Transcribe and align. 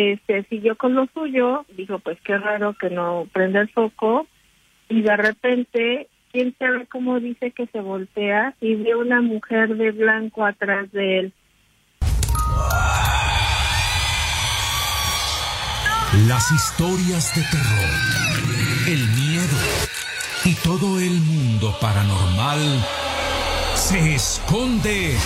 este 0.00 0.44
siguió 0.44 0.76
con 0.76 0.94
lo 0.94 1.06
suyo, 1.14 1.64
dijo 1.76 1.98
pues 1.98 2.18
qué 2.22 2.36
raro 2.38 2.74
que 2.74 2.90
no 2.90 3.26
prende 3.32 3.60
el 3.60 3.68
foco 3.70 4.26
y 4.88 5.02
de 5.02 5.16
repente 5.16 6.08
quién 6.32 6.54
sabe 6.58 6.86
cómo 6.86 7.20
dice 7.20 7.50
que 7.52 7.66
se 7.68 7.80
voltea 7.80 8.54
y 8.60 8.74
ve 8.76 8.94
una 8.94 9.20
mujer 9.20 9.76
de 9.76 9.90
blanco 9.92 10.44
atrás 10.44 10.90
de 10.92 11.18
él. 11.18 11.32
Las 16.26 16.50
historias 16.50 17.34
de 17.36 17.42
terror, 17.42 18.88
el 18.88 19.08
miedo 19.16 19.90
y 20.44 20.54
todo 20.56 20.98
el 20.98 21.20
mundo 21.20 21.72
paranormal 21.80 22.60
se 23.74 24.14
esconde 24.14 25.16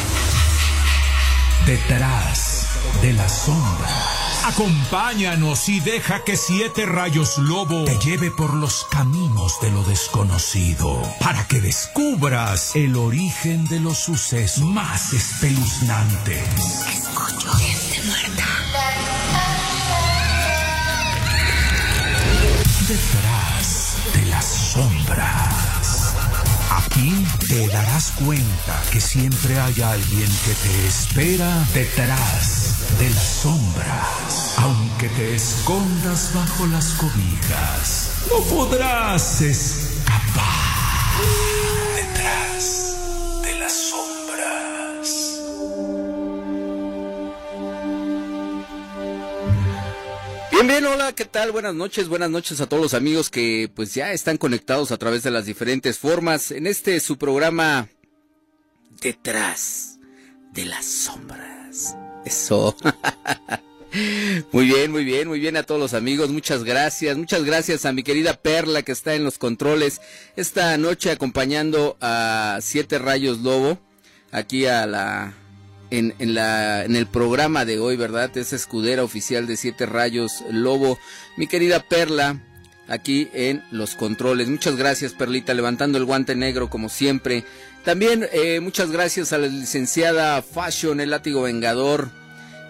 detrás 1.67 3.01
de 3.01 3.13
la 3.15 3.29
sombra. 3.29 4.24
Acompáñanos 4.47 5.71
y 5.71 5.81
deja 5.81 6.23
que 6.23 6.37
Siete 6.37 6.85
Rayos 6.85 7.39
Lobo 7.39 7.85
te 7.85 7.99
lleve 7.99 8.31
por 8.31 8.53
los 8.53 8.85
caminos 8.91 9.59
de 9.63 9.71
lo 9.71 9.83
desconocido 9.85 11.03
para 11.21 11.47
que 11.47 11.63
descubras 11.63 12.77
el 12.77 12.97
origen 12.97 13.67
de 13.69 13.81
los 13.81 13.97
sucesos 13.97 14.63
más 14.63 15.15
espeluznantes. 15.15 16.45
Escucho 16.87 17.51
gente 17.53 18.03
muerta. 18.07 18.45
Te 27.55 27.69
darás 27.69 28.11
cuenta 28.25 28.83
que 28.91 29.01
siempre 29.01 29.57
hay 29.61 29.81
alguien 29.81 30.29
que 30.45 30.55
te 30.55 30.89
espera 30.89 31.65
detrás 31.73 32.99
de 32.99 33.09
las 33.11 33.23
sombras. 33.23 34.55
Aunque 34.57 35.09
te 35.11 35.37
escondas 35.37 36.33
bajo 36.35 36.67
las 36.67 36.87
cobijas, 36.95 38.11
no 38.29 38.43
podrás 38.53 39.41
escapar 39.41 40.45
Bien, 50.55 50.69
bien, 50.69 50.87
hola, 50.87 51.13
¿qué 51.13 51.25
tal? 51.25 51.51
Buenas 51.51 51.75
noches, 51.75 52.09
buenas 52.09 52.31
noches 52.31 52.61
a 52.61 52.69
todos 52.69 52.81
los 52.81 52.95
amigos 52.95 53.29
que 53.29 53.69
pues 53.75 53.93
ya 53.93 54.13
están 54.13 54.37
conectados 54.37 54.93
a 54.93 54.97
través 54.99 55.25
de 55.25 55.33
las 55.33 55.47
diferentes 55.47 55.99
formas 55.99 56.53
en 56.53 56.69
este 56.69 57.01
su 57.01 57.19
programa 57.19 57.89
Detrás 59.03 59.99
de 60.53 60.67
las 60.67 60.85
sombras. 60.85 61.97
Eso. 62.25 62.77
Muy 64.53 64.67
bien, 64.67 64.91
muy 64.91 65.05
bien, 65.05 65.29
muy 65.29 65.39
bien 65.39 65.57
a 65.57 65.63
todos 65.63 65.81
los 65.81 65.95
amigos. 65.95 66.31
Muchas 66.31 66.65
gracias. 66.65 67.17
Muchas 67.17 67.45
gracias 67.45 67.85
a 67.85 67.93
mi 67.93 68.03
querida 68.03 68.35
Perla 68.35 68.83
que 68.83 68.91
está 68.91 69.15
en 69.15 69.23
los 69.23 69.39
controles 69.39 70.01
esta 70.35 70.77
noche 70.79 71.13
acompañando 71.13 71.97
a 72.01 72.59
Siete 72.61 72.99
Rayos 72.99 73.39
Lobo 73.39 73.79
aquí 74.33 74.67
a 74.67 74.87
la 74.87 75.35
en, 75.91 76.15
en, 76.19 76.35
la, 76.35 76.85
en 76.85 76.97
el 76.97 77.07
programa 77.07 77.65
de 77.65 77.79
hoy, 77.79 77.97
¿verdad? 77.97 78.37
Es 78.37 78.53
escudera 78.53 79.05
oficial 79.05 79.47
de 79.47 79.57
Siete 79.57 79.87
Rayos 79.87 80.45
Lobo. 80.51 80.99
Mi 81.37 81.47
querida 81.47 81.81
Perla, 81.81 82.41
aquí 82.89 83.29
en 83.33 83.63
los 83.71 83.95
controles. 83.95 84.49
Muchas 84.49 84.77
gracias, 84.77 85.13
Perlita, 85.13 85.55
levantando 85.55 85.99
el 85.99 86.05
guante 86.05 86.35
negro 86.35 86.71
como 86.71 86.89
siempre. 86.89 87.45
También 87.85 88.27
eh, 88.33 88.61
muchas 88.61 88.91
gracias 88.91 89.33
a 89.33 89.39
la 89.39 89.47
licenciada 89.47 90.41
Fashion, 90.43 91.01
el 91.01 91.11
látigo 91.11 91.43
vengador, 91.43 92.11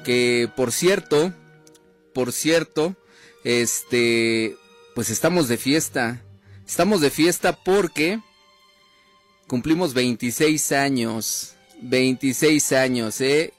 que 0.04 0.50
por 0.56 0.72
cierto, 0.72 1.32
por 2.12 2.32
cierto, 2.32 2.96
este, 3.44 4.56
pues 4.94 5.10
estamos 5.10 5.48
de 5.48 5.56
fiesta. 5.56 6.22
Estamos 6.66 7.00
de 7.00 7.10
fiesta 7.10 7.52
porque 7.64 8.20
cumplimos 9.46 9.94
26 9.94 10.72
años. 10.72 11.54
26 11.84 12.72
años, 12.72 13.20
¿eh? 13.20 13.52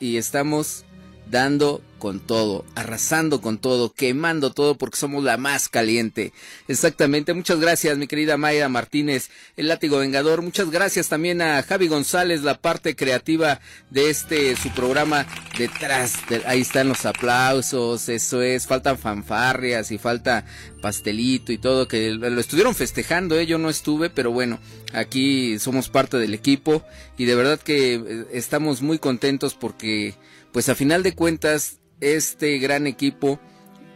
Y 0.00 0.16
estamos 0.16 0.84
dando 1.30 1.82
con 1.98 2.20
todo, 2.20 2.64
arrasando 2.74 3.40
con 3.40 3.58
todo, 3.58 3.92
quemando 3.92 4.52
todo 4.52 4.76
porque 4.76 4.98
somos 4.98 5.24
la 5.24 5.36
más 5.36 5.68
caliente. 5.68 6.32
Exactamente. 6.68 7.34
Muchas 7.34 7.60
gracias, 7.60 7.98
mi 7.98 8.06
querida 8.06 8.36
Maya 8.36 8.68
Martínez, 8.68 9.30
el 9.56 9.68
látigo 9.68 9.98
vengador. 9.98 10.42
Muchas 10.42 10.70
gracias 10.70 11.08
también 11.08 11.42
a 11.42 11.62
Javi 11.62 11.88
González, 11.88 12.42
la 12.42 12.58
parte 12.60 12.96
creativa 12.96 13.60
de 13.90 14.10
este 14.10 14.56
su 14.56 14.70
programa 14.70 15.26
detrás. 15.58 16.14
De, 16.28 16.42
ahí 16.46 16.60
están 16.60 16.88
los 16.88 17.06
aplausos, 17.06 18.08
eso 18.08 18.42
es, 18.42 18.66
faltan 18.66 18.98
fanfarrias 18.98 19.90
y 19.90 19.98
falta 19.98 20.44
pastelito 20.80 21.52
y 21.52 21.58
todo 21.58 21.88
que 21.88 22.12
lo 22.12 22.40
estuvieron 22.40 22.74
festejando, 22.74 23.38
¿eh? 23.38 23.46
yo 23.46 23.58
no 23.58 23.70
estuve, 23.70 24.10
pero 24.10 24.30
bueno, 24.30 24.60
aquí 24.92 25.58
somos 25.58 25.88
parte 25.88 26.16
del 26.16 26.34
equipo 26.34 26.84
y 27.18 27.24
de 27.24 27.34
verdad 27.34 27.58
que 27.58 28.24
estamos 28.32 28.82
muy 28.82 28.98
contentos 28.98 29.54
porque 29.54 30.14
pues 30.52 30.68
a 30.68 30.74
final 30.74 31.02
de 31.02 31.14
cuentas 31.14 31.80
este 32.00 32.58
gran 32.58 32.86
equipo 32.86 33.40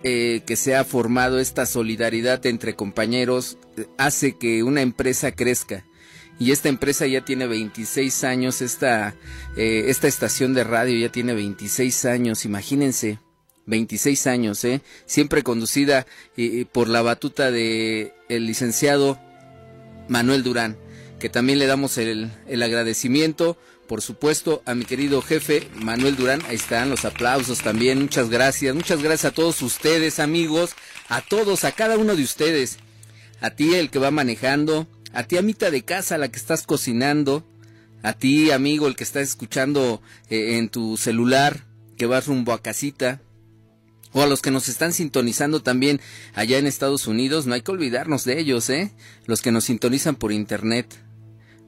eh, 0.03 0.43
que 0.47 0.57
se 0.57 0.75
ha 0.77 0.85
formado, 0.85 1.39
esta 1.39 1.67
solidaridad 1.67 2.45
entre 2.47 2.75
compañeros, 2.75 3.59
hace 3.99 4.37
que 4.37 4.63
una 4.63 4.83
empresa 4.83 5.33
crezca. 5.33 5.85
Y 6.39 6.53
esta 6.53 6.71
empresa 6.71 7.07
ya 7.07 7.23
tiene 7.23 7.47
26 7.47 8.25
años, 8.25 8.63
esta, 8.63 9.15
eh, 9.59 9.85
esta 9.89 10.09
estación 10.09 10.55
de 10.55 10.65
radio 10.65 10.99
ya 10.99 11.13
tiene 11.13 11.35
26 11.35 12.07
años, 12.07 12.47
imagínense, 12.47 13.19
26 13.67 14.27
años, 14.27 14.65
¿eh? 14.65 14.81
siempre 15.05 15.43
conducida 15.43 16.07
eh, 16.39 16.65
por 16.71 16.89
la 16.89 17.03
batuta 17.03 17.51
de 17.51 18.15
el 18.31 18.47
licenciado 18.47 19.21
Manuel 20.09 20.43
Durán, 20.43 20.79
que 21.19 21.29
también 21.29 21.59
le 21.59 21.67
damos 21.67 21.99
el, 21.99 22.31
el 22.47 22.63
agradecimiento 22.63 23.59
por 23.91 24.03
supuesto, 24.03 24.63
a 24.67 24.77
mi 24.77 24.85
querido 24.85 25.21
jefe 25.21 25.69
Manuel 25.75 26.15
Durán. 26.15 26.41
Ahí 26.47 26.55
están 26.55 26.91
los 26.91 27.05
aplausos 27.05 27.59
también. 27.59 28.01
Muchas 28.01 28.31
gracias. 28.31 28.73
Muchas 28.73 29.03
gracias 29.03 29.33
a 29.33 29.35
todos 29.35 29.61
ustedes, 29.63 30.21
amigos. 30.21 30.77
A 31.09 31.23
todos, 31.23 31.65
a 31.65 31.73
cada 31.73 31.99
uno 31.99 32.15
de 32.15 32.23
ustedes. 32.23 32.79
A 33.41 33.51
ti, 33.51 33.75
el 33.75 33.91
que 33.91 33.99
va 33.99 34.13
manejando. 34.13 34.87
A 35.13 35.25
ti, 35.25 35.39
amita 35.39 35.73
de 35.73 35.83
casa, 35.83 36.19
la 36.19 36.29
que 36.29 36.39
estás 36.39 36.63
cocinando. 36.63 37.45
A 38.05 38.13
ti, 38.13 38.53
amigo, 38.53 38.87
el 38.87 38.95
que 38.95 39.03
estás 39.03 39.25
escuchando 39.25 40.01
eh, 40.29 40.59
en 40.59 40.69
tu 40.69 40.97
celular, 40.97 41.65
que 41.97 42.07
vas 42.07 42.29
rumbo 42.29 42.53
a 42.53 42.63
casita. 42.63 43.21
O 44.13 44.23
a 44.23 44.29
los 44.29 44.41
que 44.41 44.53
nos 44.53 44.69
están 44.69 44.93
sintonizando 44.93 45.65
también 45.65 46.01
allá 46.35 46.59
en 46.59 46.69
Estados 46.69 47.09
Unidos, 47.09 47.47
no 47.47 47.55
hay 47.55 47.63
que 47.63 47.73
olvidarnos 47.73 48.23
de 48.23 48.39
ellos, 48.39 48.71
¿eh? 48.71 48.93
Los 49.27 49.43
que 49.43 49.51
nos 49.51 49.65
sintonizan 49.65 50.15
por 50.15 50.31
internet. 50.31 50.87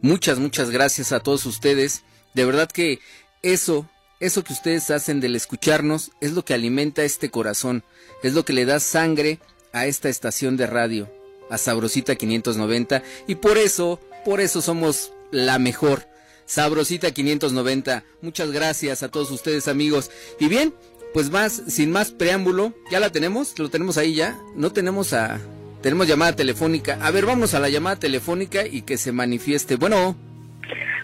Muchas, 0.02 0.38
muchas 0.38 0.70
gracias 0.70 1.10
a 1.10 1.18
todos 1.18 1.46
ustedes. 1.46 2.04
De 2.34 2.44
verdad 2.44 2.70
que 2.70 3.00
eso, 3.42 3.88
eso 4.20 4.44
que 4.44 4.52
ustedes 4.52 4.90
hacen 4.90 5.20
del 5.20 5.36
escucharnos 5.36 6.12
es 6.20 6.32
lo 6.32 6.44
que 6.44 6.54
alimenta 6.54 7.02
este 7.02 7.30
corazón, 7.30 7.84
es 8.22 8.34
lo 8.34 8.44
que 8.44 8.52
le 8.52 8.64
da 8.64 8.80
sangre 8.80 9.38
a 9.72 9.86
esta 9.86 10.08
estación 10.08 10.56
de 10.56 10.66
radio, 10.66 11.10
a 11.50 11.58
Sabrosita 11.58 12.14
590 12.16 13.02
y 13.26 13.36
por 13.36 13.58
eso, 13.58 14.00
por 14.24 14.40
eso 14.40 14.62
somos 14.62 15.12
la 15.30 15.58
mejor. 15.58 16.06
Sabrosita 16.46 17.12
590. 17.12 18.04
Muchas 18.20 18.50
gracias 18.50 19.02
a 19.02 19.08
todos 19.08 19.30
ustedes 19.30 19.68
amigos. 19.68 20.10
Y 20.38 20.48
bien, 20.48 20.74
pues 21.14 21.30
más, 21.30 21.62
sin 21.68 21.90
más 21.90 22.10
preámbulo, 22.10 22.74
¿ya 22.90 23.00
la 23.00 23.10
tenemos? 23.10 23.58
¿Lo 23.58 23.70
tenemos 23.70 23.96
ahí 23.96 24.14
ya? 24.14 24.38
No 24.54 24.72
tenemos 24.72 25.12
a... 25.12 25.40
Tenemos 25.82 26.06
llamada 26.06 26.36
telefónica. 26.36 26.98
A 27.02 27.10
ver, 27.10 27.26
vamos 27.26 27.54
a 27.54 27.60
la 27.60 27.68
llamada 27.68 27.96
telefónica 27.96 28.66
y 28.66 28.82
que 28.82 28.98
se 28.98 29.12
manifieste. 29.12 29.76
Bueno. 29.76 30.31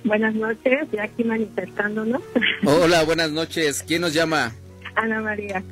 Buenas 0.04 0.34
noches, 0.34 0.88
ya 0.92 1.04
aquí 1.04 1.24
manifestándonos. 1.24 2.22
Hola, 2.64 3.02
buenas 3.04 3.30
noches. 3.30 3.84
¿Quién 3.86 4.02
nos 4.02 4.14
llama? 4.14 4.52
Ana 4.94 5.20
María. 5.20 5.62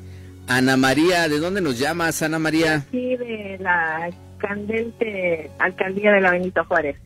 Ana 0.47 0.77
María, 0.77 1.27
¿de 1.27 1.39
dónde 1.39 1.61
nos 1.61 1.77
llamas, 1.77 2.21
Ana 2.21 2.39
María? 2.39 2.75
Aquí 2.75 3.17
de 3.17 3.57
la 3.59 4.09
candente 4.37 5.49
alcaldía 5.59 6.11
de 6.11 6.21
la 6.21 6.31
Benito 6.31 6.63
Juárez. 6.65 6.97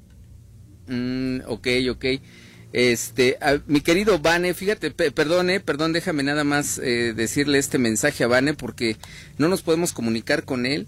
Mm, 0.87 1.39
ok, 1.47 1.67
ok. 1.89 2.05
Este, 2.73 3.37
a, 3.41 3.59
mi 3.67 3.81
querido 3.81 4.19
Vane, 4.19 4.53
fíjate, 4.53 4.91
pe 4.91 5.11
perdone, 5.11 5.59
perdón, 5.59 5.91
déjame 5.91 6.23
nada 6.23 6.43
más 6.43 6.77
eh, 6.77 7.13
decirle 7.13 7.57
este 7.57 7.77
mensaje 7.77 8.23
a 8.23 8.27
Vane 8.27 8.53
porque 8.53 8.95
no 9.37 9.49
nos 9.49 9.61
podemos 9.61 9.91
comunicar 9.91 10.43
con 10.45 10.65
él. 10.65 10.87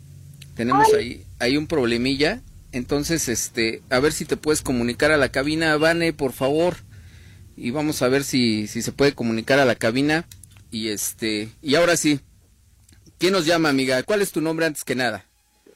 Tenemos 0.56 0.88
Ay. 0.94 1.00
ahí, 1.00 1.24
ahí 1.40 1.58
un 1.58 1.68
problemilla. 1.68 2.42
Entonces, 2.74 3.30
este, 3.30 3.84
a 3.92 4.00
ver 4.00 4.12
si 4.12 4.26
te 4.26 4.36
puedes 4.36 4.64
comunicar 4.64 5.12
a 5.12 5.18
la 5.18 5.30
cabina, 5.30 5.78
Vane, 5.78 6.12
por 6.12 6.34
favor. 6.34 6.76
Y 7.56 7.70
vamos 7.70 8.02
a 8.02 8.10
ver 8.10 8.24
si, 8.24 8.66
si 8.66 8.82
se 8.82 8.92
puede 8.92 9.14
comunicar 9.14 9.60
a 9.60 9.66
la 9.66 9.76
cabina. 9.76 10.26
Y 10.72 10.90
este, 10.90 11.50
y 11.62 11.76
ahora 11.76 11.96
sí. 11.96 12.20
¿Quién 13.20 13.32
nos 13.34 13.46
llama, 13.46 13.70
amiga? 13.70 14.02
¿Cuál 14.02 14.24
es 14.24 14.32
tu 14.32 14.42
nombre 14.42 14.66
antes 14.66 14.84
que 14.84 14.96
nada? 14.96 15.24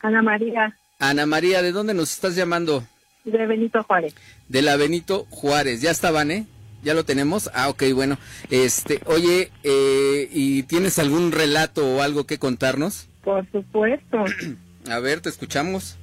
Ana 0.01 0.23
María. 0.23 0.75
Ana 0.99 1.27
María, 1.27 1.61
¿de 1.61 1.71
dónde 1.71 1.93
nos 1.93 2.11
estás 2.11 2.35
llamando? 2.35 2.83
De 3.23 3.45
Benito 3.45 3.83
Juárez. 3.83 4.15
De 4.49 4.63
la 4.63 4.75
Benito 4.75 5.27
Juárez. 5.29 5.81
¿Ya 5.81 5.91
está, 5.91 6.09
Vane? 6.09 6.47
¿Ya 6.81 6.95
lo 6.95 7.05
tenemos? 7.05 7.51
Ah, 7.53 7.69
ok, 7.69 7.83
bueno. 7.93 8.17
Este, 8.49 9.01
oye, 9.05 9.51
eh, 9.63 10.29
¿y 10.31 10.63
tienes 10.63 10.97
algún 10.97 11.31
relato 11.31 11.87
o 11.87 12.01
algo 12.01 12.25
que 12.25 12.39
contarnos? 12.39 13.07
Por 13.23 13.49
supuesto. 13.51 14.25
A 14.89 14.99
ver, 14.99 15.21
te 15.21 15.29
escuchamos. 15.29 15.97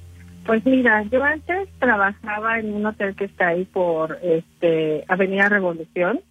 Pues 0.45 0.63
mira, 0.65 1.03
yo 1.11 1.23
antes 1.23 1.69
trabajaba 1.79 2.59
en 2.59 2.73
un 2.73 2.85
hotel 2.85 3.15
que 3.15 3.25
está 3.25 3.47
ahí 3.49 3.65
por 3.65 4.19
este 4.21 5.03
Avenida 5.07 5.49
Revolución 5.49 6.21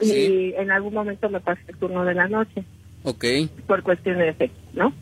y 0.00 0.54
en 0.56 0.70
algún 0.70 0.94
momento 0.94 1.28
me 1.28 1.40
pasé 1.40 1.60
el 1.68 1.76
turno 1.76 2.04
de 2.04 2.14
la 2.14 2.28
noche. 2.28 2.64
Ok. 3.02 3.24
Por 3.66 3.82
cuestiones 3.82 4.38
de 4.38 4.50
¿no? 4.72 4.94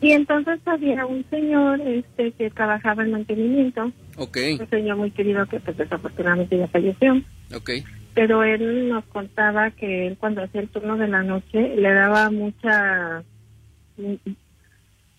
Y 0.00 0.12
entonces 0.12 0.60
había 0.64 1.04
un 1.04 1.24
señor 1.28 1.80
este 1.80 2.32
que 2.32 2.50
trabajaba 2.50 3.02
en 3.02 3.10
mantenimiento. 3.10 3.92
Ok. 4.16 4.38
Un 4.60 4.70
señor 4.70 4.96
muy 4.96 5.10
querido 5.10 5.44
que 5.46 5.58
pues 5.58 5.76
desafortunadamente 5.76 6.56
ya 6.56 6.68
falleció. 6.68 7.20
Ok. 7.54 7.70
Pero 8.14 8.44
él 8.44 8.88
nos 8.88 9.04
contaba 9.06 9.72
que 9.72 10.06
él 10.06 10.16
cuando 10.18 10.42
hacía 10.42 10.60
el 10.60 10.68
turno 10.68 10.96
de 10.96 11.08
la 11.08 11.22
noche 11.22 11.76
le 11.76 11.92
daba 11.92 12.30
mucha 12.30 13.24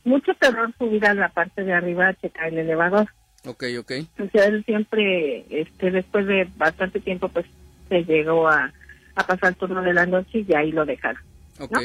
mucho 0.04 0.34
terror 0.36 0.74
subir 0.78 1.06
a 1.06 1.14
la 1.14 1.30
parte 1.30 1.64
de 1.64 1.74
arriba 1.74 2.08
a 2.08 2.14
checar 2.14 2.48
el 2.48 2.60
elevador. 2.60 3.08
Ok, 3.46 3.64
ok. 3.80 3.92
O 4.20 4.30
sea, 4.32 4.46
él 4.46 4.64
siempre, 4.66 5.46
este, 5.50 5.92
después 5.92 6.28
de 6.28 6.48
bastante 6.58 7.00
tiempo, 7.00 7.30
pues 7.30 7.46
se 7.90 8.04
llegó 8.04 8.48
a, 8.48 8.72
a 9.16 9.28
pasar 9.28 9.50
el 9.50 9.56
turno 9.56 9.82
de 9.82 9.94
la 9.94 10.06
noche 10.06 10.46
y 10.48 10.54
ahí 10.54 10.72
lo 10.72 10.86
dejaron. 10.86 11.22
Ok. 11.60 11.80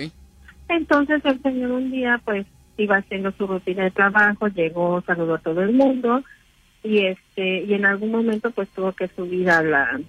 Entonces 0.68 1.24
el 1.24 1.40
señor 1.42 1.70
un 1.70 1.90
día, 1.90 2.20
pues, 2.24 2.46
iba 2.76 2.96
haciendo 2.96 3.32
su 3.32 3.46
rutina 3.46 3.84
de 3.84 3.90
trabajo, 3.90 4.48
llegó, 4.48 5.02
saludó 5.06 5.34
a 5.34 5.40
todo 5.40 5.62
el 5.62 5.72
mundo 5.72 6.22
y 6.82 7.06
este 7.06 7.62
y 7.62 7.74
en 7.74 7.84
algún 7.84 8.12
momento 8.12 8.50
pues 8.50 8.68
tuvo 8.68 8.92
que 8.92 9.08
subir 9.08 9.50
a 9.50 9.62
la 9.62 10.00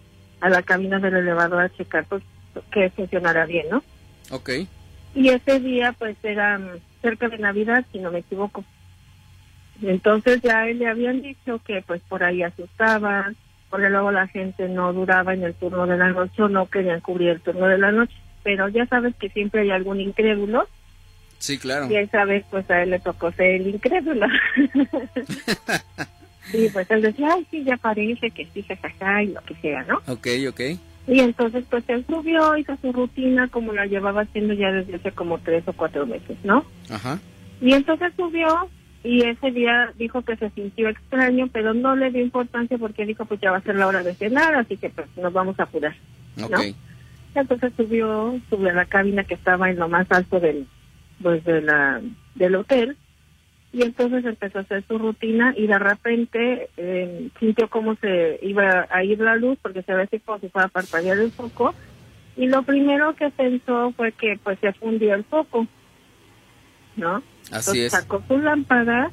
a 0.41 0.49
la 0.49 0.61
cabina 0.61 0.99
del 0.99 1.15
elevador 1.15 1.61
a 1.61 1.75
checar 1.75 2.05
pues 2.05 2.21
que 2.71 2.89
funcionara 2.91 3.45
bien, 3.45 3.67
¿no? 3.69 3.83
Ok. 4.31 4.49
Y 5.15 5.29
ese 5.29 5.59
día 5.59 5.95
pues 5.97 6.17
era 6.23 6.59
cerca 7.01 7.29
de 7.29 7.37
Navidad, 7.37 7.85
si 7.91 7.99
no 7.99 8.11
me 8.11 8.19
equivoco. 8.19 8.63
Entonces 9.81 10.41
ya 10.41 10.67
él 10.67 10.79
le 10.79 10.87
habían 10.87 11.21
dicho 11.21 11.59
que 11.65 11.83
pues 11.85 12.01
por 12.01 12.23
ahí 12.23 12.43
asustaban, 12.43 13.35
porque 13.69 13.89
luego 13.89 14.11
la 14.11 14.27
gente 14.27 14.67
no 14.69 14.93
duraba 14.93 15.33
en 15.33 15.43
el 15.43 15.53
turno 15.53 15.85
de 15.85 15.97
la 15.97 16.09
noche 16.09 16.41
o 16.43 16.49
no 16.49 16.69
querían 16.69 17.01
cubrir 17.01 17.29
el 17.29 17.41
turno 17.41 17.67
de 17.67 17.77
la 17.77 17.91
noche. 17.91 18.15
Pero 18.43 18.69
ya 18.69 18.85
sabes 18.85 19.15
que 19.15 19.29
siempre 19.29 19.61
hay 19.61 19.71
algún 19.71 19.99
incrédulo. 19.99 20.67
Sí, 21.39 21.57
claro. 21.57 21.87
Y 21.89 21.97
esa 21.97 22.25
vez 22.25 22.45
pues 22.49 22.69
a 22.71 22.81
él 22.81 22.91
le 22.91 22.99
tocó 22.99 23.31
ser 23.31 23.61
el 23.61 23.67
incrédulo. 23.67 24.25
y 26.53 26.69
pues 26.69 26.89
él 26.89 27.01
decía, 27.01 27.29
ay, 27.33 27.45
sí, 27.51 27.63
ya 27.63 27.77
parece 27.77 28.31
que 28.31 28.47
sí, 28.53 28.63
jajaja, 28.63 29.23
y 29.23 29.27
lo 29.27 29.41
que 29.41 29.55
sea, 29.55 29.83
¿no? 29.83 29.97
Ok, 30.07 30.27
ok. 30.49 30.61
Y 31.07 31.21
entonces 31.21 31.63
pues 31.69 31.83
él 31.87 32.05
subió, 32.07 32.57
hizo 32.57 32.75
su 32.81 32.91
rutina 32.91 33.47
como 33.47 33.71
la 33.73 33.85
llevaba 33.85 34.21
haciendo 34.21 34.53
ya 34.53 34.71
desde 34.71 34.95
hace 34.95 35.11
como 35.11 35.37
tres 35.39 35.65
o 35.67 35.73
cuatro 35.73 36.05
meses, 36.05 36.37
¿no? 36.43 36.65
Ajá. 36.89 37.19
Y 37.61 37.73
entonces 37.73 38.11
subió 38.17 38.69
y 39.03 39.23
ese 39.23 39.51
día 39.51 39.93
dijo 39.97 40.21
que 40.21 40.35
se 40.35 40.49
sintió 40.49 40.89
extraño, 40.89 41.47
pero 41.51 41.73
no 41.73 41.95
le 41.95 42.11
dio 42.11 42.21
importancia 42.21 42.77
porque 42.77 43.05
dijo 43.05 43.25
pues 43.25 43.39
ya 43.39 43.51
va 43.51 43.57
a 43.57 43.61
ser 43.61 43.75
la 43.75 43.87
hora 43.87 44.03
de 44.03 44.15
cenar, 44.15 44.55
así 44.55 44.75
que 44.75 44.89
pues 44.89 45.07
nos 45.15 45.31
vamos 45.31 45.57
a 45.59 45.63
apurar. 45.63 45.95
¿no? 46.35 46.47
Ok. 46.47 46.75
Entonces 47.35 47.71
subió, 47.77 48.37
subió 48.49 48.69
a 48.69 48.73
la 48.73 48.85
cabina 48.85 49.23
que 49.23 49.35
estaba 49.35 49.69
en 49.69 49.77
lo 49.77 49.87
más 49.87 50.11
alto 50.11 50.39
del, 50.39 50.67
pues 51.21 51.43
de 51.45 51.61
la, 51.61 52.01
del 52.35 52.55
hotel 52.55 52.97
y 53.77 53.83
entonces 53.83 54.25
empezó 54.25 54.57
a 54.57 54.61
hacer 54.61 54.83
su 54.87 54.97
rutina 54.97 55.53
y 55.55 55.67
de 55.67 55.77
repente 55.77 56.69
eh, 56.77 57.29
sintió 57.39 57.69
como 57.69 57.93
se 57.95 58.39
iba 58.41 58.87
a 58.89 59.03
ir 59.03 59.19
la 59.19 59.35
luz 59.35 59.59
porque 59.61 59.83
se 59.83 59.93
ve 59.93 60.01
así 60.01 60.19
como 60.19 60.39
si 60.39 60.49
fuera 60.49 60.65
a 60.65 60.69
parpadear 60.69 61.19
el 61.19 61.31
foco 61.31 61.75
y 62.35 62.47
lo 62.47 62.63
primero 62.63 63.15
que 63.15 63.29
pensó 63.29 63.93
fue 63.95 64.13
que 64.13 64.39
pues 64.43 64.57
se 64.59 64.73
fundió 64.73 65.13
el 65.13 65.25
foco, 65.25 65.67
¿no? 66.95 67.17
Así 67.51 67.69
Entonces 67.69 67.85
es. 67.85 67.91
sacó 67.91 68.23
su 68.27 68.39
lámpara 68.39 69.11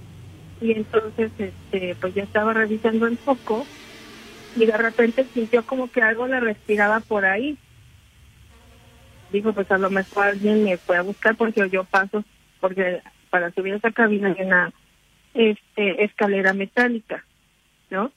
y 0.62 0.72
entonces 0.72 1.30
este 1.36 1.94
pues 2.00 2.14
ya 2.14 2.22
estaba 2.22 2.54
revisando 2.54 3.06
el 3.06 3.18
foco 3.18 3.66
y 4.56 4.64
de 4.64 4.76
repente 4.78 5.26
sintió 5.34 5.66
como 5.66 5.90
que 5.90 6.00
algo 6.00 6.26
le 6.26 6.40
respiraba 6.40 7.00
por 7.00 7.26
ahí. 7.26 7.58
Dijo, 9.30 9.52
pues 9.52 9.70
a 9.70 9.76
lo 9.76 9.90
mejor 9.90 10.28
alguien 10.28 10.64
me 10.64 10.78
fue 10.78 10.96
a 10.96 11.02
buscar 11.02 11.36
porque 11.36 11.68
yo 11.68 11.84
paso, 11.84 12.24
porque 12.60 13.02
para 13.34 13.50
subir 13.50 13.72
a 13.72 13.78
esa 13.78 13.90
cabina 13.90 14.28
hay 14.28 14.46
una 14.46 14.72
este, 15.34 16.04
escalera 16.04 16.52
metálica, 16.52 17.24
¿no? 17.90 18.12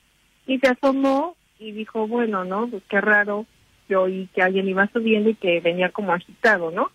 Y 0.45 0.59
se 0.59 0.67
asomó 0.67 1.35
y 1.57 1.71
dijo, 1.71 2.07
bueno, 2.07 2.45
¿no? 2.45 2.67
Pues 2.67 2.83
qué 2.87 3.01
raro, 3.01 3.47
yo 3.89 4.03
oí 4.03 4.29
que 4.35 4.43
alguien 4.43 4.67
iba 4.67 4.85
subiendo 4.93 5.31
y 5.31 5.33
que 5.33 5.59
venía 5.59 5.89
como 5.89 6.13
agitado, 6.13 6.69
¿no? 6.69 6.91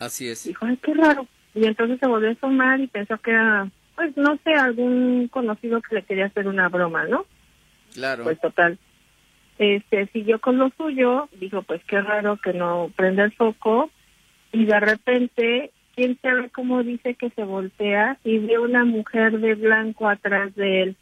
Así 0.00 0.28
es. 0.28 0.42
Dijo, 0.42 0.66
ay, 0.66 0.78
qué 0.78 0.94
raro. 0.94 1.28
Y 1.54 1.64
entonces 1.64 2.00
se 2.00 2.08
volvió 2.08 2.30
a 2.30 2.32
asomar 2.32 2.80
y 2.80 2.88
pensó 2.88 3.16
que 3.18 3.30
era, 3.30 3.70
pues 3.94 4.16
no 4.16 4.36
sé, 4.42 4.52
algún 4.54 5.28
conocido 5.28 5.80
que 5.80 5.94
le 5.94 6.02
quería 6.02 6.26
hacer 6.26 6.48
una 6.48 6.68
broma, 6.68 7.04
¿no? 7.04 7.24
Claro. 7.94 8.24
Pues 8.24 8.40
total. 8.40 8.80
Este, 9.58 10.08
siguió 10.08 10.40
con 10.40 10.58
lo 10.58 10.72
suyo, 10.76 11.28
dijo, 11.38 11.62
pues 11.62 11.84
qué 11.84 12.00
raro 12.00 12.36
que 12.36 12.52
no 12.52 12.90
prende 12.96 13.22
el 13.22 13.32
foco. 13.32 13.92
Y 14.50 14.64
de 14.64 14.80
repente, 14.80 15.70
quién 16.00 16.18
sabe 16.22 16.48
cómo 16.48 16.82
dice 16.82 17.14
que 17.14 17.28
se 17.28 17.44
voltea 17.44 18.18
y 18.24 18.38
ve 18.38 18.58
una 18.58 18.86
mujer 18.86 19.38
de 19.38 19.54
blanco 19.54 20.08
atrás 20.08 20.54
de 20.54 20.82
él. 20.82 20.96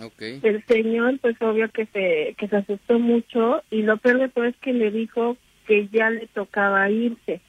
Ok. 0.00 0.22
El 0.42 0.64
señor, 0.64 1.18
pues 1.20 1.36
obvio 1.42 1.70
que 1.70 1.84
se, 1.84 2.34
que 2.38 2.48
se 2.48 2.56
asustó 2.56 2.98
mucho 2.98 3.62
y 3.70 3.82
lo 3.82 3.98
peor 3.98 4.20
de 4.20 4.30
todo 4.30 4.44
es 4.44 4.56
que 4.56 4.72
le 4.72 4.90
dijo 4.90 5.36
que 5.66 5.86
ya 5.88 6.08
le 6.08 6.26
tocaba 6.28 6.88
irse. 6.88 7.42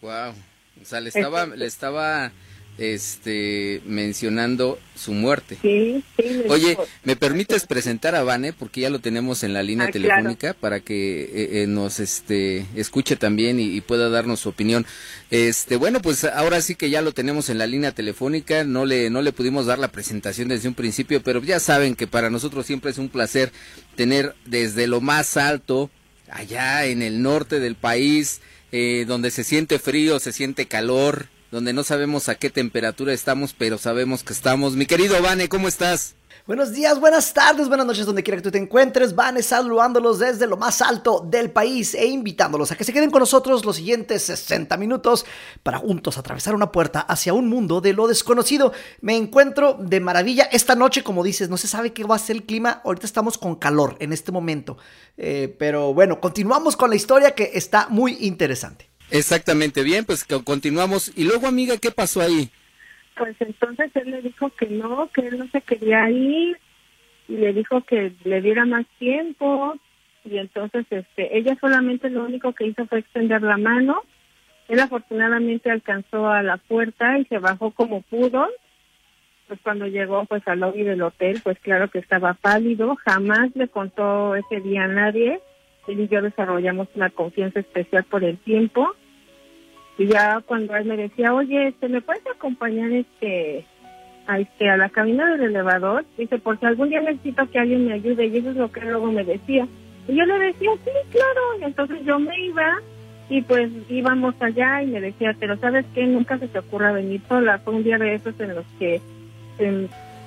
Wow. 0.00 0.32
O 0.80 0.84
sea, 0.84 1.00
le 1.00 1.10
estaba, 1.10 1.46
le 1.46 1.66
estaba, 1.66 2.32
este, 2.78 3.82
mencionando 3.84 4.78
su 4.94 5.12
muerte. 5.12 5.58
Sí, 5.62 6.02
sí. 6.16 6.22
le 6.22 6.48
Oye, 6.48 6.78
¿me 7.04 7.16
permites 7.16 7.66
presentar 7.66 8.14
a 8.14 8.22
Vane? 8.22 8.52
Porque 8.52 8.80
ya 8.80 8.90
lo 8.90 8.98
tenemos 9.00 9.42
en 9.42 9.52
la 9.52 9.62
línea 9.62 9.88
Ah, 9.88 9.90
telefónica 9.90 10.54
para 10.54 10.80
que 10.80 11.22
eh, 11.22 11.62
eh, 11.62 11.66
nos 11.66 12.00
este, 12.00 12.66
escuche 12.74 13.16
también 13.16 13.60
y, 13.60 13.76
y 13.76 13.80
pueda 13.80 14.08
darnos 14.08 14.40
su 14.40 14.48
opinión. 14.48 14.86
Este, 15.30 15.76
bueno, 15.76 16.00
pues 16.00 16.24
ahora 16.24 16.60
sí 16.60 16.74
que 16.74 16.90
ya 16.90 17.02
lo 17.02 17.12
tenemos 17.12 17.48
en 17.50 17.58
la 17.58 17.66
línea 17.66 17.92
telefónica. 17.92 18.64
No 18.64 18.84
le, 18.84 19.10
no 19.10 19.22
le 19.22 19.32
pudimos 19.32 19.66
dar 19.66 19.78
la 19.78 19.88
presentación 19.92 20.48
desde 20.48 20.68
un 20.68 20.74
principio, 20.74 21.22
pero 21.22 21.42
ya 21.42 21.60
saben 21.60 21.94
que 21.94 22.06
para 22.06 22.30
nosotros 22.30 22.66
siempre 22.66 22.90
es 22.90 22.98
un 22.98 23.08
placer 23.08 23.52
tener 23.96 24.34
desde 24.46 24.86
lo 24.86 25.00
más 25.00 25.36
alto, 25.36 25.90
allá 26.30 26.86
en 26.86 27.02
el 27.02 27.22
norte 27.22 27.60
del 27.60 27.74
país, 27.74 28.40
eh, 28.72 29.04
donde 29.06 29.30
se 29.30 29.44
siente 29.44 29.78
frío, 29.78 30.18
se 30.18 30.32
siente 30.32 30.66
calor, 30.66 31.28
donde 31.52 31.74
no 31.74 31.84
sabemos 31.84 32.30
a 32.30 32.34
qué 32.34 32.48
temperatura 32.48 33.12
estamos, 33.12 33.52
pero 33.52 33.76
sabemos 33.76 34.24
que 34.24 34.32
estamos. 34.32 34.74
Mi 34.74 34.86
querido 34.86 35.20
Vane, 35.20 35.50
¿cómo 35.50 35.68
estás? 35.68 36.14
Buenos 36.46 36.72
días, 36.72 36.98
buenas 36.98 37.34
tardes, 37.34 37.68
buenas 37.68 37.86
noches, 37.86 38.06
donde 38.06 38.22
quiera 38.22 38.38
que 38.38 38.42
tú 38.42 38.50
te 38.50 38.58
encuentres. 38.58 39.14
Van 39.14 39.40
saludándolos 39.42 40.18
desde 40.18 40.46
lo 40.46 40.56
más 40.56 40.80
alto 40.80 41.24
del 41.28 41.50
país 41.50 41.94
e 41.94 42.06
invitándolos 42.06 42.72
a 42.72 42.76
que 42.76 42.84
se 42.84 42.92
queden 42.92 43.10
con 43.10 43.20
nosotros 43.20 43.66
los 43.66 43.76
siguientes 43.76 44.22
60 44.22 44.76
minutos 44.78 45.26
para 45.62 45.76
juntos 45.76 46.16
atravesar 46.16 46.54
una 46.54 46.72
puerta 46.72 47.00
hacia 47.00 47.34
un 47.34 47.48
mundo 47.50 47.82
de 47.82 47.92
lo 47.92 48.08
desconocido. 48.08 48.72
Me 49.02 49.14
encuentro 49.14 49.74
de 49.74 50.00
maravilla 50.00 50.48
esta 50.50 50.74
noche, 50.74 51.04
como 51.04 51.22
dices, 51.22 51.50
no 51.50 51.58
se 51.58 51.68
sabe 51.68 51.92
qué 51.92 52.02
va 52.02 52.16
a 52.16 52.18
ser 52.18 52.36
el 52.36 52.44
clima. 52.44 52.80
Ahorita 52.82 53.06
estamos 53.06 53.36
con 53.36 53.56
calor 53.56 53.96
en 54.00 54.14
este 54.14 54.32
momento. 54.32 54.78
Eh, 55.18 55.54
pero 55.58 55.92
bueno, 55.92 56.18
continuamos 56.18 56.76
con 56.76 56.88
la 56.88 56.96
historia 56.96 57.34
que 57.34 57.52
está 57.54 57.88
muy 57.88 58.16
interesante. 58.20 58.91
Exactamente, 59.12 59.82
bien, 59.82 60.04
pues 60.06 60.24
co- 60.24 60.42
continuamos. 60.42 61.12
Y 61.16 61.24
luego, 61.24 61.46
amiga, 61.46 61.76
¿qué 61.76 61.90
pasó 61.90 62.22
ahí? 62.22 62.48
Pues 63.16 63.36
entonces 63.40 63.90
él 63.94 64.10
le 64.10 64.22
dijo 64.22 64.48
que 64.50 64.66
no, 64.66 65.10
que 65.14 65.20
él 65.28 65.38
no 65.38 65.46
se 65.48 65.60
quería 65.60 66.08
ir 66.10 66.56
y 67.28 67.36
le 67.36 67.52
dijo 67.52 67.82
que 67.82 68.12
le 68.24 68.40
diera 68.40 68.64
más 68.64 68.86
tiempo 68.98 69.76
y 70.24 70.38
entonces 70.38 70.86
este 70.90 71.36
ella 71.36 71.56
solamente 71.60 72.08
lo 72.08 72.24
único 72.24 72.54
que 72.54 72.66
hizo 72.66 72.86
fue 72.86 73.00
extender 73.00 73.42
la 73.42 73.58
mano. 73.58 74.02
Él 74.68 74.80
afortunadamente 74.80 75.70
alcanzó 75.70 76.28
a 76.30 76.42
la 76.42 76.56
puerta 76.56 77.18
y 77.18 77.26
se 77.26 77.38
bajó 77.38 77.70
como 77.72 78.00
pudo. 78.00 78.48
Pues 79.46 79.60
cuando 79.62 79.86
llegó 79.86 80.24
pues 80.24 80.42
al 80.48 80.60
lobby 80.60 80.84
del 80.84 81.02
hotel, 81.02 81.40
pues 81.44 81.58
claro 81.58 81.90
que 81.90 81.98
estaba 81.98 82.32
pálido, 82.32 82.96
jamás 83.04 83.50
le 83.54 83.68
contó 83.68 84.34
ese 84.36 84.60
día 84.60 84.84
a 84.84 84.88
nadie. 84.88 85.38
Él 85.86 86.00
y 86.00 86.08
yo 86.08 86.22
desarrollamos 86.22 86.88
una 86.94 87.10
confianza 87.10 87.60
especial 87.60 88.04
por 88.04 88.24
el 88.24 88.38
tiempo. 88.38 88.88
Y 89.98 90.06
ya 90.06 90.42
cuando 90.44 90.74
él 90.74 90.86
me 90.86 90.96
decía, 90.96 91.34
oye, 91.34 91.68
este, 91.68 91.88
¿me 91.88 92.00
puedes 92.00 92.22
acompañar 92.26 92.90
este 92.92 93.66
a, 94.26 94.38
este, 94.38 94.70
a 94.70 94.76
la 94.76 94.88
cabina 94.88 95.30
del 95.32 95.50
elevador? 95.50 96.04
Dice, 96.16 96.38
porque 96.38 96.66
algún 96.66 96.88
día 96.88 97.00
necesito 97.00 97.48
que 97.50 97.58
alguien 97.58 97.86
me 97.86 97.94
ayude 97.94 98.26
y 98.26 98.38
eso 98.38 98.50
es 98.50 98.56
lo 98.56 98.70
que 98.72 98.80
luego 98.80 99.12
me 99.12 99.24
decía. 99.24 99.66
Y 100.08 100.16
yo 100.16 100.24
le 100.24 100.38
decía, 100.38 100.70
sí, 100.84 100.90
claro. 101.10 101.40
Y 101.60 101.64
entonces 101.64 101.98
yo 102.04 102.18
me 102.18 102.38
iba 102.46 102.80
y 103.28 103.42
pues 103.42 103.70
íbamos 103.88 104.34
allá 104.40 104.82
y 104.82 104.86
me 104.86 105.00
decía, 105.00 105.36
pero 105.38 105.56
¿sabes 105.58 105.86
qué? 105.94 106.06
Nunca 106.06 106.38
se 106.38 106.48
te 106.48 106.58
ocurra 106.58 106.92
venir 106.92 107.20
sola. 107.28 107.58
Fue 107.58 107.74
un 107.74 107.84
día 107.84 107.98
de 107.98 108.14
esos 108.14 108.38
en 108.40 108.54
los 108.54 108.66
que 108.78 109.00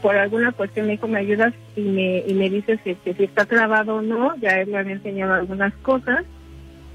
por 0.01 0.15
alguna 0.15 0.51
cuestión 0.51 0.85
me 0.85 0.93
dijo, 0.93 1.07
¿me 1.07 1.19
ayudas? 1.19 1.53
Y 1.75 1.81
me, 1.81 2.23
y 2.27 2.33
me 2.33 2.49
dice 2.49 2.79
si, 2.83 2.95
si 3.03 3.23
está 3.23 3.45
trabado 3.45 3.95
o 3.95 4.01
no, 4.01 4.35
ya 4.37 4.61
él 4.61 4.69
me 4.69 4.77
había 4.77 4.93
enseñado 4.93 5.33
algunas 5.33 5.73
cosas. 5.77 6.25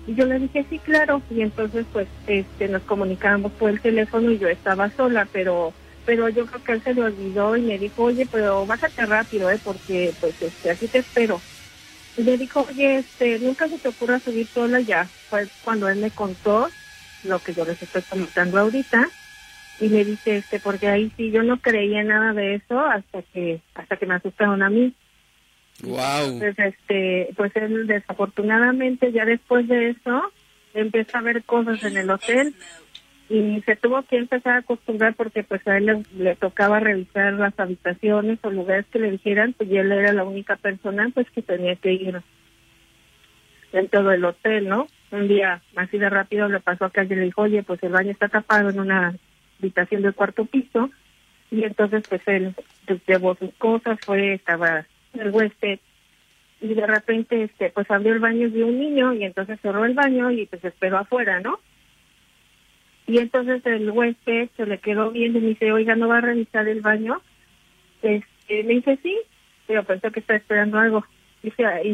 Y 0.06 0.14
yo 0.14 0.24
le 0.26 0.38
dije, 0.38 0.66
sí, 0.68 0.78
claro. 0.80 1.22
Y 1.30 1.42
entonces, 1.42 1.86
pues, 1.92 2.08
este, 2.26 2.68
nos 2.68 2.82
comunicábamos 2.84 3.52
por 3.52 3.70
el 3.70 3.80
teléfono 3.80 4.30
y 4.30 4.38
yo 4.38 4.48
estaba 4.48 4.90
sola, 4.96 5.28
pero 5.32 5.74
pero 6.04 6.28
yo 6.28 6.46
creo 6.46 6.62
que 6.62 6.72
él 6.72 6.82
se 6.82 6.94
le 6.94 7.02
olvidó 7.02 7.56
y 7.56 7.62
me 7.62 7.78
dijo, 7.78 8.04
oye, 8.04 8.26
pero 8.26 8.66
bájate 8.66 9.06
rápido, 9.06 9.50
¿eh? 9.50 9.60
Porque, 9.62 10.14
pues, 10.18 10.34
este, 10.40 10.70
aquí 10.70 10.88
te 10.88 10.98
espero. 10.98 11.42
Y 12.16 12.22
le 12.22 12.36
dijo, 12.36 12.66
oye, 12.68 12.98
este, 12.98 13.38
nunca 13.38 13.68
se 13.68 13.78
te 13.78 13.88
ocurra 13.88 14.20
subir 14.20 14.48
sola 14.52 14.80
ya. 14.80 15.10
Fue 15.28 15.48
cuando 15.62 15.88
él 15.88 15.98
me 15.98 16.10
contó 16.10 16.70
lo 17.22 17.42
que 17.42 17.54
yo 17.54 17.64
les 17.64 17.80
estoy 17.80 18.02
comentando 18.02 18.58
ahorita. 18.58 19.10
Y 19.78 19.88
me 19.88 20.04
dice, 20.04 20.38
este, 20.38 20.60
porque 20.60 20.88
ahí 20.88 21.12
sí, 21.16 21.30
yo 21.30 21.42
no 21.42 21.58
creía 21.60 22.02
nada 22.02 22.32
de 22.32 22.56
eso 22.56 22.80
hasta 22.80 23.22
que, 23.22 23.60
hasta 23.74 23.96
que 23.96 24.06
me 24.06 24.14
asustaron 24.14 24.62
a 24.62 24.68
mí. 24.70 24.94
Wow. 25.82 26.24
Entonces, 26.24 26.58
este, 26.58 27.30
pues 27.36 27.54
él 27.56 27.86
desafortunadamente 27.86 29.12
ya 29.12 29.24
después 29.24 29.66
de 29.68 29.90
eso 29.90 30.32
empieza 30.74 31.18
a 31.18 31.22
ver 31.22 31.42
cosas 31.44 31.82
en 31.84 31.96
el 31.96 32.10
hotel 32.10 32.54
y 33.28 33.62
se 33.62 33.76
tuvo 33.76 34.02
que 34.02 34.16
empezar 34.16 34.54
a 34.54 34.58
acostumbrar 34.58 35.14
porque 35.14 35.44
pues 35.44 35.66
a 35.68 35.76
él 35.76 36.04
le, 36.16 36.34
tocaba 36.34 36.80
revisar 36.80 37.32
las 37.34 37.58
habitaciones 37.58 38.40
o 38.42 38.50
lugares 38.50 38.86
que 38.92 38.98
le 38.98 39.12
dijeran, 39.12 39.52
pues 39.52 39.70
y 39.70 39.76
él 39.76 39.92
era 39.92 40.12
la 40.12 40.24
única 40.24 40.56
persona 40.56 41.08
pues 41.14 41.30
que 41.30 41.40
tenía 41.40 41.76
que 41.76 41.92
ir 41.92 42.20
en 43.72 43.88
todo 43.88 44.10
el 44.10 44.24
hotel, 44.24 44.68
¿no? 44.68 44.88
Un 45.12 45.28
día 45.28 45.62
así 45.76 45.96
de 45.96 46.10
rápido 46.10 46.48
le 46.48 46.58
pasó 46.58 46.86
a 46.86 46.90
que 46.90 47.00
alguien 47.00 47.20
le 47.20 47.26
dijo, 47.26 47.42
oye, 47.42 47.62
pues 47.62 47.80
el 47.84 47.92
baño 47.92 48.10
está 48.10 48.28
tapado 48.28 48.70
en 48.70 48.80
una 48.80 49.14
habitación 49.60 50.02
del 50.02 50.14
cuarto 50.14 50.44
piso 50.44 50.90
y 51.52 51.62
entonces 51.62 52.02
pues 52.08 52.22
él 52.26 52.54
pues, 52.86 53.00
llevó 53.06 53.36
sus 53.36 53.54
cosas, 53.54 53.98
fue, 54.04 54.34
estaba 54.34 54.86
el 55.14 55.30
huésped 55.30 55.78
y 56.60 56.74
de 56.74 56.86
repente 56.86 57.44
este 57.44 57.70
pues 57.70 57.90
abrió 57.90 58.12
el 58.12 58.20
baño 58.20 58.50
vio 58.50 58.66
un 58.66 58.78
niño 58.78 59.14
y 59.14 59.24
entonces 59.24 59.58
cerró 59.60 59.84
el 59.84 59.94
baño 59.94 60.30
y 60.30 60.46
pues 60.46 60.64
esperó 60.64 60.98
afuera, 60.98 61.40
¿no? 61.40 61.58
Y 63.06 63.18
entonces 63.18 63.64
el 63.66 63.90
huésped 63.90 64.50
se 64.56 64.66
le 64.66 64.78
quedó 64.78 65.10
viendo 65.10 65.38
y 65.38 65.42
me 65.42 65.48
dice, 65.48 65.72
oiga, 65.72 65.96
¿no 65.96 66.06
va 66.06 66.18
a 66.18 66.20
revisar 66.20 66.68
el 66.68 66.80
baño? 66.80 67.20
Este, 68.02 68.62
me 68.62 68.74
dice, 68.74 69.00
sí, 69.02 69.18
pero 69.66 69.82
pensó 69.82 70.12
que 70.12 70.20
está 70.20 70.36
esperando 70.36 70.78
algo. 70.78 71.04
Y 71.42 71.50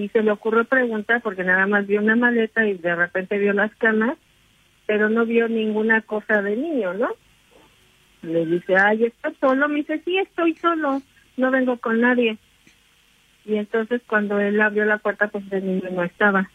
se 0.09 0.23
le 0.23 0.31
ocurrió 0.31 0.65
preguntar 0.65 1.23
porque 1.23 1.43
nada 1.43 1.67
más 1.67 1.87
vio 1.87 2.01
una 2.01 2.17
maleta 2.17 2.67
y 2.67 2.75
de 2.75 2.95
repente 2.95 3.39
vio 3.39 3.55
las 3.55 3.75
camas, 3.77 4.19
pero 4.85 5.09
no 5.09 5.25
vio 5.25 5.49
ninguna 5.49 6.03
cosa 6.03 6.43
de 6.43 6.55
niño, 6.55 6.93
¿no? 6.95 7.09
Le 8.21 8.45
dice, 8.45 8.77
ay, 8.77 9.05
¿estás 9.05 9.33
solo? 9.41 9.69
Me 9.69 9.77
dice, 9.77 10.03
sí, 10.05 10.19
estoy 10.19 10.55
solo, 10.57 11.01
no 11.39 11.51
vengo 11.51 11.79
con 11.79 12.01
nadie. 12.01 12.37
Y 13.47 13.57
entonces 13.57 14.03
cuando 14.07 14.39
él 14.41 14.61
abrió 14.61 14.85
la 14.85 14.99
puerta, 14.99 15.29
pues 15.29 15.45
el 15.51 15.65
niño 15.65 15.89
no 15.93 16.03
estaba. 16.03 16.51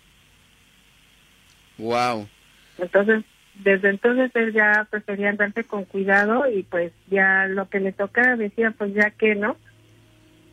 Wow. 1.77 2.27
Entonces 2.77 3.23
desde 3.55 3.89
entonces 3.89 4.31
él 4.35 4.53
ya 4.53 4.87
prefería 4.89 5.29
andarse 5.29 5.63
con 5.63 5.85
cuidado 5.85 6.49
y 6.49 6.63
pues 6.63 6.91
ya 7.09 7.47
lo 7.47 7.69
que 7.69 7.79
le 7.79 7.91
toca 7.91 8.35
decía 8.35 8.73
pues 8.77 8.93
ya 8.93 9.11
que 9.11 9.35
no 9.35 9.57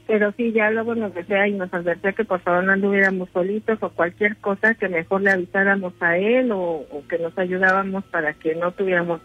pero 0.07 0.33
sí 0.33 0.53
ya 0.53 0.71
luego 0.71 0.95
nos 0.95 1.15
decía 1.15 1.47
y 1.47 1.53
nos 1.53 1.73
advertía 1.73 2.13
que 2.13 2.25
por 2.25 2.41
favor 2.41 2.65
no 2.65 2.73
anduviéramos 2.73 3.29
solitos 3.31 3.79
o 3.83 3.91
cualquier 3.91 4.37
cosa 4.39 4.75
que 4.75 4.89
mejor 4.89 5.21
le 5.21 5.31
avisáramos 5.31 5.93
a 6.01 6.17
él 6.17 6.51
o, 6.53 6.87
que 7.09 7.19
nos 7.19 7.37
ayudábamos 7.39 8.05
para 8.05 8.33
que 8.35 8.55
no 8.55 8.73
tuviéramos 8.73 9.21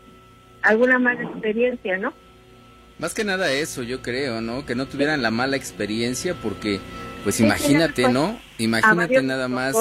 alguna 0.61 0.99
mala 0.99 1.23
experiencia 1.23 1.97
no 1.97 2.13
más 2.99 3.13
que 3.13 3.23
nada 3.23 3.51
eso 3.51 3.83
yo 3.83 4.01
creo 4.01 4.41
no 4.41 4.65
que 4.65 4.75
no 4.75 4.87
tuvieran 4.87 5.21
la 5.21 5.31
mala 5.31 5.55
experiencia 5.57 6.35
porque 6.35 6.79
pues 7.23 7.39
imagínate 7.39 8.09
no 8.09 8.39
imagínate 8.57 9.21
nada 9.21 9.47
más 9.47 9.75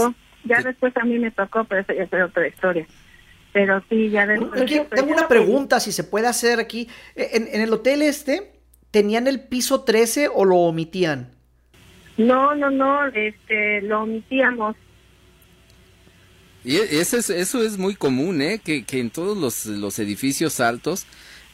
ya 0.45 0.63
después 0.63 0.97
a 0.97 1.05
mí 1.05 1.19
me 1.19 1.31
tocó 1.31 1.65
pero 1.65 1.83
eso 1.83 1.93
ya 1.93 2.03
es 2.03 2.25
otra 2.25 2.47
historia 2.49 2.87
pero 3.53 3.83
sí, 3.89 4.11
ya 4.11 4.27
después... 4.27 4.65
tengo 4.91 5.13
una 5.13 5.29
pregunta, 5.29 5.79
si 5.79 5.93
se 5.93 6.05
puede 6.05 6.27
hacer 6.27 6.59
aquí. 6.59 6.89
Eh, 7.15 7.49
¿En, 7.53 7.61
el 7.61 7.73
hotel 7.73 8.03
este, 8.03 8.53
tenían 8.91 9.27
el 9.27 9.41
piso 9.41 9.83
13 9.83 10.29
o 10.33 10.45
lo 10.45 10.57
omitían? 10.57 11.31
No, 12.17 12.55
no, 12.55 12.71
no, 12.71 13.07
este, 13.09 13.83
lo 13.83 14.03
omitíamos. 14.03 14.77
Y 16.65 16.77
e, 16.77 17.01
eso 17.01 17.19
es, 17.19 17.29
eso 17.29 17.63
es 17.63 17.77
muy 17.77 17.95
común, 17.95 18.41
¿eh? 18.41 18.61
Que, 18.63 18.85
que 18.85 19.01
en 19.01 19.11
todos 19.11 19.37
los, 19.37 19.67
los 19.67 19.99
edificios 19.99 20.61
altos 20.61 21.07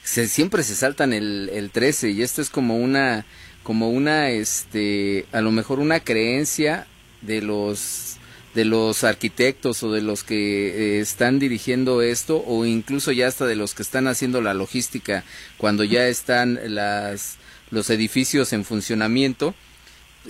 se, 0.02 0.28
siempre 0.28 0.62
se 0.62 0.74
saltan 0.74 1.12
el, 1.12 1.50
el 1.52 1.70
13 1.70 2.10
y 2.10 2.22
esto 2.22 2.42
es 2.42 2.50
como 2.50 2.76
una, 2.76 3.26
como 3.62 3.90
una, 3.90 4.30
este, 4.30 5.26
a 5.32 5.40
lo 5.40 5.50
mejor 5.50 5.78
una 5.78 6.00
creencia 6.00 6.86
de 7.20 7.42
los 7.42 8.18
de 8.54 8.64
los 8.64 9.04
arquitectos 9.04 9.82
o 9.82 9.92
de 9.92 10.00
los 10.00 10.24
que 10.24 10.96
eh, 10.96 11.00
están 11.00 11.38
dirigiendo 11.38 12.02
esto 12.02 12.42
o 12.46 12.64
incluso 12.64 13.12
ya 13.12 13.28
hasta 13.28 13.46
de 13.46 13.56
los 13.56 13.74
que 13.74 13.82
están 13.82 14.08
haciendo 14.08 14.40
la 14.40 14.54
logística 14.54 15.22
cuando 15.58 15.84
ya 15.84 16.08
están 16.08 16.58
las 16.64 17.36
los 17.70 17.90
edificios 17.90 18.52
en 18.52 18.64
funcionamiento 18.64 19.54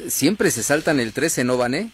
siempre 0.08 0.50
se 0.50 0.62
saltan 0.62 1.00
el 1.00 1.12
13 1.12 1.44
no 1.44 1.56
van 1.56 1.92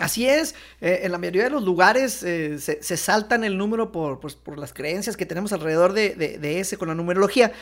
Así 0.00 0.28
es, 0.28 0.56
eh, 0.80 1.00
en 1.04 1.12
la 1.12 1.18
mayoría 1.18 1.44
de 1.44 1.50
los 1.50 1.62
lugares 1.62 2.24
eh, 2.24 2.58
se, 2.58 2.96
saltan 2.96 3.44
el 3.44 3.56
número 3.56 3.92
por, 3.92 4.18
pues, 4.18 4.34
por, 4.34 4.58
las 4.58 4.72
creencias 4.72 5.16
que 5.16 5.24
tenemos 5.24 5.52
alrededor 5.52 5.92
de, 5.92 6.16
de, 6.16 6.60
ese 6.60 6.76
con 6.76 6.88
la 6.88 6.96
numerología. 6.96 7.52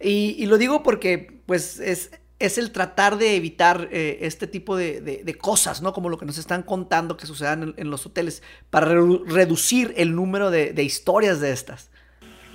Y, 0.00 0.36
y, 0.38 0.46
lo 0.46 0.56
digo 0.56 0.84
porque 0.84 1.40
pues 1.46 1.80
es, 1.80 2.12
es 2.40 2.56
el 2.56 2.72
tratar 2.72 3.18
de 3.18 3.36
evitar 3.36 3.88
eh, 3.92 4.18
este 4.22 4.46
tipo 4.46 4.76
de, 4.76 5.36
cosas, 5.38 5.82
¿no? 5.82 5.92
Como 5.92 6.08
lo 6.08 6.16
que 6.16 6.24
nos 6.24 6.38
están 6.38 6.62
contando 6.62 7.16
que 7.16 7.26
sucedan 7.26 7.74
en, 7.76 7.90
los 7.90 8.06
hoteles, 8.06 8.42
para 8.70 8.86
reducir 8.86 9.92
el 9.96 10.14
número 10.14 10.50
de, 10.50 10.82
historias 10.82 11.40
de 11.40 11.52
estas. 11.52 11.90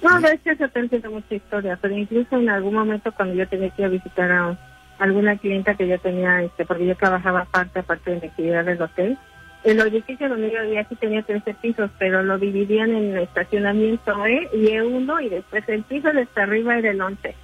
No, 0.01 0.20
de 0.20 0.34
hecho, 0.34 0.51
ese 0.51 0.65
hotel 0.65 0.89
tiene 0.89 1.08
mucha 1.10 1.36
historia, 1.36 1.77
pero 1.82 1.96
incluso 1.96 2.36
en 2.36 2.50
algún 2.50 2.74
momento 2.74 3.12
cuando 3.15 3.36
yo 3.36 3.48
tenía 3.48 3.70
que 3.70 3.88
visitar 3.88 4.32
a 4.32 4.60
alguna 5.00 5.38
clienta 5.38 5.75
que 5.75 5.88
yo 5.88 6.00
tenía, 6.00 6.42
este, 6.42 6.66
porque 6.66 6.86
yo 6.86 6.96
trabajaba 6.96 7.42
aparte, 7.42 7.80
aparte 7.80 8.12
de 8.12 8.22
mi 8.22 8.28
actividad 8.28 8.66
del 8.66 8.82
hotel, 8.82 9.18
el 9.64 9.80
edificio 9.80 10.30
donde 10.30 10.52
yo 10.52 10.62
vivía 10.62 10.88
sí 10.88 10.96
tenía 10.96 11.24
13 11.24 11.56
pisos, 11.56 11.90
pero 11.98 12.22
lo 12.22 12.38
dividían 12.38 12.92
en 12.92 13.18
estacionamiento 13.18 14.25
E 14.25 14.48
y 14.54 14.68
E1 14.68 15.25
y 15.25 15.30
después 15.30 15.68
el 15.68 15.84
piso 15.84 16.12
de 16.12 16.22
hasta 16.22 16.44
arriba 16.44 16.78
era 16.78 16.92
el 16.92 17.02
11. 17.02 17.36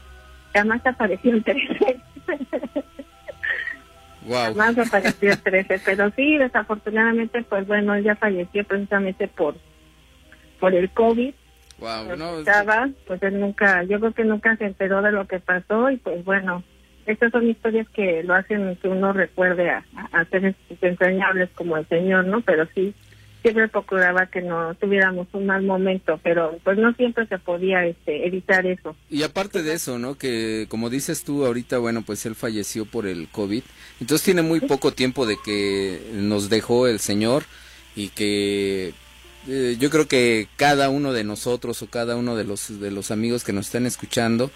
Jamás 0.54 0.86
apareció 0.86 1.34
el 1.34 1.44
13. 1.44 2.02
Wow. 4.24 4.54
Más 4.54 4.78
apareció 4.78 5.36
13, 5.36 5.82
pero 5.84 6.12
sí, 6.12 6.38
desafortunadamente, 6.38 7.42
pues 7.42 7.66
bueno, 7.66 7.96
ella 7.96 8.16
falleció 8.16 8.64
precisamente 8.64 9.28
por 9.28 9.56
por 10.60 10.76
el 10.76 10.92
COVID. 10.92 11.34
Wow, 11.80 12.16
no, 12.16 12.38
estaba, 12.38 12.88
pues 13.08 13.24
él 13.24 13.40
nunca, 13.40 13.82
yo 13.84 14.00
creo 14.00 14.14
que 14.14 14.24
nunca 14.24 14.56
se 14.58 14.66
enteró 14.66 15.02
de 15.02 15.12
lo 15.12 15.26
que 15.26 15.40
pasó 15.40 15.90
y 15.90 15.98
pues 15.98 16.24
bueno, 16.24 16.64
estas 17.06 17.32
son 17.32 17.50
historias 17.50 17.88
que 17.90 18.24
lo 18.24 18.34
hacen 18.34 18.76
que 18.82 18.88
uno 18.88 19.14
recuerde 19.14 19.70
a, 19.70 19.84
a, 20.12 20.26
seres 20.26 20.56
entrañables 20.82 21.50
como 21.56 21.78
el 21.78 21.88
Señor, 21.88 22.26
¿no? 22.26 22.42
Pero 22.42 22.68
sí, 22.74 22.94
siempre 23.42 23.68
procuraba 23.68 24.28
que 24.28 24.42
no 24.42 24.76
tuviéramos 24.76 25.28
un 25.34 25.48
mal 25.48 25.64
momento, 25.64 26.20
pero 26.24 26.60
pues 26.64 26.78
no 26.78 26.94
siempre 26.94 27.26
se 27.28 27.40
podía 27.40 27.86
este, 27.86 28.28
evitar 28.28 28.66
eso. 28.66 28.96
Y 29.10 29.24
aparte 29.24 29.64
de 29.64 29.74
eso, 29.74 29.98
¿no? 29.98 30.16
Que 30.18 30.68
como 30.70 30.90
dices 30.90 31.24
tú 31.24 31.46
ahorita, 31.46 31.80
bueno, 31.80 32.04
pues 32.04 32.26
él 32.26 32.36
falleció 32.36 32.86
por 32.86 33.08
el 33.08 33.28
COVID, 33.30 33.64
entonces 34.00 34.24
tiene 34.24 34.42
muy 34.42 34.60
poco 34.60 34.92
tiempo 34.94 35.26
de 35.26 35.38
que 35.44 36.02
nos 36.14 36.50
dejó 36.50 36.88
el 36.88 37.00
Señor 37.00 37.44
y 37.96 38.10
que 38.10 38.94
eh, 39.48 39.76
yo 39.80 39.90
creo 39.90 40.08
que 40.08 40.48
cada 40.56 40.90
uno 40.90 41.14
de 41.14 41.24
nosotros 41.24 41.82
o 41.82 41.88
cada 41.88 42.16
uno 42.16 42.36
de 42.36 42.44
los 42.44 42.80
de 42.80 42.92
los 42.92 43.10
amigos 43.10 43.44
que 43.44 43.54
nos 43.54 43.68
están 43.68 43.88
escuchando, 43.88 44.52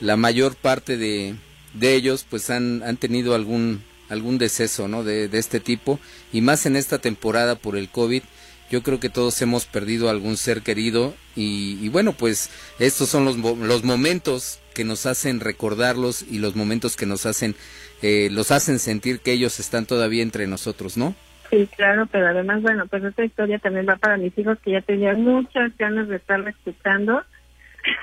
la 0.00 0.16
mayor 0.16 0.56
parte 0.56 0.96
de, 0.96 1.34
de 1.74 1.94
ellos 1.94 2.26
pues 2.28 2.50
han, 2.50 2.82
han 2.82 2.96
tenido 2.96 3.34
algún 3.34 3.82
algún 4.08 4.38
deceso 4.38 4.88
¿no? 4.88 5.04
de, 5.04 5.28
de 5.28 5.38
este 5.38 5.60
tipo. 5.60 6.00
Y 6.32 6.40
más 6.40 6.66
en 6.66 6.76
esta 6.76 6.98
temporada 6.98 7.54
por 7.54 7.76
el 7.76 7.88
COVID 7.88 8.22
yo 8.70 8.82
creo 8.82 9.00
que 9.00 9.08
todos 9.08 9.42
hemos 9.42 9.66
perdido 9.66 10.08
algún 10.08 10.36
ser 10.36 10.62
querido. 10.62 11.14
Y, 11.34 11.88
bueno 11.88 12.12
pues 12.12 12.50
estos 12.78 13.08
son 13.08 13.24
los, 13.24 13.36
los 13.36 13.84
momentos 13.84 14.60
que 14.74 14.84
nos 14.84 15.06
hacen 15.06 15.40
recordarlos 15.40 16.22
y 16.22 16.38
los 16.38 16.54
momentos 16.54 16.96
que 16.96 17.06
nos 17.06 17.26
hacen 17.26 17.54
eh, 18.02 18.28
los 18.30 18.50
hacen 18.50 18.78
sentir 18.78 19.20
que 19.20 19.32
ellos 19.32 19.58
están 19.58 19.86
todavía 19.86 20.22
entre 20.22 20.46
nosotros 20.46 20.96
no 20.96 21.14
sí 21.50 21.68
claro 21.76 22.06
pero 22.10 22.28
además 22.28 22.62
bueno 22.62 22.86
pues 22.86 23.02
esta 23.04 23.24
historia 23.24 23.58
también 23.58 23.86
va 23.88 23.96
para 23.96 24.16
mis 24.16 24.36
hijos 24.38 24.58
que 24.60 24.72
ya 24.72 24.80
tenían 24.82 25.22
muchas 25.22 25.76
ganas 25.76 26.08
de 26.08 26.16
estar 26.16 26.46
escuchando 26.46 27.22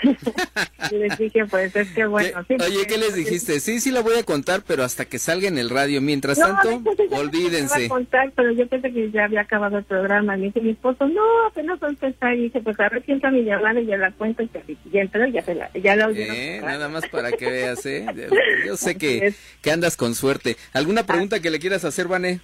y 0.92 0.96
les 0.96 1.18
dije, 1.18 1.46
pues 1.46 1.76
es 1.76 1.90
que 1.92 2.06
bueno. 2.06 2.46
Sí, 2.48 2.56
Oye, 2.60 2.86
¿qué 2.88 2.98
les 2.98 3.16
dijiste? 3.16 3.60
Sí, 3.60 3.80
sí 3.80 3.92
la 3.92 4.02
voy 4.02 4.16
a 4.16 4.24
contar, 4.24 4.64
pero 4.66 4.84
hasta 4.84 5.06
que 5.06 5.20
salga 5.20 5.48
en 5.48 5.58
el 5.58 5.70
radio. 5.70 6.02
Mientras 6.02 6.38
tanto, 6.38 6.82
olvídense. 7.12 7.86
a 7.86 7.90
contar, 7.90 8.32
pero 8.36 8.52
yo 8.52 8.68
pensé 8.68 8.92
que 8.92 9.12
ya 9.12 9.26
había 9.26 9.42
acabado 9.42 9.78
el 9.78 9.84
programa. 9.84 10.38
Me 10.38 10.46
dice 10.48 10.62
mi 10.62 10.72
esposo, 10.72 11.08
no, 11.08 11.48
apenas 11.48 11.80
va 11.82 11.88
a 11.88 11.92
empezar. 11.92 12.36
Y 12.36 12.44
dice, 12.44 12.62
pues 12.62 12.80
a 12.80 12.90
ver 12.90 13.04
sienta 13.06 13.32
mi 13.32 13.44
llamada 13.44 13.80
y 13.80 13.86
ya 13.86 13.98
la 13.98 14.12
cuento. 14.12 14.44
Y 14.44 14.78
ya 14.92 15.02
entró, 15.02 15.26
ya, 15.28 15.42
se 15.42 15.56
la, 15.56 15.72
ya 15.74 15.96
la 15.96 16.08
oyeron. 16.08 16.36
Eh, 16.36 16.62
nada 16.64 16.90
más 16.90 17.08
para 17.08 17.32
que 17.32 17.50
veas, 17.50 17.86
¿eh? 17.86 18.06
Yo 18.66 18.78
sé 18.78 18.98
que, 18.98 19.34
que 19.62 19.72
andas 19.72 19.98
con 19.98 20.16
suerte. 20.16 20.58
¿Alguna 20.74 21.06
pregunta 21.06 21.40
que 21.40 21.50
le 21.50 21.60
quieras 21.60 21.86
hacer, 21.86 22.08
Vane? 22.08 22.42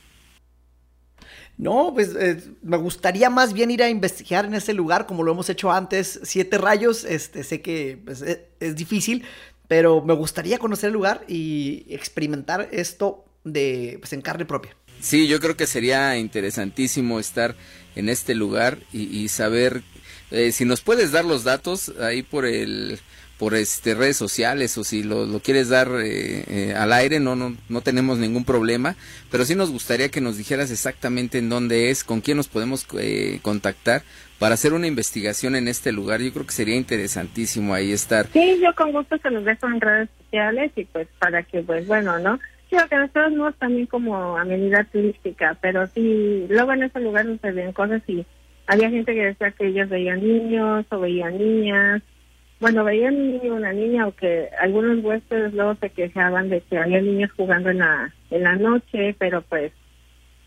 No, 1.57 1.91
pues 1.93 2.15
eh, 2.19 2.41
me 2.61 2.77
gustaría 2.77 3.29
más 3.29 3.53
bien 3.53 3.69
ir 3.69 3.83
a 3.83 3.89
investigar 3.89 4.45
en 4.45 4.55
ese 4.55 4.73
lugar 4.73 5.05
como 5.05 5.23
lo 5.23 5.31
hemos 5.31 5.49
hecho 5.49 5.71
antes, 5.71 6.19
Siete 6.23 6.57
Rayos. 6.57 7.03
Este, 7.03 7.43
sé 7.43 7.61
que 7.61 7.99
pues, 8.03 8.21
e, 8.21 8.47
es, 8.59 8.75
difícil, 8.75 9.23
pero 9.67 10.01
me 10.01 10.13
gustaría 10.13 10.57
conocer 10.57 10.87
el 10.87 10.93
lugar 10.93 11.23
y 11.27 11.85
experimentar 11.89 12.69
esto 12.71 13.25
de, 13.43 13.97
pues, 13.99 14.13
en 14.13 14.21
carne 14.21 14.45
propia. 14.45 14.75
Sí, 14.99 15.27
yo 15.27 15.39
creo 15.39 15.55
que 15.55 15.67
sería 15.67 16.17
interesantísimo 16.17 17.19
estar 17.19 17.55
en 17.95 18.09
este 18.09 18.33
lugar 18.33 18.79
y, 18.91 19.27
saber 19.27 19.83
eh, 20.31 20.51
si 20.51 20.65
nos 20.65 20.81
puedes 20.81 21.11
dar 21.11 21.25
los 21.25 21.43
datos 21.43 21.93
ahí 21.99 22.23
por 22.23 22.45
el 22.45 22.99
por 23.43 23.55
este 23.55 23.93
redes 23.93 24.15
sociales 24.15 24.77
o 24.77 24.85
si 24.85 25.03
lo, 25.03 25.27
quieres 25.41 25.67
dar 25.67 25.89
eh, 26.01 26.45
eh, 26.47 26.73
al 26.77 26.93
aire 26.93 27.19
no, 27.19 27.35
no 27.35 27.57
no 27.67 27.81
tenemos 27.81 28.17
ningún 28.17 28.45
problema 28.45 28.95
pero 29.29 29.43
sí 29.43 29.53
nos 29.53 29.69
gustaría 29.69 30.07
que 30.07 30.21
nos 30.21 30.37
dijeras 30.37 30.71
exactamente 30.71 31.39
en 31.39 31.49
dónde 31.49 31.89
es 31.89 32.05
con 32.05 32.21
quién 32.21 32.37
nos 32.37 32.47
podemos 32.47 32.87
eh, 32.97 33.39
contactar 33.41 34.03
para 34.39 34.53
hacer 34.53 34.71
una 34.71 34.87
investigación 34.87 35.57
en 35.57 35.67
este 35.67 35.91
lugar. 35.91 36.21
Yo 36.21 36.31
creo 36.31 36.45
que 36.45 36.53
sería 36.53 36.75
interesantísimo 36.77 37.73
ahí 37.73 37.91
estar. 37.91 38.27
Sí 38.27 38.61
yo 38.63 38.73
con 38.75 38.93
gusto 38.93 39.17
se 39.17 39.29
los 39.29 39.43
dejo 39.43 39.67
en 39.67 39.81
redes 39.81 40.09
sociales 40.23 40.71
y 40.77 40.85
pues 40.85 41.09
para 41.19 41.43
que 41.43 41.63
pues 41.63 41.85
bueno 41.85 42.19
no 42.19 42.39
sí 42.69 42.77
que 42.89 42.95
nosotros 42.95 43.33
no 43.33 43.49
es 43.49 43.55
también 43.57 43.87
como 43.87 44.37
amenidad 44.37 44.87
turística 44.89 45.57
pero 45.59 45.85
sí 45.87 46.45
luego 46.47 46.71
en 46.71 46.83
ese 46.83 47.01
lugar 47.01 47.27
se 47.41 47.51
ven 47.51 47.73
cosas 47.73 48.01
y 48.07 48.25
había 48.67 48.89
gente 48.89 49.13
que 49.13 49.25
decía 49.25 49.51
que 49.51 49.67
ellos 49.67 49.89
veían 49.89 50.25
niños 50.25 50.85
o 50.91 50.99
veían 51.01 51.37
niñas 51.37 52.01
bueno, 52.63 52.85
veían 52.85 53.15
un 53.15 53.31
niño 53.33 53.55
una 53.55 53.73
niña 53.73 54.07
o 54.07 54.15
que 54.15 54.47
algunos 54.57 55.03
huéspedes 55.03 55.53
luego 55.53 55.75
se 55.81 55.89
quejaban 55.89 56.47
de 56.47 56.61
que 56.61 56.77
había 56.77 57.01
niños 57.01 57.29
jugando 57.35 57.69
en 57.69 57.79
la, 57.79 58.13
en 58.31 58.43
la 58.43 58.55
noche, 58.55 59.13
pero 59.19 59.41
pues 59.41 59.73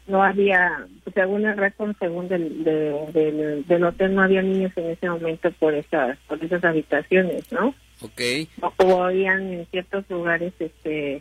no 0.07 0.23
había, 0.23 0.87
pues, 1.05 1.13
según 1.13 1.45
el 1.45 1.59
récord, 1.59 1.95
según 1.99 2.27
del, 2.29 2.65
del, 2.65 3.85
hotel, 3.85 4.15
no 4.15 4.23
había 4.23 4.41
niños 4.41 4.73
en 4.77 4.93
ese 4.93 5.11
momento 5.11 5.51
por 5.59 5.75
esas, 5.75 6.17
por 6.27 6.43
esas 6.43 6.65
habitaciones, 6.65 7.53
¿no? 7.53 7.75
Ok. 8.01 8.23
O, 8.79 9.03
habían 9.03 9.53
en 9.53 9.67
ciertos 9.67 10.09
lugares, 10.09 10.55
este, 10.59 11.21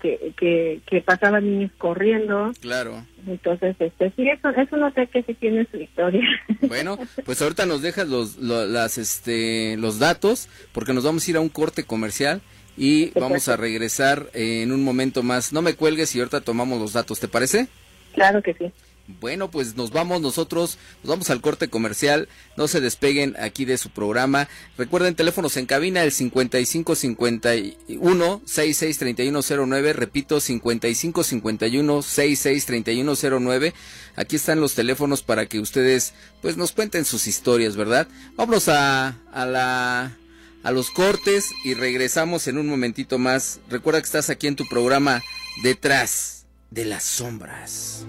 que, 0.00 0.32
que, 0.36 0.80
que 0.86 1.00
pasaban 1.00 1.44
niños 1.44 1.70
corriendo. 1.78 2.52
Claro. 2.60 3.04
Entonces, 3.26 3.76
este, 3.78 4.12
sí, 4.16 4.28
eso, 4.28 4.48
eso 4.48 4.76
no 4.76 4.90
sé 4.92 5.06
qué 5.12 5.22
si 5.22 5.34
tiene 5.34 5.66
su 5.70 5.76
historia. 5.76 6.22
Bueno, 6.68 6.98
pues 7.24 7.42
ahorita 7.42 7.66
nos 7.66 7.82
dejas 7.82 8.06
los, 8.06 8.36
las, 8.38 8.96
este, 8.96 9.76
los 9.76 9.98
datos, 9.98 10.48
porque 10.72 10.92
nos 10.92 11.04
vamos 11.04 11.26
a 11.26 11.30
ir 11.30 11.36
a 11.36 11.40
un 11.40 11.48
corte 11.48 11.84
comercial 11.84 12.42
y 12.76 13.10
vamos 13.18 13.48
a 13.48 13.56
regresar 13.56 14.30
en 14.34 14.70
un 14.70 14.84
momento 14.84 15.22
más. 15.22 15.52
No 15.52 15.62
me 15.62 15.74
cuelgues 15.74 16.14
y 16.14 16.20
ahorita 16.20 16.42
tomamos 16.42 16.80
los 16.80 16.92
datos, 16.92 17.18
¿te 17.18 17.28
parece? 17.28 17.68
Claro 18.14 18.42
que 18.42 18.54
sí. 18.54 18.72
Bueno, 19.20 19.50
pues 19.50 19.76
nos 19.76 19.90
vamos 19.90 20.20
nosotros, 20.20 20.78
nos 21.02 21.10
vamos 21.10 21.30
al 21.30 21.40
corte 21.40 21.68
comercial, 21.68 22.28
no 22.56 22.68
se 22.68 22.80
despeguen 22.80 23.36
aquí 23.38 23.64
de 23.64 23.78
su 23.78 23.90
programa. 23.90 24.48
Recuerden 24.76 25.14
teléfonos 25.14 25.56
en 25.56 25.66
cabina 25.66 26.02
el 26.02 26.12
5551 26.12 28.42
663109, 28.44 29.92
repito 29.92 30.40
5551 30.40 32.02
663109. 32.02 33.74
Aquí 34.16 34.36
están 34.36 34.60
los 34.60 34.74
teléfonos 34.74 35.22
para 35.22 35.46
que 35.46 35.60
ustedes 35.60 36.14
pues 36.42 36.56
nos 36.56 36.72
cuenten 36.72 37.04
sus 37.04 37.26
historias, 37.26 37.76
¿verdad? 37.76 38.08
Vámonos 38.36 38.68
a 38.68 39.16
a 39.32 39.46
la 39.46 40.16
a 40.62 40.70
los 40.70 40.90
cortes 40.90 41.50
y 41.64 41.74
regresamos 41.74 42.46
en 42.46 42.58
un 42.58 42.66
momentito 42.66 43.18
más. 43.18 43.60
Recuerda 43.68 44.00
que 44.00 44.06
estás 44.06 44.30
aquí 44.30 44.46
en 44.46 44.56
tu 44.56 44.66
programa 44.68 45.22
Detrás 45.62 46.46
de 46.70 46.84
las 46.84 47.04
sombras. 47.04 48.04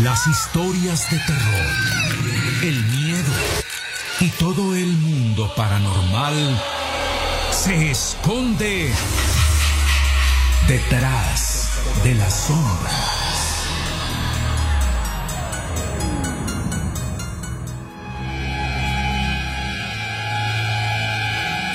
Las 0.00 0.26
historias 0.26 1.10
de 1.10 1.18
terror, 1.18 1.66
el 2.62 2.82
miedo 2.86 3.32
y 4.20 4.30
todo 4.30 4.74
el 4.74 4.86
mundo 4.86 5.52
paranormal 5.54 6.62
se 7.50 7.90
esconde 7.90 8.90
detrás 10.66 11.68
de 12.02 12.14
las 12.14 12.46
sombras. 12.46 13.22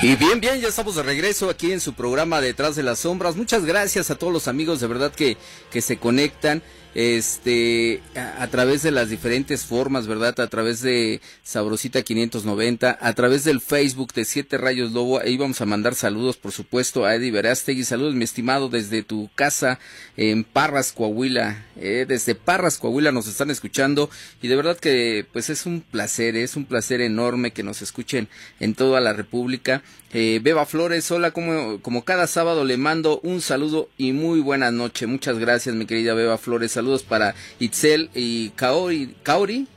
Y 0.02 0.16
bien, 0.16 0.40
bien, 0.40 0.60
ya 0.60 0.68
estamos 0.68 0.96
de 0.96 1.02
regreso 1.02 1.50
aquí 1.50 1.72
en 1.72 1.80
su 1.80 1.92
programa 1.92 2.40
Detrás 2.40 2.76
de 2.76 2.84
las 2.84 3.00
Sombras. 3.00 3.34
Muchas 3.34 3.64
gracias 3.64 4.10
a 4.10 4.14
todos 4.14 4.32
los 4.32 4.46
amigos 4.46 4.80
de 4.80 4.86
verdad 4.86 5.12
que, 5.12 5.36
que 5.70 5.82
se 5.82 5.98
conectan 5.98 6.62
este 6.94 8.00
a, 8.14 8.46
través 8.48 8.82
de 8.82 8.90
las 8.90 9.10
diferentes 9.10 9.64
formas, 9.64 10.06
¿verdad? 10.06 10.38
A 10.40 10.46
través 10.46 10.80
de 10.80 11.20
Sabrosita 11.42 12.02
590, 12.02 12.98
a 13.00 13.12
través 13.12 13.44
del 13.44 13.60
Facebook 13.60 14.12
de 14.14 14.24
Siete 14.24 14.58
Rayos 14.58 14.92
Lobo, 14.92 15.20
ahí 15.20 15.36
vamos 15.36 15.60
a 15.60 15.66
mandar 15.66 15.94
saludos, 15.94 16.36
por 16.36 16.52
supuesto, 16.52 17.04
a 17.04 17.14
Eddie 17.14 17.30
Verástegui, 17.30 17.84
saludos 17.84 18.14
mi 18.14 18.24
estimado 18.24 18.68
desde 18.68 19.02
tu 19.02 19.30
casa 19.34 19.78
en 20.16 20.44
Parras, 20.44 20.92
Coahuila, 20.92 21.66
eh, 21.76 22.06
desde 22.08 22.34
Parras, 22.34 22.78
Coahuila 22.78 23.12
nos 23.12 23.28
están 23.28 23.50
escuchando 23.50 24.10
y 24.42 24.48
de 24.48 24.56
verdad 24.56 24.78
que 24.78 25.26
pues 25.32 25.50
es 25.50 25.66
un 25.66 25.80
placer, 25.80 26.36
es 26.36 26.56
un 26.56 26.64
placer 26.64 27.00
enorme 27.00 27.52
que 27.52 27.62
nos 27.62 27.82
escuchen 27.82 28.28
en 28.60 28.74
toda 28.74 29.00
la 29.00 29.12
República. 29.12 29.82
Eh, 30.14 30.40
Beba 30.42 30.64
Flores, 30.64 31.10
hola, 31.10 31.32
como, 31.32 31.82
como 31.82 32.02
cada 32.02 32.26
sábado 32.26 32.64
le 32.64 32.78
mando 32.78 33.20
un 33.22 33.42
saludo 33.42 33.90
y 33.98 34.12
muy 34.12 34.40
buena 34.40 34.70
noche. 34.70 35.06
Muchas 35.06 35.38
gracias, 35.38 35.74
mi 35.74 35.84
querida 35.84 36.14
Beba 36.14 36.38
Flores. 36.38 36.72
Saludos 36.72 37.02
para 37.02 37.34
Itzel 37.58 38.08
y 38.14 38.48
Kaori. 38.50 39.14
Kaori 39.22 39.68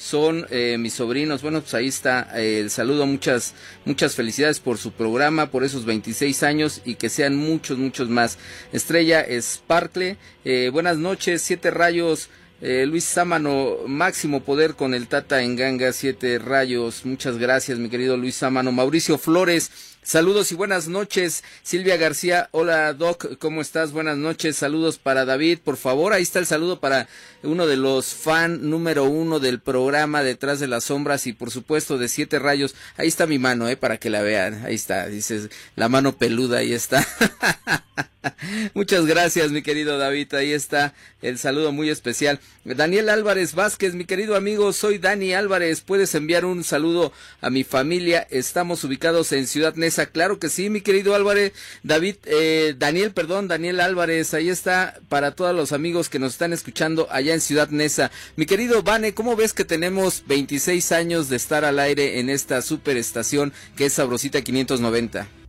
son 0.00 0.46
eh, 0.50 0.76
mis 0.78 0.94
sobrinos. 0.94 1.42
Bueno, 1.42 1.60
pues 1.60 1.74
ahí 1.74 1.88
está 1.88 2.28
eh, 2.34 2.60
el 2.60 2.70
saludo. 2.70 3.04
Muchas, 3.04 3.54
muchas 3.84 4.14
felicidades 4.14 4.60
por 4.60 4.78
su 4.78 4.92
programa, 4.92 5.50
por 5.50 5.64
esos 5.64 5.84
26 5.84 6.42
años 6.44 6.82
y 6.84 6.94
que 6.94 7.08
sean 7.08 7.34
muchos, 7.34 7.76
muchos 7.76 8.08
más. 8.08 8.38
Estrella 8.72 9.26
Sparkle, 9.40 10.16
eh, 10.44 10.70
buenas 10.72 10.98
noches, 10.98 11.42
siete 11.42 11.72
rayos. 11.72 12.30
Eh, 12.62 12.84
Luis 12.86 13.04
Sámano, 13.04 13.78
máximo 13.86 14.42
poder 14.42 14.74
con 14.74 14.92
el 14.92 15.08
Tata 15.08 15.42
en 15.42 15.56
Ganga, 15.56 15.94
siete 15.94 16.38
rayos. 16.38 17.06
Muchas 17.06 17.38
gracias, 17.38 17.78
mi 17.78 17.88
querido 17.88 18.18
Luis 18.18 18.34
Sámano. 18.34 18.70
Mauricio 18.70 19.16
Flores, 19.16 19.89
saludos 20.02 20.52
y 20.52 20.54
buenas 20.54 20.88
noches. 20.88 21.44
Silvia 21.62 21.96
García, 21.96 22.48
hola 22.52 22.92
Doc, 22.94 23.38
¿cómo 23.38 23.60
estás? 23.60 23.92
Buenas 23.92 24.16
noches. 24.16 24.56
Saludos 24.56 24.98
para 24.98 25.24
David, 25.24 25.58
por 25.64 25.76
favor. 25.76 26.12
Ahí 26.12 26.22
está 26.22 26.38
el 26.38 26.46
saludo 26.46 26.80
para 26.80 27.08
uno 27.42 27.66
de 27.66 27.76
los 27.76 28.06
fan 28.14 28.68
número 28.70 29.04
uno 29.04 29.40
del 29.40 29.60
programa 29.60 30.22
Detrás 30.22 30.60
de 30.60 30.68
las 30.68 30.84
Sombras 30.84 31.26
y 31.26 31.32
por 31.32 31.50
supuesto 31.50 31.98
de 31.98 32.08
Siete 32.08 32.38
Rayos. 32.38 32.74
Ahí 32.96 33.08
está 33.08 33.26
mi 33.26 33.38
mano, 33.38 33.68
eh, 33.68 33.76
para 33.76 33.98
que 33.98 34.10
la 34.10 34.22
vean. 34.22 34.64
Ahí 34.64 34.74
está, 34.74 35.06
dices, 35.06 35.50
la 35.76 35.88
mano 35.88 36.16
peluda, 36.16 36.58
ahí 36.58 36.72
está. 36.72 37.06
Muchas 38.74 39.06
gracias, 39.06 39.50
mi 39.50 39.62
querido 39.62 39.98
David. 39.98 40.34
Ahí 40.34 40.52
está 40.52 40.94
el 41.22 41.38
saludo 41.38 41.72
muy 41.72 41.90
especial. 41.90 42.40
Daniel 42.64 43.08
Álvarez 43.08 43.54
Vázquez, 43.54 43.94
mi 43.94 44.04
querido 44.04 44.36
amigo, 44.36 44.72
soy 44.72 44.98
Dani 44.98 45.32
Álvarez. 45.32 45.80
Puedes 45.80 46.14
enviar 46.14 46.44
un 46.44 46.64
saludo 46.64 47.12
a 47.40 47.50
mi 47.50 47.64
familia. 47.64 48.26
Estamos 48.30 48.84
ubicados 48.84 49.32
en 49.32 49.46
Ciudad 49.46 49.74
Claro 50.12 50.38
que 50.38 50.48
sí, 50.48 50.70
mi 50.70 50.80
querido 50.80 51.14
Álvarez. 51.14 51.52
David, 51.82 52.16
eh, 52.24 52.74
Daniel, 52.78 53.12
perdón, 53.12 53.48
Daniel 53.48 53.80
Álvarez. 53.80 54.34
Ahí 54.34 54.48
está 54.48 55.00
para 55.08 55.34
todos 55.34 55.54
los 55.54 55.72
amigos 55.72 56.08
que 56.08 56.18
nos 56.18 56.32
están 56.32 56.52
escuchando 56.52 57.08
allá 57.10 57.34
en 57.34 57.40
Ciudad 57.40 57.68
Neza. 57.70 58.10
Mi 58.36 58.46
querido 58.46 58.82
Vane, 58.82 59.14
¿cómo 59.14 59.36
ves 59.36 59.52
que 59.52 59.64
tenemos 59.64 60.24
26 60.26 60.92
años 60.92 61.28
de 61.28 61.36
estar 61.36 61.64
al 61.64 61.78
aire 61.78 62.20
en 62.20 62.30
esta 62.30 62.62
super 62.62 62.96
estación 62.96 63.52
que 63.76 63.86
es 63.86 63.94
Sabrosita 63.94 64.42
590? 64.42 65.39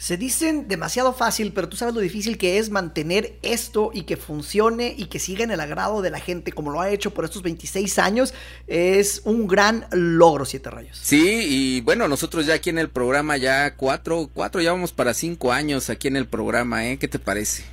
Se 0.00 0.16
dicen 0.16 0.66
demasiado 0.66 1.12
fácil, 1.12 1.52
pero 1.52 1.68
tú 1.68 1.76
sabes 1.76 1.94
lo 1.94 2.00
difícil 2.00 2.38
que 2.38 2.56
es 2.56 2.70
mantener 2.70 3.38
esto 3.42 3.90
y 3.92 4.04
que 4.04 4.16
funcione 4.16 4.94
y 4.96 5.06
que 5.06 5.18
siga 5.18 5.44
en 5.44 5.50
el 5.50 5.60
agrado 5.60 6.00
de 6.00 6.08
la 6.08 6.18
gente 6.18 6.52
como 6.52 6.70
lo 6.70 6.80
ha 6.80 6.88
hecho 6.88 7.12
por 7.12 7.26
estos 7.26 7.42
26 7.42 7.98
años. 7.98 8.32
Es 8.66 9.20
un 9.26 9.46
gran 9.46 9.84
logro, 9.90 10.46
Siete 10.46 10.70
Rayos. 10.70 10.98
Sí, 11.02 11.44
y 11.46 11.80
bueno, 11.82 12.08
nosotros 12.08 12.46
ya 12.46 12.54
aquí 12.54 12.70
en 12.70 12.78
el 12.78 12.88
programa 12.88 13.36
ya 13.36 13.76
cuatro, 13.76 14.30
cuatro, 14.32 14.62
ya 14.62 14.72
vamos 14.72 14.92
para 14.92 15.12
cinco 15.12 15.52
años 15.52 15.90
aquí 15.90 16.08
en 16.08 16.16
el 16.16 16.26
programa, 16.26 16.86
¿eh? 16.86 16.98
¿Qué 16.98 17.06
te 17.06 17.18
parece? 17.18 17.64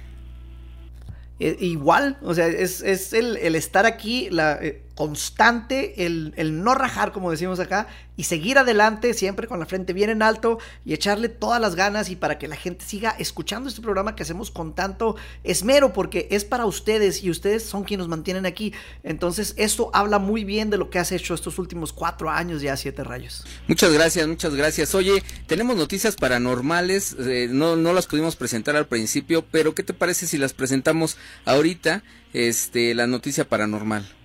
Eh, 1.40 1.56
igual, 1.62 2.18
o 2.24 2.34
sea, 2.34 2.48
es, 2.48 2.82
el, 3.14 3.38
estar 3.56 3.86
aquí, 3.86 4.30
la 4.32 4.60
eh, 4.62 4.82
constante, 4.98 6.08
el, 6.08 6.34
el, 6.38 6.64
no 6.64 6.74
rajar, 6.74 7.12
como 7.12 7.30
decimos 7.30 7.60
acá, 7.60 7.88
y 8.18 8.24
seguir 8.24 8.58
adelante 8.58 9.14
siempre 9.14 9.46
con 9.46 9.60
la 9.60 9.68
frente 9.68 9.94
bien 9.94 10.10
en 10.10 10.24
alto 10.24 10.58
y 10.84 10.96
echarle 10.96 11.30
todas 11.30 11.62
las 11.62 11.76
ganas 11.76 12.10
y 12.10 12.16
para 12.16 12.40
que 12.40 12.48
la 12.48 12.56
gente 12.56 12.84
siga 12.84 13.12
escuchando 13.20 13.70
este 13.70 13.80
programa 13.80 14.16
que 14.16 14.24
hacemos 14.24 14.50
con 14.50 14.74
tanto 14.74 15.16
esmero, 15.44 15.94
porque 15.94 16.28
es 16.32 16.46
para 16.46 16.66
ustedes 16.66 17.24
y 17.24 17.30
ustedes 17.30 17.62
son 17.62 17.84
quienes 17.84 18.08
nos 18.08 18.08
mantienen 18.08 18.48
aquí. 18.48 18.74
Entonces, 19.04 19.54
esto 19.58 19.92
habla 19.94 20.18
muy 20.18 20.44
bien 20.44 20.72
de 20.72 20.80
lo 20.80 20.90
que 20.90 20.98
has 20.98 21.12
hecho 21.12 21.36
estos 21.36 21.60
últimos 21.60 21.94
cuatro 21.94 22.32
años 22.32 22.64
ya, 22.64 22.76
Siete 22.76 23.04
Rayos. 23.04 23.46
Muchas 23.68 23.94
gracias, 23.94 24.28
muchas 24.28 24.56
gracias. 24.56 24.96
Oye, 24.96 25.22
tenemos 25.46 25.78
noticias 25.78 26.16
paranormales, 26.16 27.16
eh, 27.20 27.50
no, 27.52 27.76
no 27.76 27.94
las 27.94 28.08
pudimos 28.08 28.36
presentar 28.36 28.76
al 28.76 28.88
principio, 28.88 29.46
pero 29.52 29.76
¿qué 29.76 29.84
te 29.84 29.94
parece 29.94 30.26
si 30.26 30.40
las 30.40 30.54
presentamos 30.54 31.18
ahorita? 31.46 32.02
Este, 32.34 32.96
la 32.96 33.06
noticia 33.06 33.48
paranormal. 33.48 34.18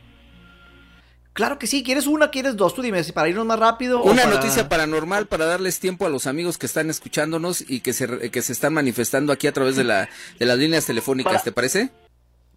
Claro 1.32 1.58
que 1.58 1.66
sí, 1.66 1.82
¿quieres 1.82 2.06
una? 2.06 2.30
¿Quieres 2.30 2.56
dos? 2.56 2.74
Tú 2.74 2.82
dime, 2.82 3.02
si 3.04 3.12
para 3.12 3.28
irnos 3.28 3.46
más 3.46 3.58
rápido. 3.58 4.02
Una 4.02 4.26
noticia 4.26 4.68
paranormal 4.68 5.26
para 5.26 5.46
darles 5.46 5.80
tiempo 5.80 6.04
a 6.04 6.10
los 6.10 6.26
amigos 6.26 6.58
que 6.58 6.66
están 6.66 6.90
escuchándonos 6.90 7.64
y 7.66 7.80
que 7.80 7.94
se, 7.94 8.30
que 8.30 8.42
se 8.42 8.52
están 8.52 8.74
manifestando 8.74 9.32
aquí 9.32 9.46
a 9.46 9.52
través 9.52 9.76
de, 9.76 9.84
la, 9.84 10.10
de 10.38 10.46
las 10.46 10.58
líneas 10.58 10.84
telefónicas, 10.84 11.42
¿te 11.42 11.50
parece? 11.50 11.90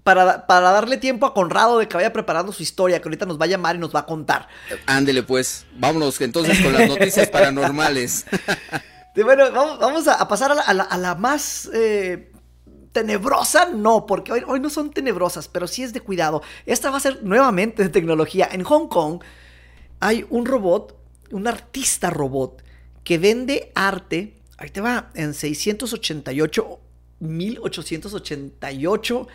Para, 0.03 0.45
para, 0.45 0.71
darle 0.71 0.97
tiempo 0.97 1.25
a 1.25 1.33
Conrado 1.33 1.79
de 1.79 1.87
que 1.87 1.95
vaya 1.95 2.11
preparando 2.11 2.51
su 2.51 2.63
historia, 2.63 3.01
que 3.01 3.07
ahorita 3.07 3.25
nos 3.25 3.39
va 3.39 3.45
a 3.45 3.47
llamar 3.47 3.77
y 3.77 3.79
nos 3.79 3.95
va 3.95 4.01
a 4.01 4.05
contar. 4.05 4.49
Ándele 4.85 5.23
pues, 5.23 5.65
vámonos 5.77 6.19
entonces 6.19 6.59
con 6.59 6.73
las 6.73 6.87
noticias 6.89 7.29
paranormales. 7.29 8.25
bueno, 9.15 9.51
vamos, 9.51 10.07
a, 10.09 10.27
pasar 10.27 10.51
a 10.51 10.73
la, 10.73 11.15
más 11.15 11.69
eh, 11.73 12.29
tenebrosa, 12.95 13.71
no, 13.73 14.05
porque 14.05 14.31
hoy, 14.31 14.43
hoy 14.47 14.61
no 14.61 14.69
son 14.69 14.89
tenebrosas, 14.89 15.49
pero 15.49 15.67
sí 15.67 15.83
es 15.83 15.91
de 15.91 15.99
cuidado. 15.99 16.41
Esta 16.65 16.89
va 16.89 16.95
a 16.95 17.01
ser 17.01 17.23
nuevamente 17.23 17.83
de 17.83 17.89
tecnología. 17.89 18.47
En 18.49 18.63
Hong 18.63 18.87
Kong 18.87 19.21
hay 19.99 20.25
un 20.29 20.45
robot, 20.45 20.97
un 21.31 21.45
artista 21.45 22.09
robot, 22.09 22.63
que 23.03 23.17
vende 23.17 23.73
arte, 23.75 24.37
ahí 24.57 24.69
te 24.69 24.79
va, 24.79 25.11
en 25.13 25.33
688, 25.33 26.79
1888 27.19 29.27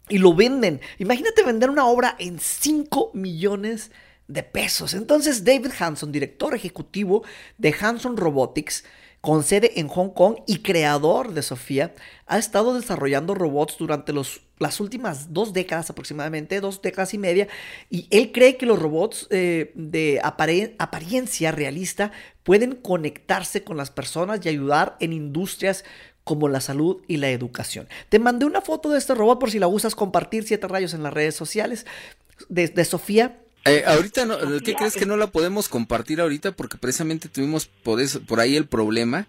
y 0.10 0.18
lo 0.18 0.34
venden. 0.34 0.82
Imagínate 0.98 1.44
vender 1.44 1.70
una 1.70 1.86
obra 1.86 2.16
en 2.18 2.40
5 2.40 3.12
millones 3.14 3.92
de 4.28 4.42
pesos. 4.42 4.96
Entonces 4.96 5.44
David 5.44 5.72
Hanson, 5.78 6.12
director 6.12 6.56
ejecutivo 6.56 7.24
de 7.60 7.76
Hanson 7.80 8.18
Robotics, 8.18 8.84
con 9.26 9.42
sede 9.42 9.80
en 9.80 9.88
Hong 9.88 10.10
Kong 10.10 10.36
y 10.46 10.60
creador 10.60 11.34
de 11.34 11.42
Sofía, 11.42 11.96
ha 12.28 12.38
estado 12.38 12.76
desarrollando 12.76 13.34
robots 13.34 13.76
durante 13.80 14.14
los, 14.14 14.42
las 14.60 14.80
últimas 14.80 15.34
dos 15.34 15.52
décadas 15.52 15.90
aproximadamente, 15.90 16.62
dos 16.62 16.80
décadas 16.84 17.16
y 17.16 17.18
media, 17.18 17.48
y 17.90 18.08
él 18.12 18.32
cree 18.32 18.56
que 18.56 18.68
los 18.68 18.78
robots 18.78 19.28
eh, 19.32 19.72
de 19.74 20.22
apariencia 20.22 21.52
realista 21.52 22.12
pueden 22.44 22.76
conectarse 22.76 23.64
con 23.64 23.78
las 23.78 23.90
personas 23.90 24.46
y 24.46 24.50
ayudar 24.50 24.96
en 25.00 25.12
industrias 25.12 25.86
como 26.24 26.48
la 26.48 26.62
salud 26.62 27.02
y 27.08 27.18
la 27.18 27.32
educación. 27.32 27.88
Te 28.10 28.20
mandé 28.20 28.46
una 28.46 28.62
foto 28.62 28.92
de 28.92 29.00
este 29.00 29.16
robot 29.16 29.40
por 29.40 29.50
si 29.50 29.58
la 29.58 29.68
usas 29.68 29.96
compartir 29.96 30.44
siete 30.44 30.68
rayos 30.68 30.94
en 30.94 31.02
las 31.02 31.16
redes 31.16 31.34
sociales 31.34 31.88
de 32.50 32.86
Sofía 32.86 33.40
eh, 33.66 33.84
ahorita, 33.86 34.26
no, 34.26 34.38
¿qué 34.64 34.76
crees 34.76 34.96
que 34.96 35.06
no 35.06 35.18
la 35.18 35.28
podemos 35.28 35.68
compartir 35.70 36.22
ahorita? 36.22 36.52
Porque 36.52 36.78
precisamente 36.78 37.30
tuvimos 37.30 37.66
por, 37.66 38.00
eso, 38.00 38.22
por 38.22 38.40
ahí 38.40 38.56
el 38.56 38.68
problema. 38.68 39.28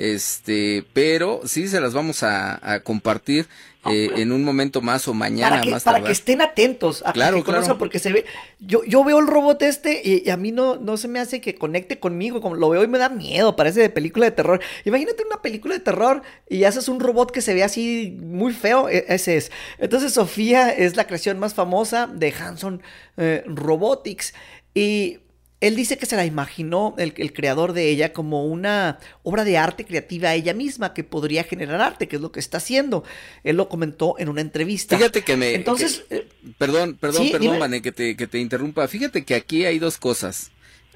Este, 0.00 0.82
pero 0.94 1.42
sí 1.44 1.68
se 1.68 1.78
las 1.78 1.92
vamos 1.92 2.22
a, 2.22 2.80
compartir 2.84 3.46
eh, 3.90 4.08
en 4.16 4.32
un 4.32 4.44
momento 4.44 4.80
más 4.80 5.06
o 5.08 5.12
mañana 5.12 5.50
para 5.50 5.60
que, 5.60 5.70
más 5.70 5.84
Para 5.84 6.02
que 6.02 6.12
estén 6.12 6.40
atentos 6.40 7.02
a 7.04 7.12
claro, 7.12 7.44
que 7.44 7.52
porque 7.78 7.98
se 7.98 8.10
ve, 8.10 8.24
yo, 8.60 8.82
yo 8.84 9.04
veo 9.04 9.18
el 9.18 9.26
robot 9.26 9.60
este 9.60 10.00
y, 10.02 10.30
a 10.30 10.38
mí 10.38 10.52
no, 10.52 10.76
no 10.76 10.96
se 10.96 11.06
me 11.06 11.20
hace 11.20 11.42
que 11.42 11.54
conecte 11.54 11.98
conmigo, 11.98 12.40
como 12.40 12.54
lo 12.54 12.70
veo 12.70 12.82
y 12.82 12.88
me 12.88 12.96
da 12.96 13.10
miedo, 13.10 13.56
parece 13.56 13.80
de 13.80 13.90
película 13.90 14.24
de 14.24 14.32
terror. 14.32 14.62
Imagínate 14.86 15.22
una 15.26 15.42
película 15.42 15.74
de 15.74 15.80
terror 15.80 16.22
y 16.48 16.64
haces 16.64 16.88
un 16.88 16.98
robot 16.98 17.30
que 17.30 17.42
se 17.42 17.52
ve 17.52 17.62
así 17.62 18.16
muy 18.22 18.54
feo, 18.54 18.88
e, 18.88 19.04
ese 19.08 19.36
es. 19.36 19.52
Entonces 19.76 20.14
Sofía 20.14 20.70
es 20.70 20.96
la 20.96 21.06
creación 21.06 21.38
más 21.38 21.52
famosa 21.52 22.06
de 22.06 22.32
Hanson 22.32 22.80
eh, 23.18 23.44
Robotics 23.46 24.32
y 24.72 25.18
él 25.60 25.76
dice 25.76 25.98
que 25.98 26.06
se 26.06 26.16
la 26.16 26.24
imaginó, 26.24 26.94
el, 26.96 27.32
creador 27.34 27.74
de 27.74 27.90
ella, 27.90 28.14
como 28.14 28.46
una 28.46 28.98
obra 29.22 29.44
de 29.44 29.58
arte 29.58 29.84
creativa 29.84 30.30
a 30.30 30.34
ella 30.34 30.54
misma 30.54 30.94
que 30.94 31.04
podría 31.04 31.44
generar 31.44 31.82
arte, 31.82 32.08
que 32.08 32.16
es 32.16 32.22
lo 32.22 32.32
que 32.32 32.40
está 32.40 32.56
haciendo. 32.56 33.04
Él 33.44 33.56
lo 33.56 33.68
comentó 33.68 34.14
en 34.18 34.30
una 34.30 34.40
entrevista. 34.40 34.96
Fíjate 34.96 35.22
que 35.22 35.36
me. 35.36 35.54
Entonces. 35.54 36.04
Eh, 36.08 36.26
perdón, 36.56 36.96
perdón, 36.98 37.30
perdón, 37.30 37.58
Vane, 37.58 37.82
que 37.82 37.92
te, 37.92 38.16
que 38.16 38.26
te 38.26 38.38
interrumpa. 38.38 38.88
Fíjate 38.88 39.24
que 39.24 39.34
aquí 39.34 39.66
hay 39.66 39.78
dos 39.78 39.98
cosas. 39.98 40.50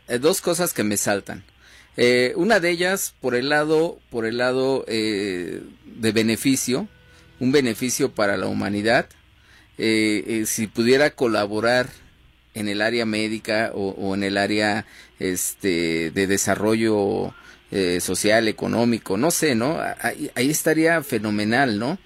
Eh, 0.09 0.19
dos 0.19 0.41
cosas 0.41 0.73
que 0.73 0.83
me 0.83 0.97
saltan. 0.97 1.45
Eh, 1.99 2.33
una 2.37 2.59
de 2.59 2.71
ellas, 2.71 3.15
por 3.21 3.35
el 3.35 3.51
lado, 3.51 3.99
por 4.09 4.25
el 4.25 4.39
lado 4.39 4.85
de 4.87 5.63
beneficio, 5.95 6.89
un 7.39 7.53
beneficio 7.53 8.15
para 8.15 8.39
la 8.39 8.47
humanidad. 8.47 9.11
si 9.77 10.67
pudiera 10.73 11.11
colaborar 11.11 11.91
en 12.55 12.69
el 12.69 12.81
área 12.81 13.05
médica 13.05 13.73
o, 13.75 14.15
en 14.15 14.23
el 14.23 14.39
área 14.39 14.87
este 15.19 16.11
de 16.11 16.27
desarrollo 16.27 17.35
eh, 17.71 18.01
social, 18.01 18.49
económico, 18.49 19.17
no 19.17 19.31
sé, 19.31 19.55
¿no? 19.55 19.79
Ahí, 20.01 20.31
estaría 20.51 21.03
fenomenal, 21.03 21.79
¿no? 21.79 21.99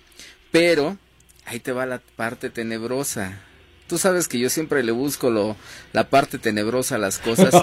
Pero 0.50 0.96
ahí 1.44 1.60
te 1.60 1.72
va 1.72 1.84
la 1.86 2.00
parte 2.16 2.48
tenebrosa. 2.48 3.40
Tú 3.86 3.96
sabes 3.96 4.28
que 4.28 4.38
yo 4.38 4.50
siempre 4.50 4.82
le 4.82 4.92
busco 4.92 5.30
lo, 5.30 5.56
la 5.92 6.10
parte 6.10 6.38
tenebrosa 6.38 6.96
a 6.96 6.98
las 6.98 7.18
cosas 7.18 7.54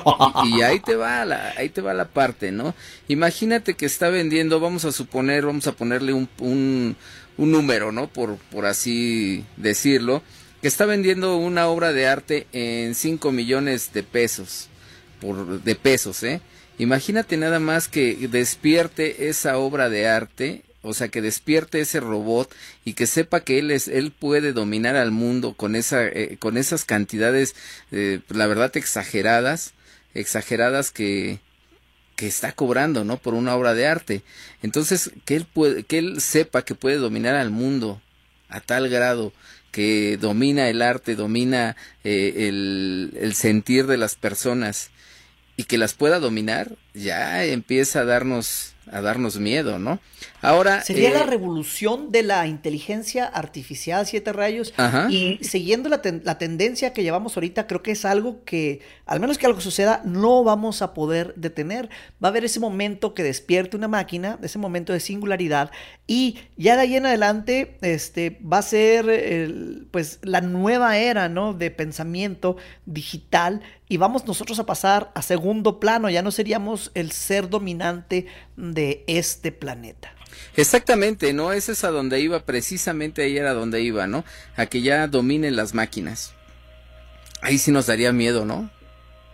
y, 0.46 0.62
ahí 0.62 0.80
te 0.80 0.96
va 0.96 1.24
la, 1.26 1.54
ahí 1.58 1.70
te 1.70 1.82
va 1.82 1.94
la 1.94 2.06
parte, 2.06 2.52
¿no? 2.52 2.76
Imagínate 3.08 3.76
que 3.76 3.86
está 3.86 4.10
vendiendo, 4.10 4.60
vamos 4.60 4.86
a 4.86 4.92
suponer, 4.92 5.46
vamos 5.46 5.68
a 5.68 5.74
ponerle 5.74 6.14
un, 6.14 6.28
un, 6.40 6.96
un 7.38 7.52
número, 7.52 7.92
¿no? 7.92 8.08
Por, 8.08 8.38
por 8.38 8.66
así 8.66 9.46
decirlo, 9.58 10.24
que 10.66 10.70
está 10.70 10.88
vendiendo 10.88 11.38
una 11.38 11.68
obra 11.68 11.94
de 11.94 12.08
arte 12.08 12.48
en 12.52 12.96
5 12.96 13.32
millones 13.32 13.94
de 13.94 14.02
pesos, 14.02 14.68
por, 15.22 15.62
de 15.62 15.76
pesos, 15.76 16.24
¿eh? 16.24 16.42
Imagínate 16.80 17.38
nada 17.38 17.60
más 17.60 17.88
que 17.88 18.16
despierte 18.32 19.30
esa 19.30 19.60
obra 19.60 19.90
de 19.90 20.08
arte, 20.08 20.64
o 20.82 20.96
sea, 20.96 21.10
que 21.10 21.22
despierte 21.22 21.82
ese 21.82 22.00
robot 22.00 22.52
y 22.84 22.94
que 22.94 23.06
sepa 23.06 23.42
que 23.42 23.60
él 23.60 23.70
es, 23.70 23.88
él 23.88 24.12
puede 24.12 24.54
dominar 24.54 24.96
al 24.96 25.12
mundo 25.12 25.54
con 25.54 25.76
esa, 25.76 26.04
eh, 26.04 26.38
con 26.40 26.58
esas 26.58 26.84
cantidades, 26.84 27.54
eh, 27.92 28.22
la 28.30 28.48
verdad 28.48 28.76
exageradas, 28.76 29.76
exageradas 30.16 30.90
que, 30.90 31.42
que 32.16 32.26
está 32.26 32.54
cobrando, 32.54 33.04
¿no? 33.04 33.18
Por 33.18 33.36
una 33.36 33.56
obra 33.56 33.76
de 33.76 33.86
arte. 33.86 34.24
Entonces, 34.64 35.12
que 35.26 35.36
él, 35.36 35.46
puede, 35.46 35.84
que 35.84 36.00
él 36.00 36.22
sepa 36.22 36.64
que 36.64 36.74
puede 36.74 36.96
dominar 36.96 37.36
al 37.36 37.52
mundo 37.52 38.02
a 38.50 38.62
tal 38.62 38.90
grado 38.90 39.32
que 39.76 40.16
domina 40.16 40.70
el 40.70 40.82
arte, 40.82 41.18
domina 41.18 41.76
eh, 42.06 42.48
el, 42.48 43.12
el 43.20 43.36
sentir 43.36 43.88
de 43.88 43.98
las 43.98 44.16
personas 44.16 44.90
y 45.58 45.66
que 45.66 45.78
las 45.78 45.94
pueda 45.94 46.22
dominar, 46.22 46.78
ya 46.94 47.44
empieza 47.44 48.00
a 48.00 48.06
darnos 48.06 48.75
a 48.92 49.02
darnos 49.02 49.38
miedo, 49.40 49.80
¿no? 49.80 50.00
Ahora 50.42 50.82
sería 50.82 51.10
la 51.12 51.22
eh, 51.22 51.26
revolución 51.26 52.12
de 52.12 52.22
la 52.24 52.46
inteligencia 52.48 53.26
artificial 53.26 54.06
siete 54.06 54.32
rayos 54.32 54.74
Ajá. 54.78 55.08
y 55.10 55.40
siguiendo 55.42 55.90
la, 55.90 56.02
ten- 56.02 56.22
la 56.24 56.38
tendencia 56.38 56.94
que 56.94 57.02
llevamos 57.04 57.36
ahorita 57.36 57.66
creo 57.68 57.82
que 57.82 57.92
es 57.92 58.06
algo 58.06 58.44
que 58.44 58.82
al 59.06 59.20
menos 59.20 59.38
que 59.38 59.46
algo 59.48 59.60
suceda 59.62 60.02
no 60.06 60.44
vamos 60.44 60.82
a 60.82 60.94
poder 60.94 61.34
detener 61.36 61.90
va 62.24 62.28
a 62.28 62.32
haber 62.32 62.46
ese 62.46 62.60
momento 62.60 63.14
que 63.16 63.24
despierte 63.24 63.76
una 63.76 63.88
máquina 63.88 64.38
ese 64.44 64.60
momento 64.60 64.94
de 64.94 65.00
singularidad 65.00 65.72
y 66.06 66.38
ya 66.58 66.76
de 66.76 66.82
ahí 66.84 66.96
en 66.96 67.06
adelante 67.08 67.78
este 67.82 68.38
va 68.42 68.60
a 68.60 68.62
ser 68.62 69.10
el- 69.10 69.88
pues 69.92 70.20
la 70.22 70.42
nueva 70.42 70.98
era 70.98 71.28
no 71.28 71.54
de 71.54 71.72
pensamiento 71.72 72.56
digital 72.86 73.62
y 73.88 73.98
vamos 73.98 74.26
nosotros 74.26 74.60
a 74.60 74.66
pasar 74.66 75.12
a 75.16 75.22
segundo 75.22 75.80
plano 75.80 76.10
ya 76.10 76.22
no 76.22 76.32
seríamos 76.32 76.92
el 76.94 77.12
ser 77.12 77.50
dominante 77.50 78.28
de 78.56 79.04
este 79.08 79.52
planeta 79.52 80.16
Exactamente, 80.56 81.34
¿no? 81.34 81.52
Ese 81.52 81.74
es 81.74 81.84
a 81.84 81.90
donde 81.92 82.20
iba, 82.20 82.46
precisamente 82.46 83.24
ahí 83.24 83.38
era 83.38 83.54
donde 83.54 83.82
iba, 83.82 84.08
¿no? 84.08 84.24
A 84.56 84.66
que 84.68 84.82
ya 84.82 85.08
dominen 85.08 85.56
las 85.56 85.74
máquinas. 85.74 86.34
Ahí 87.42 87.58
sí 87.58 87.72
nos 87.72 87.88
daría 87.88 88.12
miedo, 88.12 88.46
¿no? 88.46 88.70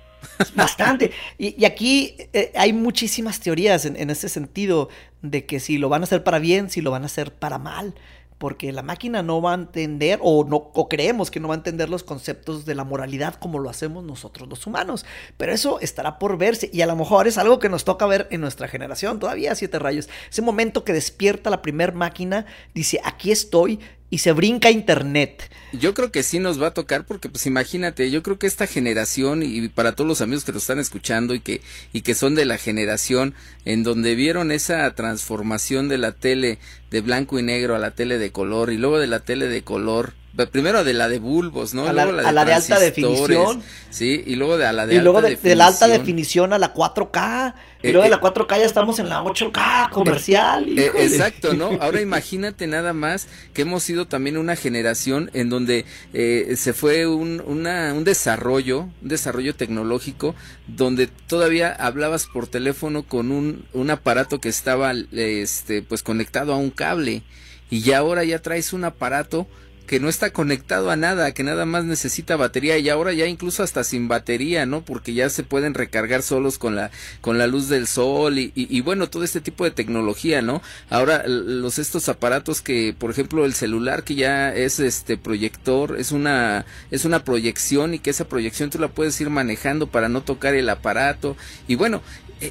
Bastante. 0.55 1.11
Y, 1.37 1.59
y 1.61 1.65
aquí 1.65 2.15
eh, 2.33 2.51
hay 2.55 2.73
muchísimas 2.73 3.39
teorías 3.39 3.85
en, 3.85 3.95
en 3.97 4.09
ese 4.09 4.29
sentido 4.29 4.89
de 5.21 5.45
que 5.45 5.59
si 5.59 5.77
lo 5.77 5.89
van 5.89 6.01
a 6.01 6.05
hacer 6.05 6.23
para 6.23 6.39
bien, 6.39 6.69
si 6.69 6.81
lo 6.81 6.91
van 6.91 7.03
a 7.03 7.07
hacer 7.07 7.33
para 7.33 7.59
mal. 7.59 7.93
Porque 8.41 8.71
la 8.71 8.81
máquina 8.81 9.21
no 9.21 9.39
va 9.39 9.51
a 9.51 9.53
entender, 9.53 10.17
o 10.23 10.43
no, 10.43 10.71
o 10.73 10.89
creemos 10.89 11.29
que 11.29 11.39
no 11.39 11.47
va 11.47 11.53
a 11.53 11.57
entender 11.57 11.91
los 11.91 12.03
conceptos 12.03 12.65
de 12.65 12.73
la 12.73 12.83
moralidad 12.83 13.35
como 13.35 13.59
lo 13.59 13.69
hacemos 13.69 14.03
nosotros 14.03 14.49
los 14.49 14.65
humanos. 14.65 15.05
Pero 15.37 15.53
eso 15.53 15.79
estará 15.79 16.17
por 16.17 16.39
verse. 16.39 16.67
Y 16.73 16.81
a 16.81 16.87
lo 16.87 16.95
mejor 16.95 17.27
es 17.27 17.37
algo 17.37 17.59
que 17.59 17.69
nos 17.69 17.85
toca 17.85 18.07
ver 18.07 18.27
en 18.31 18.41
nuestra 18.41 18.67
generación, 18.67 19.19
todavía 19.19 19.53
siete 19.53 19.77
rayos. 19.77 20.09
Ese 20.27 20.41
momento 20.41 20.83
que 20.83 20.91
despierta 20.91 21.51
la 21.51 21.61
primer 21.61 21.93
máquina, 21.93 22.47
dice, 22.73 22.99
aquí 23.03 23.29
estoy, 23.29 23.79
y 24.11 24.19
se 24.19 24.33
brinca 24.33 24.69
internet. 24.69 25.49
Yo 25.71 25.95
creo 25.95 26.11
que 26.11 26.21
sí 26.21 26.37
nos 26.37 26.61
va 26.61 26.67
a 26.67 26.73
tocar 26.73 27.05
porque 27.05 27.29
pues 27.29 27.47
imagínate, 27.47 28.11
yo 28.11 28.21
creo 28.21 28.37
que 28.37 28.45
esta 28.45 28.67
generación 28.67 29.41
y 29.41 29.69
para 29.69 29.93
todos 29.93 30.07
los 30.07 30.21
amigos 30.21 30.43
que 30.43 30.51
nos 30.51 30.63
están 30.63 30.79
escuchando 30.79 31.33
y 31.33 31.39
que 31.39 31.61
y 31.93 32.01
que 32.01 32.13
son 32.13 32.35
de 32.35 32.45
la 32.45 32.57
generación 32.57 33.33
en 33.63 33.83
donde 33.83 34.13
vieron 34.15 34.51
esa 34.51 34.93
transformación 34.93 35.87
de 35.87 35.97
la 35.97 36.11
tele 36.11 36.59
de 36.91 37.01
blanco 37.01 37.39
y 37.39 37.43
negro 37.43 37.73
a 37.73 37.79
la 37.79 37.91
tele 37.91 38.17
de 38.17 38.31
color 38.31 38.71
y 38.71 38.77
luego 38.77 38.99
de 38.99 39.07
la 39.07 39.21
tele 39.21 39.47
de 39.47 39.63
color 39.63 40.13
primero 40.51 40.83
de 40.83 40.93
la 40.93 41.09
de 41.09 41.19
bulbos, 41.19 41.73
¿no? 41.73 41.87
A 41.87 41.93
la- 41.93 42.05
Luego 42.05 42.27
a 42.27 42.31
la 42.31 42.45
de 42.45 42.53
alta 42.53 42.79
definición. 42.79 43.61
Sí, 43.89 44.23
y 44.25 44.35
luego 44.35 44.57
de 44.57 44.65
a 44.65 44.71
la 44.71 44.87
de 44.87 44.95
y 44.95 44.99
luego 44.99 45.17
alta 45.17 45.29
de, 45.29 45.35
de 45.35 45.55
la 45.55 45.67
alta 45.67 45.87
definición. 45.87 46.53
a 46.53 46.57
la 46.59 46.73
4K. 46.73 47.53
Y 47.83 47.87
Eh, 47.87 47.91
luego 47.93 48.03
de 48.03 48.07
eh, 48.07 48.11
la 48.11 48.21
4K 48.21 48.59
ya 48.59 48.65
estamos 48.65 48.99
en 48.99 49.09
la 49.09 49.23
8K 49.23 49.89
comercial. 49.89 50.65
Eh, 50.79 50.91
exacto, 50.99 51.53
¿no? 51.53 51.71
Ahora 51.81 51.99
imagínate 51.99 52.67
nada 52.67 52.93
más 52.93 53.27
que 53.53 53.63
hemos 53.63 53.83
sido 53.83 54.07
también 54.07 54.37
una 54.37 54.55
generación 54.55 55.29
en 55.33 55.49
donde 55.49 55.85
eh, 56.13 56.53
se 56.57 56.73
fue 56.73 57.07
un, 57.07 57.41
una- 57.45 57.93
un 57.93 58.03
desarrollo, 58.03 58.81
un 59.01 59.07
desarrollo 59.09 59.55
tecnológico, 59.55 60.35
donde 60.67 61.07
todavía 61.27 61.73
hablabas 61.73 62.27
por 62.27 62.47
teléfono 62.47 63.03
con 63.03 63.31
un, 63.31 63.65
un 63.73 63.89
aparato 63.89 64.39
que 64.39 64.49
estaba, 64.49 64.93
este, 65.11 65.81
pues 65.81 66.03
conectado 66.03 66.53
a 66.53 66.57
un 66.57 66.69
cable, 66.69 67.23
y 67.69 67.81
ya 67.81 67.97
ahora 67.99 68.23
ya 68.23 68.39
traes 68.41 68.73
un 68.73 68.83
aparato 68.83 69.47
que 69.87 69.99
no 69.99 70.09
está 70.09 70.31
conectado 70.31 70.89
a 70.89 70.95
nada, 70.95 71.33
que 71.33 71.43
nada 71.43 71.65
más 71.65 71.83
necesita 71.83 72.35
batería 72.35 72.77
y 72.77 72.89
ahora 72.89 73.13
ya 73.13 73.25
incluso 73.25 73.63
hasta 73.63 73.83
sin 73.83 74.07
batería, 74.07 74.65
¿no? 74.65 74.81
Porque 74.81 75.13
ya 75.13 75.29
se 75.29 75.43
pueden 75.43 75.73
recargar 75.73 76.21
solos 76.21 76.57
con 76.57 76.75
la 76.75 76.91
con 77.19 77.37
la 77.37 77.47
luz 77.47 77.67
del 77.67 77.87
sol 77.87 78.37
y, 78.37 78.81
bueno, 78.81 79.09
todo 79.09 79.23
este 79.23 79.41
tipo 79.41 79.63
de 79.63 79.71
tecnología, 79.71 80.41
¿no? 80.41 80.61
Ahora 80.89 81.23
los 81.27 81.77
estos 81.79 82.07
aparatos 82.09 82.61
que, 82.61 82.95
por 82.97 83.11
ejemplo, 83.11 83.45
el 83.45 83.53
celular 83.53 84.03
que 84.03 84.15
ya 84.15 84.53
es 84.53 84.79
este 84.79 85.17
proyector, 85.17 85.99
es 85.99 86.11
una 86.11 86.65
es 86.89 87.05
una 87.05 87.23
proyección 87.23 87.93
y 87.93 87.99
que 87.99 88.11
esa 88.11 88.25
proyección 88.25 88.69
tú 88.69 88.79
la 88.79 88.87
puedes 88.87 89.19
ir 89.19 89.29
manejando 89.29 89.87
para 89.87 90.09
no 90.09 90.21
tocar 90.21 90.55
el 90.55 90.69
aparato 90.69 91.35
y 91.67 91.75
bueno, 91.75 92.01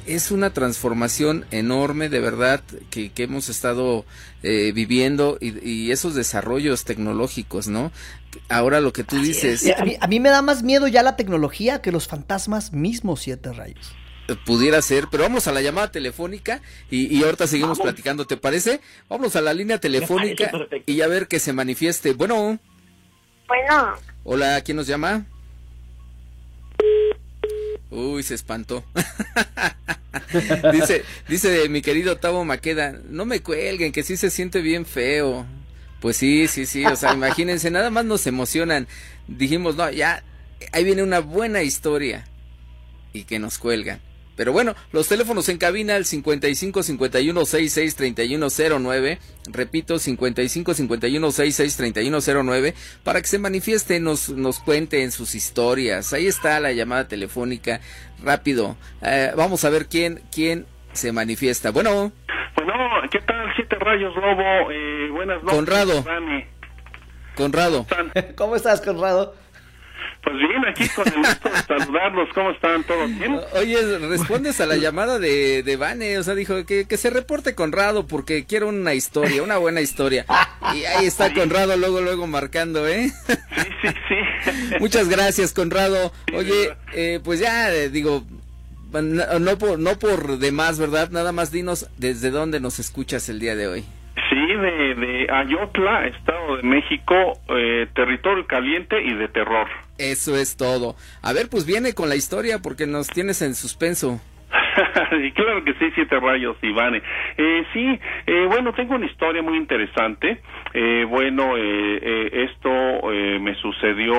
es 0.07 0.31
una 0.31 0.51
transformación 0.53 1.45
enorme 1.51 2.09
de 2.09 2.19
verdad 2.19 2.61
que, 2.89 3.11
que 3.11 3.23
hemos 3.23 3.49
estado 3.49 4.05
eh, 4.43 4.71
viviendo 4.73 5.37
y, 5.41 5.67
y 5.67 5.91
esos 5.91 6.15
desarrollos 6.15 6.85
tecnológicos, 6.85 7.67
¿no? 7.67 7.91
Ahora 8.47 8.79
lo 8.79 8.93
que 8.93 9.03
tú 9.03 9.17
dices, 9.21 9.63
Y 9.63 9.71
A 9.71 9.83
mí, 9.83 9.97
a 9.99 10.07
mí 10.07 10.19
me 10.21 10.29
da 10.29 10.41
más 10.41 10.63
miedo 10.63 10.87
ya 10.87 11.03
la 11.03 11.15
tecnología 11.17 11.81
que 11.81 11.91
los 11.91 12.07
fantasmas 12.07 12.71
mismos 12.71 13.21
siete 13.21 13.51
rayos. 13.51 13.91
eh, 14.29 14.35
pudiera 14.45 14.81
ser, 14.81 15.07
pero 15.11 15.23
vamos 15.23 15.47
a 15.47 15.51
la 15.51 15.61
llamada 15.61 15.91
telefónica 15.91 16.61
y, 16.89 17.13
y 17.13 17.23
ahorita 17.23 17.47
seguimos 17.47 17.79
platicando, 17.79 18.25
¿te 18.25 18.37
parece? 18.37 18.79
Vamos 19.09 19.35
a 19.35 19.41
la 19.41 19.53
línea 19.53 19.79
telefónica 19.79 20.49
y 20.85 21.01
a 21.01 21.07
ver 21.07 21.27
que 21.27 21.39
se 21.39 21.51
manifieste. 21.53 22.13
Bueno, 22.13 22.59
Bueno, 23.47 23.95
hola, 24.23 24.61
¿quién 24.61 24.77
nos 24.77 24.87
llama? 24.87 25.25
Uy, 27.91 28.23
se 28.23 28.35
espantó. 28.35 28.83
dice, 30.71 31.03
dice 31.27 31.67
mi 31.69 31.81
querido 31.81 32.17
Tavo 32.17 32.45
Maqueda, 32.45 32.99
no 33.09 33.25
me 33.25 33.41
cuelguen, 33.41 33.91
que 33.91 34.03
sí 34.03 34.15
se 34.15 34.29
siente 34.29 34.61
bien 34.61 34.85
feo. 34.85 35.45
Pues 35.99 36.17
sí, 36.17 36.47
sí, 36.47 36.65
sí, 36.65 36.85
o 36.85 36.95
sea, 36.95 37.13
imagínense, 37.13 37.69
nada 37.69 37.89
más 37.89 38.05
nos 38.05 38.25
emocionan. 38.27 38.87
Dijimos, 39.27 39.75
no, 39.75 39.91
ya, 39.91 40.23
ahí 40.71 40.83
viene 40.83 41.03
una 41.03 41.19
buena 41.19 41.63
historia. 41.63 42.25
Y 43.13 43.25
que 43.25 43.39
nos 43.39 43.57
cuelgan. 43.59 43.99
Pero 44.41 44.53
bueno, 44.53 44.73
los 44.91 45.07
teléfonos 45.07 45.47
en 45.49 45.59
cabina 45.59 45.95
al 45.95 46.03
55 46.03 46.81
51 46.81 47.45
66 47.45 47.95
31 47.95 48.47
09. 48.79 49.19
Repito, 49.51 49.99
55 49.99 50.73
51 50.73 51.31
66 51.31 51.77
31 51.77 52.43
09. 52.43 52.73
Para 53.03 53.21
que 53.21 53.27
se 53.27 53.37
manifieste, 53.37 53.99
nos, 53.99 54.29
nos 54.29 54.57
cuenten 54.57 55.11
sus 55.11 55.35
historias. 55.35 56.11
Ahí 56.13 56.25
está 56.25 56.59
la 56.59 56.71
llamada 56.71 57.07
telefónica. 57.07 57.81
Rápido. 58.23 58.77
Eh, 59.03 59.31
vamos 59.37 59.63
a 59.63 59.69
ver 59.69 59.85
quién, 59.85 60.23
quién 60.31 60.65
se 60.91 61.11
manifiesta. 61.11 61.69
Bueno, 61.69 62.11
Bueno, 62.55 62.73
¿qué 63.11 63.19
tal? 63.19 63.47
Siete 63.55 63.75
Rayos 63.75 64.15
Lobo. 64.15 64.71
Eh, 64.71 65.09
buenas 65.11 65.43
noches. 65.43 65.55
Conrado. 65.55 66.01
Dani. 66.01 66.45
Conrado. 67.35 67.85
¿Cómo 68.35 68.55
estás, 68.55 68.81
Conrado? 68.81 69.35
Pues 70.23 70.35
bien, 70.37 70.65
aquí 70.67 70.87
con 70.89 71.07
el 71.07 71.15
gusto 71.15 71.49
de 71.49 71.57
saludarlos. 71.57 72.29
¿Cómo 72.35 72.51
están? 72.51 72.83
¿Todos 72.83 73.09
bien? 73.17 73.39
Oye, 73.55 73.97
respondes 74.07 74.61
a 74.61 74.67
la 74.67 74.75
llamada 74.77 75.17
de, 75.17 75.63
de 75.63 75.75
Vane, 75.77 76.17
o 76.19 76.23
sea, 76.23 76.35
dijo 76.35 76.63
que, 76.65 76.87
que 76.87 76.97
se 76.97 77.09
reporte 77.09 77.55
Conrado 77.55 78.05
porque 78.07 78.45
quiero 78.45 78.69
una 78.69 78.93
historia, 78.93 79.41
una 79.41 79.57
buena 79.57 79.81
historia. 79.81 80.25
Y 80.75 80.85
ahí 80.85 81.07
está 81.07 81.33
Conrado 81.33 81.75
luego, 81.75 82.01
luego 82.01 82.27
marcando, 82.27 82.87
¿eh? 82.87 83.09
Sí, 83.27 83.87
sí, 84.07 84.15
sí. 84.49 84.75
Muchas 84.79 85.09
gracias, 85.09 85.53
Conrado. 85.53 86.11
Oye, 86.35 86.75
eh, 86.93 87.19
pues 87.23 87.39
ya, 87.39 87.73
eh, 87.73 87.89
digo, 87.89 88.23
no, 88.91 89.39
no 89.39 89.57
por, 89.57 89.79
no 89.79 89.97
por 89.97 90.37
demás, 90.37 90.77
¿verdad? 90.77 91.09
Nada 91.09 91.31
más 91.31 91.51
dinos 91.51 91.89
desde 91.97 92.29
dónde 92.29 92.59
nos 92.59 92.77
escuchas 92.77 93.27
el 93.29 93.39
día 93.39 93.55
de 93.55 93.67
hoy. 93.67 93.85
Sí, 94.29 94.35
de, 94.35 94.95
de 94.95 95.27
Ayotla, 95.31 96.07
Estado 96.07 96.57
de 96.57 96.63
México, 96.63 97.39
eh, 97.49 97.87
territorio 97.95 98.45
caliente 98.47 99.01
y 99.03 99.13
de 99.13 99.27
terror. 99.27 99.67
Eso 100.01 100.35
es 100.35 100.57
todo. 100.57 100.95
A 101.21 101.31
ver, 101.31 101.47
pues 101.49 101.67
viene 101.67 101.93
con 101.93 102.09
la 102.09 102.15
historia 102.15 102.57
porque 102.57 102.87
nos 102.87 103.07
tienes 103.07 103.43
en 103.43 103.53
suspenso. 103.53 104.19
Claro 105.35 105.63
que 105.63 105.73
sí, 105.73 105.91
siete 105.95 106.19
rayos, 106.19 106.57
Ivane. 106.61 107.01
Eh, 107.37 107.63
sí, 107.73 107.99
eh, 108.25 108.45
bueno, 108.47 108.73
tengo 108.73 108.95
una 108.95 109.05
historia 109.05 109.41
muy 109.43 109.57
interesante. 109.57 110.41
Eh, 110.73 111.05
bueno, 111.07 111.55
eh, 111.57 111.99
eh, 112.01 112.47
esto 112.49 112.69
eh, 113.11 113.37
me 113.39 113.53
sucedió, 113.55 114.15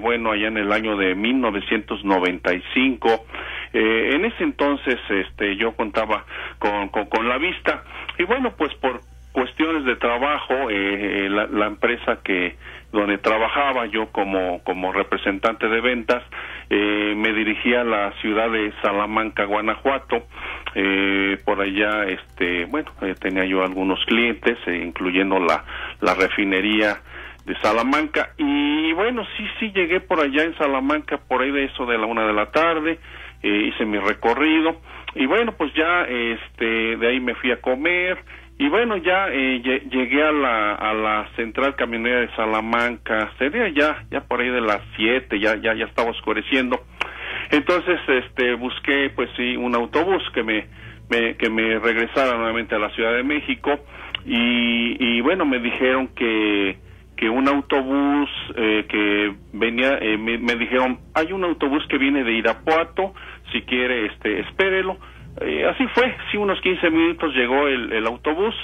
bueno, 0.00 0.32
allá 0.32 0.48
en 0.48 0.56
el 0.58 0.72
año 0.72 0.96
de 0.96 1.14
1995. 1.14 3.26
Eh, 3.72 4.14
en 4.14 4.24
ese 4.24 4.42
entonces, 4.44 4.98
este, 5.08 5.56
yo 5.56 5.74
contaba 5.76 6.24
con, 6.58 6.88
con, 6.88 7.06
con 7.06 7.28
la 7.28 7.38
vista. 7.38 7.84
Y 8.18 8.24
bueno, 8.24 8.54
pues 8.56 8.74
por 8.74 9.00
cuestiones 9.32 9.84
de 9.84 9.94
trabajo, 9.96 10.54
la, 10.70 11.46
la 11.46 11.66
empresa 11.66 12.18
que 12.22 12.56
donde 12.94 13.18
trabajaba 13.18 13.86
yo 13.86 14.06
como 14.12 14.62
como 14.62 14.92
representante 14.92 15.68
de 15.68 15.80
ventas, 15.80 16.22
eh, 16.70 17.14
me 17.16 17.32
dirigía 17.32 17.80
a 17.80 17.84
la 17.84 18.12
ciudad 18.20 18.50
de 18.50 18.72
Salamanca, 18.82 19.44
Guanajuato. 19.44 20.26
Eh, 20.76 21.38
por 21.44 21.60
allá, 21.60 22.04
este, 22.04 22.64
bueno, 22.66 22.90
eh, 23.02 23.14
tenía 23.20 23.44
yo 23.44 23.62
algunos 23.62 24.04
clientes, 24.06 24.56
eh, 24.66 24.82
incluyendo 24.84 25.38
la 25.38 25.64
la 26.00 26.14
refinería 26.14 27.00
de 27.44 27.54
Salamanca 27.60 28.30
y 28.38 28.92
bueno, 28.94 29.22
sí, 29.36 29.44
sí 29.58 29.70
llegué 29.74 30.00
por 30.00 30.20
allá 30.20 30.44
en 30.44 30.56
Salamanca 30.56 31.18
por 31.18 31.42
ahí 31.42 31.50
de 31.50 31.64
eso 31.64 31.84
de 31.84 31.98
la 31.98 32.06
una 32.06 32.26
de 32.26 32.32
la 32.32 32.46
tarde, 32.46 32.98
eh, 33.42 33.70
hice 33.70 33.84
mi 33.84 33.98
recorrido 33.98 34.80
y 35.14 35.26
bueno, 35.26 35.52
pues 35.52 35.72
ya 35.74 36.02
este 36.04 36.96
de 36.96 37.06
ahí 37.06 37.20
me 37.20 37.34
fui 37.34 37.50
a 37.52 37.60
comer 37.60 38.18
y 38.58 38.68
bueno, 38.68 38.96
ya 38.96 39.28
eh, 39.30 39.60
llegué 39.90 40.22
a 40.22 40.32
la, 40.32 40.74
a 40.74 40.94
la 40.94 41.28
central 41.36 41.74
camionera 41.74 42.20
de 42.20 42.34
Salamanca, 42.36 43.32
sería 43.38 43.68
ya 43.68 44.04
ya 44.10 44.20
por 44.22 44.40
ahí 44.40 44.48
de 44.48 44.60
las 44.60 44.80
7, 44.96 45.40
ya 45.40 45.56
ya 45.56 45.74
ya 45.74 45.84
estaba 45.86 46.10
oscureciendo. 46.10 46.80
Entonces, 47.50 47.98
este 48.06 48.54
busqué 48.54 49.10
pues 49.14 49.28
sí 49.36 49.56
un 49.56 49.74
autobús 49.74 50.22
que 50.32 50.42
me, 50.42 50.66
me 51.10 51.36
que 51.36 51.50
me 51.50 51.78
regresara 51.78 52.36
nuevamente 52.36 52.74
a 52.74 52.78
la 52.78 52.90
Ciudad 52.90 53.14
de 53.14 53.22
México 53.24 53.72
y, 54.24 54.96
y 54.98 55.20
bueno, 55.20 55.44
me 55.44 55.58
dijeron 55.58 56.08
que 56.08 56.78
que 57.16 57.28
un 57.30 57.48
autobús 57.48 58.28
eh, 58.56 58.86
que 58.88 59.34
venía, 59.52 59.98
eh, 60.00 60.18
me, 60.18 60.56
dijeron, 60.56 60.98
hay 61.14 61.32
un 61.32 61.44
autobús 61.44 61.84
que 61.88 61.98
viene 61.98 62.24
de 62.24 62.32
Irapuato, 62.32 63.14
si 63.52 63.62
quiere, 63.62 64.06
este, 64.06 64.40
espérelo. 64.40 64.98
Eh, 65.40 65.66
así 65.66 65.86
fue, 65.88 66.14
sí, 66.30 66.36
unos 66.36 66.60
15 66.60 66.90
minutos 66.90 67.34
llegó 67.34 67.66
el, 67.66 67.92
el 67.92 68.06
autobús, 68.06 68.54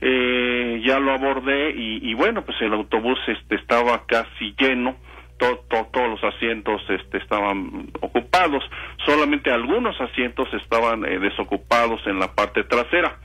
ya 0.00 0.98
lo 0.98 1.12
abordé 1.12 1.70
y, 1.70 2.12
bueno, 2.14 2.42
pues 2.44 2.60
el 2.60 2.72
autobús 2.72 3.20
este, 3.28 3.54
estaba 3.54 4.04
casi 4.04 4.52
lleno, 4.58 4.96
todos 5.38 6.10
los 6.10 6.24
asientos 6.24 6.82
este, 6.88 7.18
estaban 7.18 7.88
ocupados, 8.00 8.64
solamente 9.06 9.52
algunos 9.52 10.00
asientos 10.00 10.48
estaban 10.54 11.02
desocupados 11.02 12.04
en 12.06 12.18
la 12.18 12.34
parte 12.34 12.64
trasera. 12.64 13.16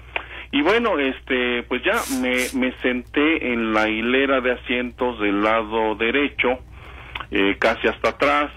Y 0.51 0.62
bueno, 0.62 0.97
este, 0.97 1.63
pues 1.63 1.83
ya 1.83 1.99
me, 2.21 2.36
me 2.60 2.71
senté 2.77 3.51
en 3.51 3.73
la 3.73 3.89
hilera 3.89 4.39
de 4.39 4.53
asientos 4.53 5.19
del 5.19 5.43
lado 5.43 5.95
derecho, 5.95 6.60
eh, 7.31 7.57
casi 7.60 7.88
hasta 7.88 8.10
atrás, 8.10 8.51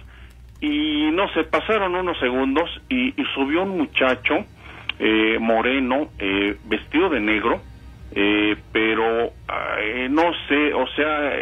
y 0.61 1.11
no 1.13 1.29
sé, 1.33 1.45
pasaron 1.45 1.95
unos 1.95 2.19
segundos 2.19 2.71
y, 2.89 3.15
subió 3.35 3.63
un 3.63 3.79
muchacho 3.79 4.45
eh, 4.99 5.39
moreno, 5.41 6.11
eh, 6.19 6.57
vestido 6.65 7.09
de 7.09 7.21
negro, 7.21 7.61
pero 8.73 9.31
no 10.11 10.33
sé, 10.49 10.75
o 10.75 10.85
sea, 10.97 11.33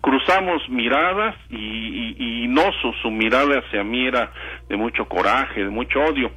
cruzamos 0.00 0.66
miradas 0.70 1.36
y, 1.50 2.16
y, 2.18 2.48
no 2.48 2.62
su, 2.80 2.90
su 3.02 3.10
mirada 3.10 3.58
hacia 3.58 3.84
mí 3.84 4.06
era 4.06 4.32
de 4.68 4.76
mucho 4.78 5.04
coraje, 5.04 5.62
de 5.62 5.70
mucho 5.70 6.00
odio. 6.00 6.30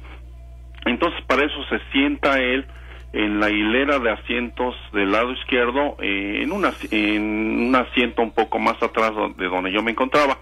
Entonces 0.84 1.18
para 1.26 1.46
eso 1.46 1.64
se 1.70 1.80
sienta 1.92 2.38
él 2.40 2.66
en 3.14 3.38
la 3.38 3.48
hilera 3.48 4.00
de 4.00 4.10
asientos 4.10 4.74
del 4.92 5.12
lado 5.12 5.32
izquierdo, 5.32 5.96
eh, 6.00 6.40
en, 6.42 6.50
una, 6.50 6.72
en 6.90 7.68
un 7.68 7.76
asiento 7.76 8.22
un 8.22 8.32
poco 8.32 8.58
más 8.58 8.82
atrás 8.82 9.12
de 9.36 9.46
donde 9.46 9.72
yo 9.72 9.82
me 9.82 9.92
encontraba. 9.92 10.36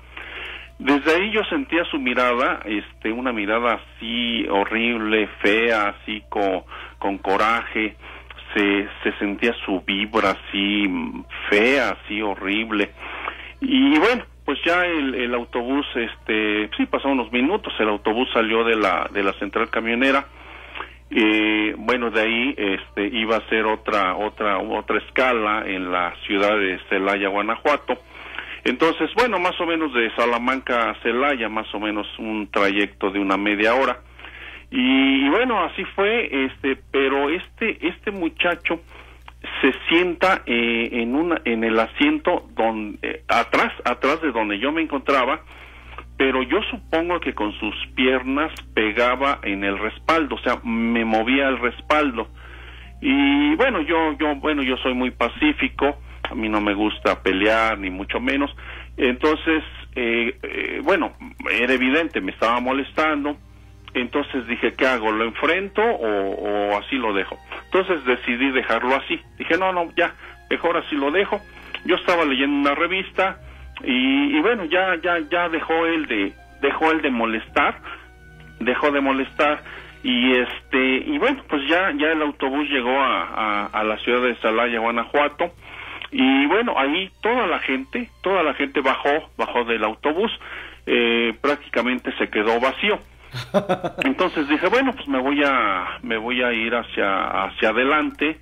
Desde 0.83 1.15
ahí 1.15 1.31
yo 1.31 1.45
sentía 1.45 1.85
su 1.85 2.01
mirada, 2.01 2.61
este, 2.65 3.13
una 3.13 3.33
mirada 3.33 3.75
así 3.75 4.45
horrible, 4.49 5.29
fea, 5.41 5.91
así 5.91 6.25
con, 6.29 6.65
con 6.99 7.19
coraje, 7.19 7.95
se, 8.53 8.89
se 9.05 9.13
sentía 9.19 9.55
su 9.65 9.81
vibra 9.83 10.31
así 10.31 10.91
fea, 11.49 11.91
así 11.91 12.21
horrible. 12.21 12.91
Y 13.61 13.97
bueno, 13.97 14.25
pues 14.45 14.59
ya 14.65 14.85
el, 14.85 15.15
el 15.15 15.33
autobús, 15.35 15.87
este, 15.95 16.69
sí, 16.77 16.87
pasó 16.87 17.11
unos 17.11 17.31
minutos, 17.31 17.73
el 17.79 17.89
autobús 17.89 18.29
salió 18.33 18.65
de 18.65 18.75
la, 18.75 19.09
de 19.13 19.23
la 19.23 19.35
central 19.35 19.71
camionera, 19.71 20.27
y 21.11 21.75
bueno, 21.75 22.11
de 22.11 22.23
ahí 22.23 22.55
este, 22.59 23.07
iba 23.07 23.37
a 23.37 23.49
ser 23.49 23.67
otra, 23.67 24.17
otra, 24.17 24.59
otra 24.59 24.99
escala 24.99 25.63
en 25.65 25.93
la 25.93 26.13
ciudad 26.27 26.59
de 26.59 26.81
Celaya, 26.89 27.29
Guanajuato. 27.29 27.99
Entonces, 28.65 29.11
bueno, 29.17 29.39
más 29.41 29.61
o 29.61 29.67
menos 29.67 29.93
de 29.93 30.15
Salamanca 30.15 30.91
a 30.91 30.95
Celaya, 31.03 31.49
más 31.49 31.73
o 31.75 31.81
menos 31.81 32.07
un 32.19 32.49
trayecto 32.51 33.11
de 33.11 33.19
una 33.19 33.37
media 33.37 33.75
hora. 33.75 34.01
Y, 34.71 35.29
bueno, 35.29 35.63
así 35.65 35.85
fue, 35.97 36.47
este, 36.47 36.79
pero 36.91 37.29
este, 37.29 37.87
este 37.87 38.11
muchacho 38.11 38.81
se 39.61 39.73
sienta 39.89 40.43
eh, 40.47 40.89
en 40.93 41.15
una, 41.15 41.43
en 41.45 41.65
el 41.65 41.79
asiento 41.79 42.49
donde, 42.55 42.99
eh, 43.03 43.25
atrás, 43.29 43.73
atrás 43.85 44.23
de 44.23 44.31
donde 44.31 44.59
yo 44.59 44.71
me 44.73 44.81
encontraba, 44.81 45.43
pero 46.17 46.43
yo 46.43 46.63
supongo 46.71 47.19
que 47.21 47.35
con 47.35 47.53
sus 47.59 47.75
piernas 47.97 48.53
pegaba 48.75 49.41
en 49.43 49.65
el 49.65 49.77
respaldo, 49.79 50.37
o 50.37 50.39
sea, 50.39 50.61
me 50.63 51.05
movía 51.05 51.49
el 51.49 51.59
respaldo. 51.59 52.29
Y 53.01 53.57
bueno, 53.57 53.83
yo, 53.83 54.17
yo, 54.19 54.37
bueno, 54.37 54.63
yo 54.63 54.77
soy 54.77 54.95
muy 54.95 55.11
pacífico, 55.11 55.97
a 56.31 56.35
mí 56.35 56.49
no 56.49 56.61
me 56.61 56.75
gusta 56.75 57.23
pelear, 57.23 57.79
ni 57.79 57.91
mucho 57.91 58.21
menos. 58.21 58.51
Entonces, 58.97 59.63
eh, 59.95 60.37
eh, 60.43 60.81
bueno, 60.83 61.13
era 61.51 61.73
evidente, 61.73 62.21
me 62.21 62.33
estaba 62.33 62.61
molestando. 62.61 63.37
Entonces 63.95 64.47
dije, 64.47 64.73
¿qué 64.75 64.87
hago? 64.87 65.13
¿Lo 65.13 65.25
enfrento 65.25 65.83
o, 65.83 66.73
o 66.73 66.79
así 66.79 66.97
lo 66.97 67.13
dejo? 67.13 67.39
Entonces 67.67 68.05
decidí 68.07 68.51
dejarlo 68.51 68.95
así. 68.95 69.21
Dije, 69.39 69.59
no, 69.59 69.73
no, 69.73 69.91
ya, 69.97 70.15
mejor 70.49 70.79
así 70.79 70.97
lo 70.97 71.11
dejo. 71.11 71.41
Yo 71.85 71.97
estaba 71.97 72.25
leyendo 72.25 72.57
una 72.57 72.75
revista, 72.75 73.39
y, 73.85 74.41
bueno 74.41 74.65
ya 74.65 74.97
ya 75.03 75.19
ya 75.31 75.49
dejó 75.49 75.87
él 75.87 76.07
de 76.07 76.33
dejó 76.61 76.91
él 76.93 77.03
de 77.03 77.11
molestar 77.11 77.81
dejó 78.61 78.91
de 78.91 79.01
molestar 79.01 79.63
y 80.03 80.33
este 80.33 80.97
y 81.07 81.19
bueno 81.19 81.43
pues 81.49 81.63
ya 81.69 81.93
ya 81.97 82.09
el 82.13 82.23
autobús 82.23 82.69
llegó 82.69 83.01
a, 83.01 83.67
a, 83.67 83.85
la 83.85 83.97
ciudad 83.99 84.23
de 84.23 84.37
Salaya 84.37 84.81
Guanajuato 84.81 85.53
y 86.13 86.47
bueno 86.47 86.79
ahí 86.79 87.11
toda 87.23 87.47
la 87.47 87.59
gente 87.61 88.11
toda 88.21 88.43
la 88.43 88.53
gente 88.55 88.81
bajó 88.83 89.31
bajó 89.39 89.65
del 89.65 89.83
autobús 89.83 90.31
eh, 90.87 91.35
prácticamente 91.41 92.13
se 92.19 92.29
quedó 92.29 92.59
vacío. 92.61 92.99
Entonces 94.05 94.47
dije 94.47 94.69
bueno 94.69 94.93
pues 94.93 95.09
me 95.09 95.19
voy 95.19 95.43
a 95.43 95.99
me 96.03 96.19
voy 96.19 96.43
a 96.43 96.53
ir 96.53 96.75
hacia 96.75 97.45
hacia 97.45 97.71
adelante 97.71 98.39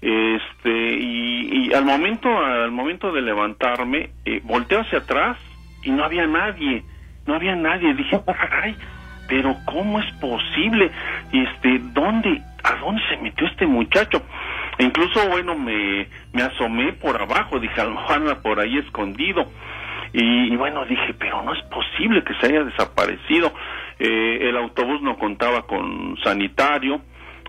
este 0.00 0.70
y, 0.70 1.72
al 1.74 1.84
momento 1.84 2.28
al 2.28 2.70
momento 2.70 3.12
de 3.12 3.20
levantarme 3.20 4.10
eh, 4.24 4.40
volteo 4.42 4.80
hacia 4.80 5.00
atrás 5.00 5.36
y 5.82 5.90
no 5.90 6.04
había 6.04 6.26
nadie 6.26 6.82
no 7.26 7.34
había 7.34 7.54
nadie. 7.54 7.92
Dije 7.92 8.18
ay 8.62 8.74
pero 9.28 9.54
cómo 9.66 10.00
es 10.00 10.12
posible 10.14 10.90
este 11.30 11.78
dónde 11.92 12.42
a 12.64 12.76
dónde 12.76 13.02
se 13.10 13.18
metió 13.18 13.46
este 13.46 13.66
muchacho 13.66 14.22
incluso 14.82 15.28
bueno 15.28 15.56
me 15.56 16.08
me 16.32 16.42
asomé 16.42 16.92
por 16.94 17.20
abajo 17.20 17.58
dije 17.58 17.80
a 17.80 18.42
por 18.42 18.60
ahí 18.60 18.78
escondido 18.78 19.50
y, 20.12 20.54
bueno 20.56 20.84
dije 20.84 21.14
pero 21.14 21.42
no 21.42 21.54
es 21.54 21.62
posible 21.64 22.22
que 22.22 22.34
se 22.34 22.46
haya 22.46 22.64
desaparecido 22.64 23.52
eh, 23.98 24.48
el 24.48 24.56
autobús 24.56 25.00
no 25.02 25.18
contaba 25.18 25.66
con 25.66 26.16
sanitario 26.22 27.00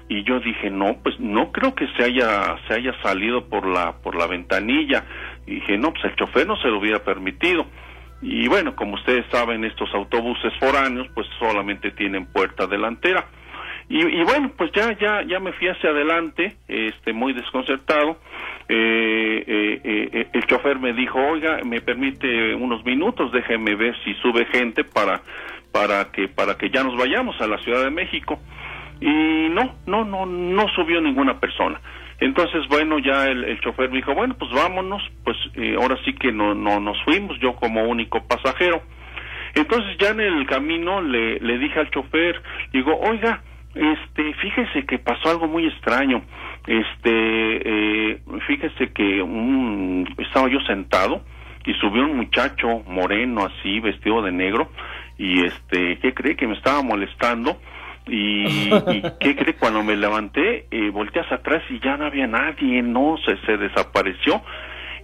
y 0.10 0.24
yo 0.24 0.40
dije 0.40 0.70
no 0.70 0.98
pues 1.04 1.20
no 1.20 1.52
creo 1.52 1.76
que 1.76 1.88
se 1.98 2.04
haya 2.04 2.58
se 2.68 2.76
haya 2.76 2.94
salido 3.02 3.50
por 3.50 3.68
la 3.68 3.94
por 4.02 4.16
la 4.16 4.28
ventanilla 4.28 5.04
y 5.46 5.56
dije 5.56 5.78
no 5.78 5.92
pues 5.92 6.06
el 6.06 6.16
chofer 6.16 6.48
no 6.48 6.56
se 6.58 6.70
lo 6.70 6.80
hubiera 6.80 7.04
permitido 7.04 7.66
y 8.22 8.48
bueno 8.48 8.76
como 8.76 8.96
ustedes 8.96 9.26
saben 9.32 9.66
estos 9.66 9.94
autobuses 9.94 10.54
foráneos 10.60 11.08
pues 11.14 11.28
solamente 11.40 11.92
tienen 11.92 12.26
puerta 12.28 12.68
delantera 12.68 13.26
y, 13.90 14.00
y 14.00 14.24
bueno 14.24 14.52
pues 14.58 14.72
ya 14.74 14.98
ya 14.98 15.24
ya 15.24 15.40
me 15.40 15.54
fui 15.54 15.68
hacia 15.68 15.90
adelante 15.90 16.56
este 16.68 17.14
muy 17.14 17.34
desconcertado 17.34 18.18
eh, 18.70 19.44
eh, 19.46 19.82
eh, 19.84 20.28
el 20.34 20.46
chofer 20.48 20.80
me 20.80 20.94
dijo 20.94 21.20
oiga 21.20 21.60
me 21.66 21.82
permite 21.82 22.56
unos 22.56 22.84
minutos 22.86 23.32
déjeme 23.32 23.76
ver 23.76 23.96
si 24.04 24.14
sube 24.16 24.46
gente 24.46 24.84
para 24.84 25.22
para 25.72 26.12
que 26.12 26.28
para 26.28 26.56
que 26.56 26.70
ya 26.70 26.84
nos 26.84 26.96
vayamos 26.98 27.40
a 27.42 27.48
la 27.48 27.58
Ciudad 27.58 27.84
de 27.84 27.92
México 27.92 28.40
y 29.02 29.50
no, 29.50 29.76
no, 29.86 30.06
no, 30.06 30.26
no 30.26 30.68
subió 30.70 31.02
ninguna 31.02 31.40
persona. 31.40 31.82
Entonces, 32.20 32.66
bueno, 32.70 33.00
ya 33.00 33.28
el, 33.28 33.60
chofer 33.60 33.90
me 33.90 33.98
dijo, 33.98 34.14
bueno, 34.14 34.36
pues 34.40 34.50
vámonos, 34.52 35.02
pues 35.26 35.36
eh, 35.56 35.76
ahora 35.78 35.98
sí 36.06 36.14
que 36.14 36.32
no, 36.32 36.56
no 36.56 36.80
nos 36.80 37.02
fuimos, 37.04 37.38
yo 37.40 37.54
como 37.56 37.84
único 37.84 38.26
pasajero. 38.26 38.82
Entonces 39.56 39.98
ya 40.00 40.10
en 40.10 40.22
el 40.22 40.46
camino 40.48 41.02
le, 41.02 41.40
le 41.40 41.58
dije 41.58 41.80
al 41.80 41.92
chofer, 41.92 42.42
digo, 42.72 42.98
oiga, 42.98 43.42
este, 43.76 44.34
fíjese 44.36 44.86
que 44.86 45.00
pasó 45.00 45.30
algo 45.30 45.48
muy 45.48 45.68
extraño. 45.68 46.24
Este, 46.68 48.12
eh, 48.12 48.20
fíjese 48.48 48.92
que 48.94 49.22
un, 49.22 50.08
estaba 50.18 50.50
yo 50.50 50.60
sentado 50.62 51.24
y 51.66 51.74
subió 51.76 52.04
un 52.04 52.18
muchacho 52.18 52.84
moreno 52.88 53.46
así, 53.46 53.80
vestido 53.80 54.22
de 54.22 54.32
negro, 54.32 54.70
y 55.18 55.46
este, 55.46 55.98
¿qué 56.00 56.14
cree? 56.14 56.36
Que 56.36 56.48
me 56.48 56.56
estaba 56.56 56.82
molestando 56.82 57.58
y, 58.08 58.70
qué 59.20 59.36
cree 59.36 59.56
cuando 59.56 59.84
me 59.84 59.96
levanté 59.96 60.68
eh, 60.72 60.90
volteé 60.90 61.22
hacia 61.22 61.38
atrás 61.38 61.64
y 61.70 61.80
ya 61.80 61.98
no 61.98 62.06
había 62.06 62.28
nadie 62.28 62.82
no 62.82 63.16
se 63.26 63.38
se 63.46 63.58
desapareció 63.58 64.42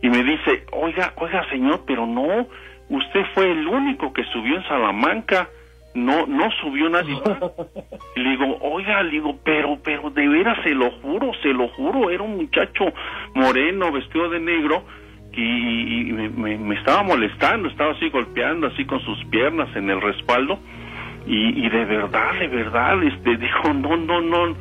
y 0.01 0.09
me 0.09 0.23
dice 0.23 0.65
oiga 0.71 1.13
oiga 1.15 1.47
señor 1.49 1.83
pero 1.87 2.05
no 2.05 2.47
usted 2.89 3.21
fue 3.33 3.51
el 3.51 3.67
único 3.67 4.11
que 4.11 4.23
subió 4.25 4.57
en 4.57 4.63
Salamanca 4.63 5.49
no 5.93 6.27
no 6.27 6.51
subió 6.61 6.89
nadie 6.89 7.17
y 8.15 8.19
le 8.19 8.29
digo 8.31 8.57
oiga 8.61 9.01
le 9.03 9.11
digo 9.11 9.37
pero 9.43 9.77
pero 9.83 10.09
de 10.11 10.27
veras 10.27 10.57
se 10.63 10.71
lo 10.71 10.91
juro 11.01 11.31
se 11.41 11.49
lo 11.49 11.67
juro 11.69 12.09
era 12.09 12.23
un 12.23 12.37
muchacho 12.37 12.85
moreno 13.33 13.91
vestido 13.91 14.29
de 14.29 14.39
negro 14.39 14.83
y, 15.31 16.11
me, 16.11 16.57
me 16.57 16.75
estaba 16.75 17.01
molestando 17.03 17.69
estaba 17.69 17.93
así 17.93 18.09
golpeando 18.09 18.67
así 18.67 18.85
con 18.85 18.99
sus 18.99 19.23
piernas 19.25 19.73
en 19.75 19.89
el 19.89 20.01
respaldo 20.01 20.59
Y, 21.27 21.65
y 21.65 21.69
de 21.69 21.85
verdad, 21.85 22.39
de 22.39 22.47
verdad, 22.47 23.03
este, 23.03 23.37
dijo, 23.37 23.73
no, 23.73 23.97
no, 23.97 24.21
no. 24.21 24.55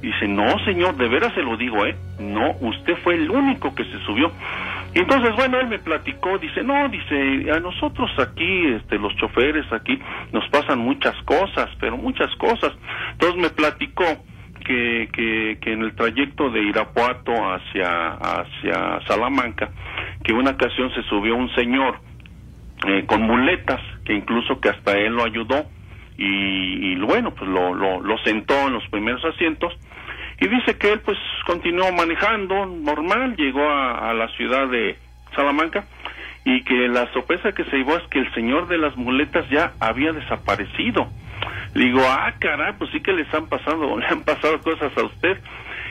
Dice, 0.00 0.26
no, 0.28 0.58
señor, 0.64 0.96
de 0.96 1.08
veras 1.08 1.32
se 1.34 1.42
lo 1.42 1.56
digo, 1.56 1.84
¿eh? 1.84 1.96
No, 2.18 2.56
usted 2.60 2.96
fue 3.02 3.14
el 3.14 3.30
único 3.30 3.74
que 3.74 3.84
se 3.84 3.98
subió. 4.06 4.30
Y 4.94 5.00
entonces, 5.00 5.34
bueno, 5.34 5.58
él 5.58 5.66
me 5.66 5.80
platicó, 5.80 6.38
dice, 6.38 6.62
no, 6.62 6.88
dice, 6.88 7.50
a 7.50 7.58
nosotros 7.58 8.10
aquí, 8.18 8.66
este, 8.68 8.96
los 8.96 9.14
choferes 9.16 9.66
aquí, 9.72 9.98
nos 10.32 10.48
pasan 10.50 10.78
muchas 10.78 11.16
cosas, 11.24 11.68
pero 11.80 11.96
muchas 11.96 12.32
cosas. 12.36 12.72
Entonces 13.12 13.42
me 13.42 13.50
platicó 13.50 14.04
que, 14.64 15.08
que, 15.12 15.58
que 15.60 15.72
en 15.72 15.82
el 15.82 15.96
trayecto 15.96 16.48
de 16.48 16.62
Irapuato 16.62 17.32
hacia, 17.32 18.12
hacia 18.14 19.00
Salamanca, 19.08 19.70
que 20.22 20.32
una 20.32 20.52
ocasión 20.52 20.94
se 20.94 21.02
subió 21.02 21.34
un 21.34 21.52
señor 21.56 21.98
eh, 22.86 23.04
con 23.06 23.22
muletas, 23.22 23.80
que 24.04 24.14
incluso 24.14 24.60
que 24.60 24.68
hasta 24.68 24.96
él 24.96 25.14
lo 25.14 25.24
ayudó, 25.24 25.66
y, 26.16 26.92
y 26.92 26.96
bueno, 27.00 27.32
pues 27.34 27.50
lo, 27.50 27.74
lo, 27.74 28.00
lo 28.00 28.18
sentó 28.18 28.54
en 28.68 28.74
los 28.74 28.88
primeros 28.90 29.24
asientos, 29.24 29.72
y 30.40 30.48
dice 30.48 30.76
que 30.76 30.92
él 30.92 31.00
pues 31.00 31.18
continuó 31.46 31.92
manejando 31.92 32.66
normal, 32.66 33.36
llegó 33.36 33.68
a, 33.68 34.12
la 34.14 34.28
ciudad 34.36 34.68
de 34.68 34.96
Salamanca, 35.34 35.84
y 36.44 36.62
que 36.64 36.88
la 36.88 37.10
sorpresa 37.12 37.52
que 37.52 37.64
se 37.64 37.76
llevó 37.78 37.96
es 37.96 38.02
que 38.08 38.18
el 38.18 38.32
señor 38.34 38.68
de 38.68 38.78
las 38.78 38.96
muletas 38.96 39.48
ya 39.48 39.72
había 39.80 40.12
desaparecido. 40.12 41.08
Le 41.74 41.86
digo, 41.86 42.02
ah, 42.06 42.34
caray, 42.38 42.74
pues 42.78 42.90
sí 42.90 43.00
que 43.00 43.12
les 43.12 43.32
han 43.32 43.46
pasado, 43.46 43.98
le 43.98 44.06
han 44.06 44.22
pasado 44.22 44.60
cosas 44.60 44.96
a 44.96 45.04
usted. 45.04 45.38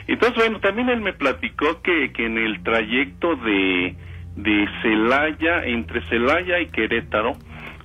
Entonces, 0.06 0.36
bueno, 0.36 0.60
también 0.60 0.90
él 0.90 1.00
me 1.00 1.14
platicó 1.14 1.80
que, 1.82 2.12
que 2.12 2.26
en 2.26 2.38
el 2.38 2.62
trayecto 2.62 3.36
de, 3.36 3.96
de 4.36 4.68
Celaya, 4.82 5.64
entre 5.64 6.02
Celaya 6.08 6.60
y 6.60 6.66
Querétaro, 6.66 7.32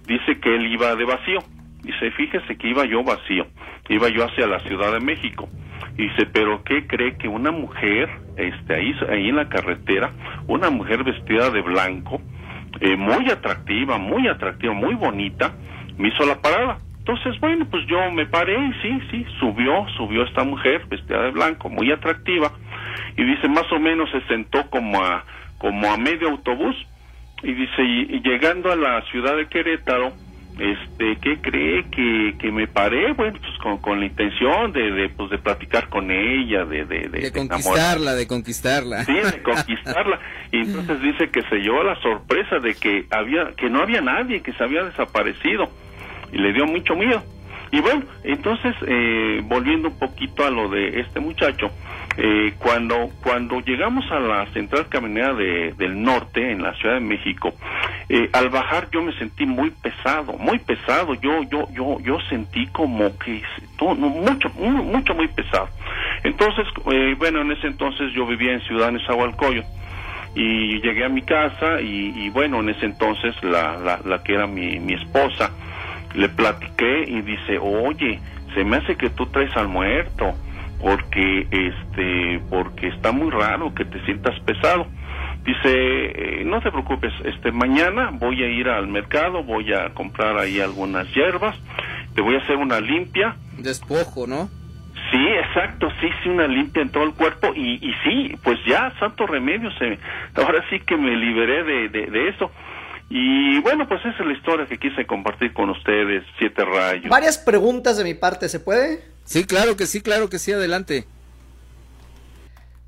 dice 0.05 0.39
que 0.39 0.55
él 0.55 0.67
iba 0.71 0.95
de 0.95 1.05
vacío. 1.05 1.39
Dice, 1.81 2.11
fíjese 2.11 2.57
que 2.57 2.67
iba 2.67 2.85
yo 2.85 3.03
vacío, 3.03 3.47
iba 3.87 4.09
yo 4.09 4.25
hacia 4.25 4.47
la 4.47 4.59
Ciudad 4.59 4.91
de 4.91 4.99
México. 4.99 5.47
Dice, 5.95 6.25
pero 6.31 6.63
¿qué 6.63 6.87
cree 6.87 7.17
que 7.17 7.27
una 7.27 7.51
mujer, 7.51 8.09
este, 8.37 8.75
ahí, 8.75 8.95
ahí 9.09 9.29
en 9.29 9.35
la 9.35 9.49
carretera, 9.49 10.11
una 10.47 10.69
mujer 10.69 11.03
vestida 11.03 11.49
de 11.49 11.61
blanco, 11.61 12.21
eh, 12.79 12.95
muy 12.95 13.29
atractiva, 13.29 13.97
muy 13.97 14.27
atractiva, 14.27 14.73
muy 14.73 14.95
bonita, 14.95 15.53
me 15.97 16.09
hizo 16.09 16.25
la 16.25 16.41
parada. 16.41 16.77
Entonces, 16.99 17.39
bueno, 17.39 17.65
pues 17.69 17.85
yo 17.87 18.11
me 18.11 18.25
paré 18.27 18.53
y 18.53 18.73
sí, 18.81 18.99
sí, 19.11 19.25
subió, 19.39 19.85
subió 19.97 20.23
esta 20.23 20.43
mujer 20.43 20.85
vestida 20.87 21.23
de 21.23 21.31
blanco, 21.31 21.69
muy 21.69 21.91
atractiva, 21.91 22.51
y 23.17 23.23
dice, 23.23 23.49
más 23.49 23.69
o 23.71 23.79
menos 23.79 24.09
se 24.11 24.21
sentó 24.27 24.69
como 24.69 25.03
a, 25.03 25.25
como 25.57 25.91
a 25.91 25.97
medio 25.97 26.29
autobús, 26.29 26.75
y 27.43 27.53
dice, 27.53 27.83
y, 27.83 28.15
y 28.15 28.21
llegando 28.21 28.71
a 28.71 28.75
la 28.75 29.01
ciudad 29.11 29.35
de 29.35 29.47
Querétaro, 29.47 30.13
este, 30.59 31.17
¿qué 31.21 31.39
cree 31.41 31.85
que, 31.89 32.35
que 32.37 32.51
me 32.51 32.67
paré? 32.67 33.13
Bueno, 33.13 33.37
pues 33.39 33.57
con, 33.59 33.77
con 33.77 33.99
la 33.99 34.05
intención 34.05 34.71
de, 34.71 34.91
de, 34.91 35.09
pues 35.09 35.29
de 35.29 35.37
platicar 35.37 35.89
con 35.89 36.11
ella, 36.11 36.65
de, 36.65 36.85
de, 36.85 37.07
de, 37.09 37.19
de 37.19 37.31
conquistarla, 37.31 38.13
de 38.13 38.27
conquistarla. 38.27 39.05
Sí, 39.05 39.13
de 39.13 39.41
conquistarla. 39.41 40.19
Y 40.51 40.57
entonces 40.61 41.01
dice 41.01 41.29
que 41.29 41.41
se 41.43 41.55
llevó 41.57 41.83
la 41.83 41.99
sorpresa 42.01 42.59
de 42.59 42.75
que 42.75 43.05
había, 43.11 43.51
que 43.55 43.69
no 43.69 43.81
había 43.81 44.01
nadie, 44.01 44.41
que 44.41 44.53
se 44.53 44.63
había 44.63 44.83
desaparecido. 44.83 45.69
Y 46.31 46.37
le 46.37 46.53
dio 46.53 46.65
mucho 46.65 46.95
miedo. 46.95 47.23
Y 47.71 47.81
bueno, 47.81 48.03
entonces, 48.23 48.75
eh, 48.87 49.41
volviendo 49.43 49.89
un 49.89 49.99
poquito 49.99 50.45
a 50.45 50.49
lo 50.49 50.69
de 50.69 50.99
este 50.99 51.19
muchacho, 51.19 51.71
eh, 52.21 52.53
cuando, 52.59 53.09
cuando 53.23 53.61
llegamos 53.61 54.03
a 54.11 54.19
la 54.19 54.45
central 54.47 54.89
caminera 54.89 55.33
de, 55.33 55.73
del 55.77 56.03
norte, 56.03 56.51
en 56.51 56.61
la 56.61 56.73
Ciudad 56.73 56.95
de 56.95 56.99
México, 56.99 57.53
eh, 58.09 58.29
al 58.33 58.49
bajar 58.49 58.89
yo 58.91 59.01
me 59.01 59.13
sentí 59.13 59.45
muy 59.45 59.69
pesado, 59.69 60.33
muy 60.33 60.59
pesado, 60.59 61.13
yo, 61.13 61.43
yo, 61.43 61.69
yo, 61.71 61.97
yo 62.01 62.19
sentí 62.27 62.67
como 62.67 63.17
que 63.19 63.41
todo, 63.77 63.95
mucho, 63.95 64.49
mucho, 64.49 65.15
muy 65.15 65.29
pesado. 65.29 65.69
Entonces, 66.25 66.67
eh, 66.91 67.15
bueno, 67.17 67.39
en 67.39 67.53
ese 67.53 67.67
entonces 67.67 68.11
yo 68.11 68.25
vivía 68.27 68.51
en 68.51 68.61
Ciudad 68.63 68.91
Nezahualcóyotl 68.91 69.65
y 70.35 70.81
llegué 70.81 71.05
a 71.05 71.09
mi 71.09 71.21
casa 71.21 71.79
y, 71.79 72.11
y 72.17 72.29
bueno, 72.31 72.59
en 72.59 72.67
ese 72.67 72.85
entonces 72.85 73.33
la, 73.43 73.77
la, 73.77 74.01
la 74.03 74.21
que 74.23 74.33
era 74.33 74.45
mi, 74.45 74.77
mi 74.81 74.95
esposa, 74.95 75.51
le 76.15 76.27
platiqué 76.27 77.05
y 77.07 77.21
dice, 77.21 77.57
oye, 77.59 78.19
se 78.53 78.65
me 78.65 78.75
hace 78.75 78.97
que 78.97 79.09
tú 79.09 79.25
traes 79.27 79.55
al 79.55 79.69
muerto, 79.69 80.33
porque 80.79 81.47
este, 81.51 82.41
porque 82.49 82.87
está 82.87 83.11
muy 83.11 83.29
raro 83.29 83.73
que 83.73 83.85
te 83.85 84.03
sientas 84.05 84.39
pesado. 84.41 84.87
Dice, 85.43 85.71
eh, 85.73 86.43
no 86.45 86.61
te 86.61 86.69
preocupes, 86.69 87.13
este, 87.23 87.51
mañana 87.51 88.09
voy 88.11 88.43
a 88.43 88.47
ir 88.47 88.67
al 88.67 88.87
mercado, 88.87 89.43
voy 89.43 89.73
a 89.73 89.89
comprar 89.93 90.37
ahí 90.37 90.59
algunas 90.59 91.11
hierbas, 91.13 91.55
te 92.13 92.21
voy 92.21 92.35
a 92.35 92.39
hacer 92.39 92.57
una 92.57 92.79
limpia. 92.79 93.35
Despojo, 93.57 94.27
¿no? 94.27 94.49
Sí, 95.11 95.27
exacto, 95.27 95.89
sí, 96.01 96.07
sí, 96.21 96.29
una 96.29 96.47
limpia 96.47 96.83
en 96.83 96.89
todo 96.89 97.03
el 97.03 97.13
cuerpo 97.13 97.51
y, 97.55 97.75
y 97.75 97.93
sí, 98.03 98.35
pues 98.43 98.59
ya, 98.67 98.93
santo 98.99 99.25
remedio, 99.25 99.71
se, 99.79 99.97
ahora 100.35 100.63
sí 100.69 100.81
que 100.81 100.97
me 100.97 101.15
liberé 101.15 101.63
de, 101.63 101.89
de, 101.89 102.05
de 102.07 102.27
eso. 102.29 102.51
Y 103.09 103.59
bueno, 103.61 103.87
pues 103.87 104.01
esa 104.01 104.21
es 104.21 104.25
la 104.25 104.33
historia 104.33 104.65
que 104.67 104.77
quise 104.77 105.05
compartir 105.07 105.53
con 105.53 105.69
ustedes, 105.71 106.23
Siete 106.37 106.63
Rayos. 106.63 107.09
Varias 107.09 107.39
preguntas 107.39 107.97
de 107.97 108.03
mi 108.03 108.13
parte, 108.13 108.47
¿se 108.49 108.59
puede? 108.59 109.03
Sí, 109.25 109.45
claro 109.45 109.75
que 109.75 109.87
sí, 109.87 110.01
claro 110.01 110.29
que 110.29 110.37
sí, 110.37 110.51
adelante. 110.51 111.05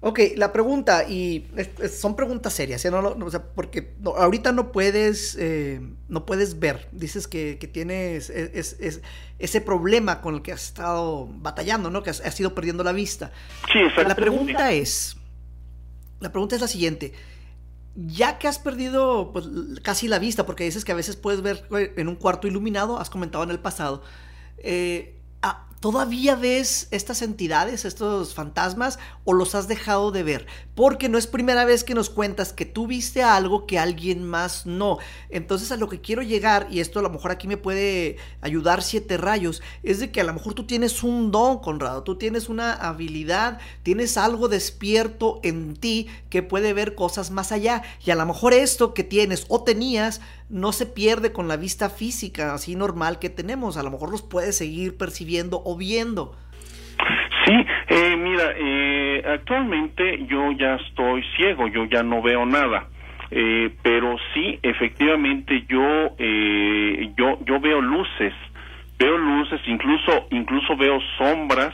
Ok, 0.03 0.19
la 0.35 0.51
pregunta, 0.51 1.07
y 1.07 1.47
es, 1.55 1.69
es, 1.79 1.99
son 1.99 2.15
preguntas 2.15 2.53
serias, 2.53 2.83
¿eh? 2.85 2.89
no, 2.89 3.03
no, 3.03 3.23
o 3.23 3.29
sea, 3.29 3.43
porque 3.43 3.93
no, 3.99 4.15
ahorita 4.15 4.51
no 4.51 4.71
puedes, 4.71 5.37
eh, 5.39 5.79
no 6.07 6.25
puedes 6.25 6.59
ver, 6.59 6.87
dices 6.91 7.27
que, 7.27 7.59
que 7.59 7.67
tienes 7.67 8.31
es, 8.31 8.77
es, 8.79 9.01
ese 9.37 9.61
problema 9.61 10.19
con 10.21 10.33
el 10.33 10.41
que 10.41 10.53
has 10.53 10.63
estado 10.63 11.27
batallando, 11.27 11.91
¿no? 11.91 12.01
Que 12.01 12.09
has, 12.09 12.19
has 12.21 12.39
ido 12.39 12.55
perdiendo 12.55 12.83
la 12.83 12.93
vista. 12.93 13.31
Sí, 13.71 13.77
exacto. 13.77 14.09
La 14.09 14.15
pregunta 14.15 14.71
es, 14.71 15.17
la 16.19 16.31
pregunta 16.31 16.55
es 16.55 16.61
la 16.61 16.67
siguiente, 16.67 17.13
ya 17.95 18.37
que 18.37 18.47
has 18.47 18.59
perdido 18.59 19.31
pues, 19.33 19.47
casi 19.83 20.07
la 20.07 20.19
vista, 20.19 20.45
porque 20.45 20.63
dices 20.63 20.85
que 20.85 20.91
a 20.91 20.95
veces 20.95 21.15
puedes 21.15 21.41
ver 21.41 21.67
en 21.71 22.07
un 22.07 22.15
cuarto 22.15 22.47
iluminado, 22.47 22.99
has 22.99 23.09
comentado 23.09 23.43
en 23.43 23.51
el 23.51 23.59
pasado, 23.59 24.01
eh, 24.57 25.20
¿Todavía 25.81 26.35
ves 26.35 26.87
estas 26.91 27.23
entidades, 27.23 27.85
estos 27.85 28.35
fantasmas, 28.35 28.99
o 29.25 29.33
los 29.33 29.55
has 29.55 29.67
dejado 29.67 30.11
de 30.11 30.21
ver? 30.21 30.45
Porque 30.75 31.09
no 31.09 31.17
es 31.17 31.25
primera 31.25 31.65
vez 31.65 31.83
que 31.83 31.95
nos 31.95 32.11
cuentas 32.11 32.53
que 32.53 32.67
tú 32.67 32.85
viste 32.85 33.23
algo 33.23 33.65
que 33.65 33.79
alguien 33.79 34.23
más 34.23 34.67
no. 34.67 34.99
Entonces 35.31 35.71
a 35.71 35.77
lo 35.77 35.89
que 35.89 35.99
quiero 35.99 36.21
llegar, 36.21 36.67
y 36.69 36.81
esto 36.81 36.99
a 36.99 37.01
lo 37.01 37.09
mejor 37.09 37.31
aquí 37.31 37.47
me 37.47 37.57
puede 37.57 38.17
ayudar 38.41 38.83
siete 38.83 39.17
rayos, 39.17 39.63
es 39.81 39.99
de 39.99 40.11
que 40.11 40.21
a 40.21 40.23
lo 40.23 40.35
mejor 40.35 40.53
tú 40.53 40.67
tienes 40.67 41.01
un 41.01 41.31
don, 41.31 41.57
Conrado, 41.57 42.03
tú 42.03 42.15
tienes 42.15 42.47
una 42.47 42.73
habilidad, 42.73 43.57
tienes 43.81 44.17
algo 44.17 44.49
despierto 44.49 45.39
en 45.41 45.75
ti 45.75 46.07
que 46.29 46.43
puede 46.43 46.73
ver 46.73 46.93
cosas 46.93 47.31
más 47.31 47.51
allá. 47.51 47.81
Y 48.05 48.11
a 48.11 48.15
lo 48.15 48.27
mejor 48.27 48.53
esto 48.53 48.93
que 48.93 49.03
tienes 49.03 49.45
o 49.47 49.63
tenías 49.63 50.21
no 50.51 50.71
se 50.71 50.85
pierde 50.85 51.31
con 51.31 51.47
la 51.47 51.57
vista 51.57 51.89
física 51.89 52.53
así 52.53 52.75
normal 52.75 53.19
que 53.19 53.29
tenemos. 53.29 53.77
A 53.77 53.83
lo 53.83 53.91
mejor 53.91 54.11
los 54.11 54.21
puedes 54.21 54.57
seguir 54.57 54.97
percibiendo 54.97 55.61
o 55.65 55.77
viendo. 55.77 56.35
Sí, 57.45 57.53
eh, 57.87 58.15
mira, 58.17 58.53
eh, 58.55 59.23
actualmente 59.25 60.25
yo 60.27 60.51
ya 60.51 60.75
estoy 60.75 61.23
ciego, 61.35 61.67
yo 61.67 61.85
ya 61.85 62.03
no 62.03 62.21
veo 62.21 62.45
nada. 62.45 62.87
Eh, 63.31 63.73
pero 63.81 64.17
sí, 64.33 64.59
efectivamente, 64.61 65.63
yo, 65.69 66.15
eh, 66.17 67.13
yo, 67.17 67.39
yo 67.45 67.59
veo 67.61 67.79
luces, 67.81 68.33
veo 68.99 69.17
luces, 69.17 69.61
incluso, 69.65 70.27
incluso 70.31 70.75
veo 70.75 70.99
sombras, 71.17 71.73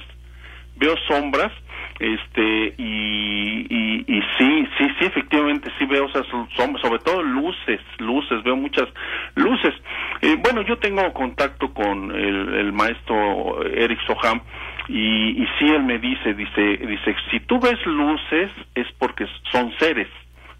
veo 0.76 0.96
sombras, 1.08 1.52
este 2.00 2.76
y, 2.78 3.66
y, 3.70 4.06
y, 4.08 4.22
sí 4.38 4.68
sí 4.78 4.88
sí 5.00 5.06
efectivamente 5.06 5.72
sí 5.80 5.86
veo 5.86 6.06
esas 6.06 6.28
sombras 6.56 6.82
sobre 6.82 7.00
todo 7.00 7.24
luces 7.24 7.82
luces 8.00 8.44
veo 8.44 8.56
muchas 8.56 8.88
luces. 9.36 9.74
Eh, 10.22 10.36
bueno 10.44 10.62
yo 10.62 10.78
tengo 10.78 11.12
contacto 11.14 11.74
con 11.74 12.12
el, 12.12 12.54
el 12.54 12.74
maestro 12.74 13.64
Eric 13.66 14.00
Soham 14.06 14.42
y, 14.88 15.44
y 15.44 15.48
sí 15.60 15.70
él 15.70 15.84
me 15.84 15.98
dice 15.98 16.34
dice 16.34 16.78
dice 16.78 17.16
si 17.32 17.40
tú 17.42 17.60
ves 17.60 17.84
luces 17.86 18.52
es 18.76 18.88
porque 19.00 19.26
son 19.52 19.74
seres 19.80 20.08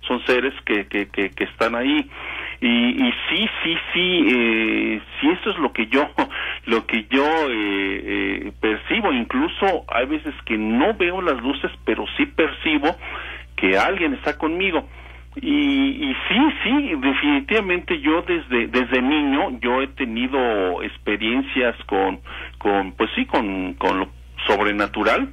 son 0.08 0.26
seres 0.26 0.54
que, 0.66 0.88
que, 0.88 1.08
que, 1.10 1.44
están 1.44 1.76
ahí. 1.76 2.10
Y, 2.60 2.68
y 2.68 3.14
sí 3.30 3.50
sí 3.64 3.78
sí 3.94 4.26
eh, 4.28 5.02
sí 5.22 5.30
eso 5.30 5.52
es 5.52 5.58
lo 5.58 5.72
que 5.72 5.88
yo 5.88 6.10
lo 6.66 6.88
que 6.88 7.06
yo 7.10 7.26
eh, 7.50 8.02
eh, 8.06 8.52
percibo. 8.60 9.14
Incluso 9.14 9.86
hay 9.90 10.06
veces 10.08 10.34
que 10.46 10.58
no 10.58 10.94
veo 10.96 11.22
las 11.22 11.42
luces 11.42 11.72
pero 11.86 12.06
sí 12.18 12.26
percibo 12.26 12.96
que 13.56 13.78
alguien 13.78 14.14
está 14.14 14.38
conmigo. 14.38 14.88
Y, 15.40 16.10
y 16.10 16.16
sí 16.28 16.40
sí 16.64 16.94
definitivamente 17.00 18.00
yo 18.02 18.24
desde 18.24 18.68
desde 18.68 19.02
niño 19.02 19.60
yo 19.62 19.84
he 19.84 19.88
tenido 19.88 20.82
experiencias 20.82 21.76
con 21.86 22.20
con 22.58 22.94
pues 22.94 23.12
sí 23.16 23.26
con 23.26 23.76
con 23.76 24.00
lo 24.00 24.10
sobrenatural 24.48 25.30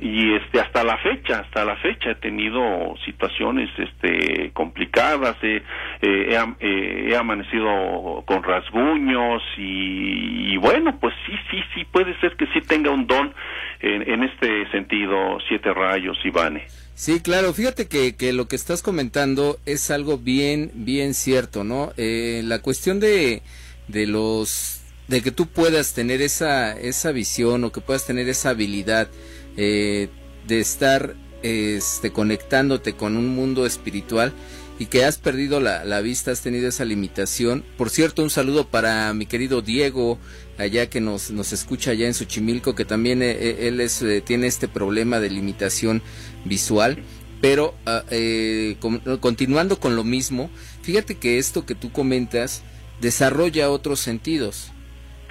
y 0.00 0.34
este 0.34 0.60
hasta 0.60 0.84
la 0.84 0.98
fecha 0.98 1.40
hasta 1.40 1.64
la 1.64 1.76
fecha 1.76 2.10
he 2.10 2.14
tenido 2.16 2.94
situaciones 3.04 3.70
este 3.78 4.50
complicadas 4.52 5.36
he, 5.42 5.62
eh, 6.02 6.38
he, 6.60 7.16
amanecido 7.16 8.22
con 8.26 8.42
rasguños 8.42 9.42
y, 9.56 10.52
y, 10.52 10.56
bueno 10.58 10.98
pues 11.00 11.14
sí 11.26 11.32
sí 11.50 11.62
sí 11.74 11.84
puede 11.84 12.18
ser 12.20 12.36
que 12.36 12.46
sí 12.48 12.60
tenga 12.60 12.90
un 12.90 13.06
don 13.06 13.32
en, 13.80 14.08
en 14.08 14.22
este 14.24 14.70
sentido 14.70 15.38
siete 15.48 15.72
rayos 15.72 16.18
Ivane 16.24 16.64
Sí, 16.98 17.20
claro, 17.20 17.52
fíjate 17.52 17.88
que, 17.88 18.16
que, 18.16 18.32
lo 18.32 18.48
que 18.48 18.56
estás 18.56 18.80
comentando 18.80 19.58
es 19.66 19.90
algo 19.90 20.16
bien, 20.16 20.70
bien 20.72 21.12
cierto, 21.12 21.62
¿no? 21.62 21.92
Eh, 21.98 22.40
la 22.42 22.62
cuestión 22.62 23.00
de, 23.00 23.42
de 23.86 24.06
los, 24.06 24.80
de 25.08 25.22
que 25.22 25.30
tú 25.30 25.46
puedas 25.46 25.92
tener 25.92 26.22
esa, 26.22 26.72
esa 26.72 27.12
visión 27.12 27.64
o 27.64 27.70
que 27.70 27.82
puedas 27.82 28.06
tener 28.06 28.30
esa 28.30 28.50
habilidad 28.50 29.08
eh, 29.56 30.08
de 30.46 30.60
estar 30.60 31.16
este, 31.42 32.12
conectándote 32.12 32.94
con 32.94 33.16
un 33.16 33.28
mundo 33.28 33.66
espiritual 33.66 34.32
y 34.78 34.86
que 34.86 35.04
has 35.04 35.18
perdido 35.18 35.60
la, 35.60 35.84
la, 35.84 36.00
vista, 36.00 36.30
has 36.30 36.42
tenido 36.42 36.68
esa 36.68 36.84
limitación. 36.84 37.64
Por 37.76 37.90
cierto, 37.90 38.22
un 38.22 38.30
saludo 38.30 38.68
para 38.68 39.12
mi 39.14 39.26
querido 39.26 39.62
Diego, 39.62 40.18
allá 40.58 40.90
que 40.90 41.00
nos, 41.00 41.30
nos 41.30 41.52
escucha 41.52 41.92
allá 41.92 42.06
en 42.06 42.14
Xochimilco, 42.14 42.74
que 42.74 42.84
también 42.84 43.22
eh, 43.22 43.68
él 43.68 43.80
es, 43.80 44.02
eh, 44.02 44.20
tiene 44.20 44.46
este 44.46 44.68
problema 44.68 45.20
de 45.20 45.30
limitación 45.30 46.02
visual. 46.44 46.98
Pero 47.40 47.74
uh, 47.86 48.00
eh, 48.10 48.76
con, 48.80 48.98
continuando 49.20 49.78
con 49.78 49.94
lo 49.94 50.04
mismo, 50.04 50.50
fíjate 50.82 51.16
que 51.16 51.38
esto 51.38 51.66
que 51.66 51.74
tú 51.74 51.92
comentas 51.92 52.62
desarrolla 53.00 53.70
otros 53.70 54.00
sentidos. 54.00 54.72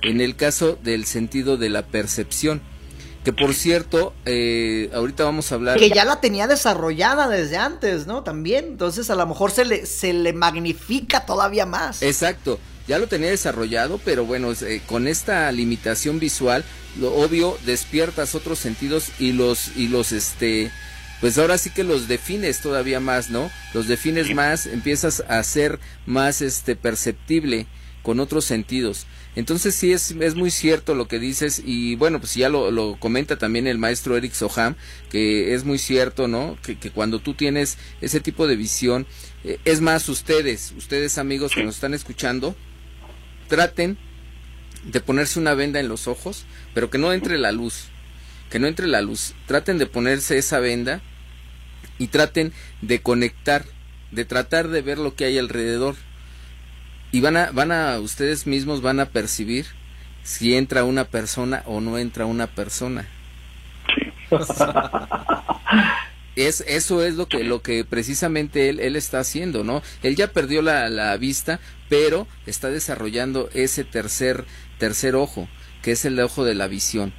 En 0.01 0.21
el 0.21 0.35
caso 0.35 0.77
del 0.83 1.05
sentido 1.05 1.57
de 1.57 1.69
la 1.69 1.87
percepción 1.87 2.61
que 3.25 3.33
por 3.33 3.55
cierto, 3.55 4.13
eh, 4.25 4.91
ahorita 4.93 5.23
vamos 5.23 5.51
a 5.51 5.55
hablar. 5.55 5.79
Que 5.79 5.89
ya 5.89 6.05
la 6.05 6.21
tenía 6.21 6.45
desarrollada 6.45 7.27
desde 7.27 7.57
antes, 7.57 8.05
¿no? 8.05 8.21
También. 8.21 8.65
Entonces 8.65 9.09
a 9.09 9.15
lo 9.15 9.25
mejor 9.25 9.49
se 9.49 9.65
le, 9.65 9.87
se 9.87 10.13
le 10.13 10.31
magnifica 10.31 11.25
todavía 11.25 11.65
más. 11.65 12.03
Exacto. 12.03 12.59
Ya 12.87 12.99
lo 12.99 13.07
tenía 13.07 13.31
desarrollado, 13.31 13.99
pero 14.05 14.25
bueno, 14.25 14.51
eh, 14.51 14.79
con 14.85 15.07
esta 15.07 15.51
limitación 15.51 16.19
visual, 16.19 16.63
lo 16.99 17.15
obvio, 17.15 17.57
despiertas 17.65 18.35
otros 18.35 18.59
sentidos 18.59 19.07
y 19.17 19.31
los, 19.31 19.75
y 19.75 19.87
los, 19.87 20.11
este, 20.11 20.71
pues 21.19 21.39
ahora 21.39 21.57
sí 21.57 21.71
que 21.71 21.83
los 21.83 22.07
defines 22.07 22.61
todavía 22.61 22.99
más, 22.99 23.31
¿no? 23.31 23.49
Los 23.73 23.87
defines 23.87 24.35
más, 24.35 24.67
empiezas 24.67 25.23
a 25.27 25.41
ser 25.41 25.79
más, 26.05 26.43
este, 26.43 26.75
perceptible 26.75 27.65
con 28.03 28.19
otros 28.19 28.45
sentidos. 28.45 29.07
Entonces 29.35 29.75
sí 29.75 29.91
es, 29.91 30.11
es 30.11 30.35
muy 30.35 30.49
cierto 30.49 30.95
lo 30.95 31.07
que 31.07 31.19
dices 31.19 31.61
y 31.63 31.95
bueno, 31.95 32.19
pues 32.19 32.35
ya 32.35 32.47
lo, 32.47 32.71
lo 32.71 32.97
comenta 32.99 33.37
también 33.37 33.67
el 33.67 33.77
maestro 33.77 34.15
Eric 34.15 34.33
Soham, 34.33 34.75
que 35.09 35.53
es 35.53 35.65
muy 35.65 35.77
cierto, 35.77 36.27
¿no? 36.27 36.57
Que, 36.63 36.77
que 36.77 36.89
cuando 36.89 37.19
tú 37.19 37.33
tienes 37.33 37.77
ese 37.99 38.21
tipo 38.21 38.47
de 38.47 38.55
visión, 38.55 39.05
eh, 39.43 39.59
es 39.65 39.81
más, 39.81 40.07
ustedes, 40.07 40.73
ustedes 40.77 41.17
amigos 41.17 41.51
que 41.53 41.63
nos 41.63 41.75
están 41.75 41.93
escuchando, 41.93 42.55
traten 43.49 43.97
de 44.85 45.01
ponerse 45.01 45.39
una 45.39 45.53
venda 45.53 45.79
en 45.79 45.89
los 45.89 46.07
ojos, 46.07 46.45
pero 46.73 46.89
que 46.89 46.97
no 46.97 47.11
entre 47.11 47.37
la 47.37 47.51
luz, 47.51 47.85
que 48.49 48.59
no 48.59 48.67
entre 48.67 48.87
la 48.87 49.01
luz, 49.01 49.33
traten 49.47 49.77
de 49.77 49.85
ponerse 49.85 50.37
esa 50.37 50.59
venda 50.59 51.01
y 51.97 52.07
traten 52.07 52.53
de 52.81 53.01
conectar, 53.01 53.65
de 54.11 54.23
tratar 54.23 54.69
de 54.69 54.81
ver 54.81 54.97
lo 54.97 55.15
que 55.15 55.25
hay 55.25 55.37
alrededor 55.37 55.95
y 57.11 57.21
van 57.21 57.37
a, 57.37 57.51
van 57.51 57.71
a, 57.71 57.99
ustedes 57.99 58.47
mismos 58.47 58.81
van 58.81 58.99
a 58.99 59.05
percibir 59.07 59.65
si 60.23 60.55
entra 60.55 60.83
una 60.83 61.05
persona 61.05 61.63
o 61.65 61.81
no 61.81 61.97
entra 61.97 62.25
una 62.25 62.47
persona. 62.47 63.07
Sí. 63.95 64.11
es, 66.35 66.63
eso 66.67 67.03
es 67.03 67.15
lo 67.15 67.27
que, 67.27 67.43
lo 67.43 67.61
que 67.61 67.85
precisamente 67.85 68.69
él, 68.69 68.79
él 68.79 68.95
está 68.95 69.19
haciendo, 69.19 69.63
¿no? 69.63 69.81
Él 70.03 70.15
ya 70.15 70.27
perdió 70.31 70.61
la, 70.61 70.89
la 70.89 71.15
vista, 71.17 71.59
pero 71.89 72.27
está 72.45 72.69
desarrollando 72.69 73.49
ese 73.53 73.83
tercer, 73.83 74.45
tercer 74.77 75.15
ojo, 75.15 75.47
que 75.81 75.91
es 75.91 76.05
el 76.05 76.19
ojo 76.19 76.43
de 76.43 76.55
la 76.55 76.67
visión. 76.67 77.13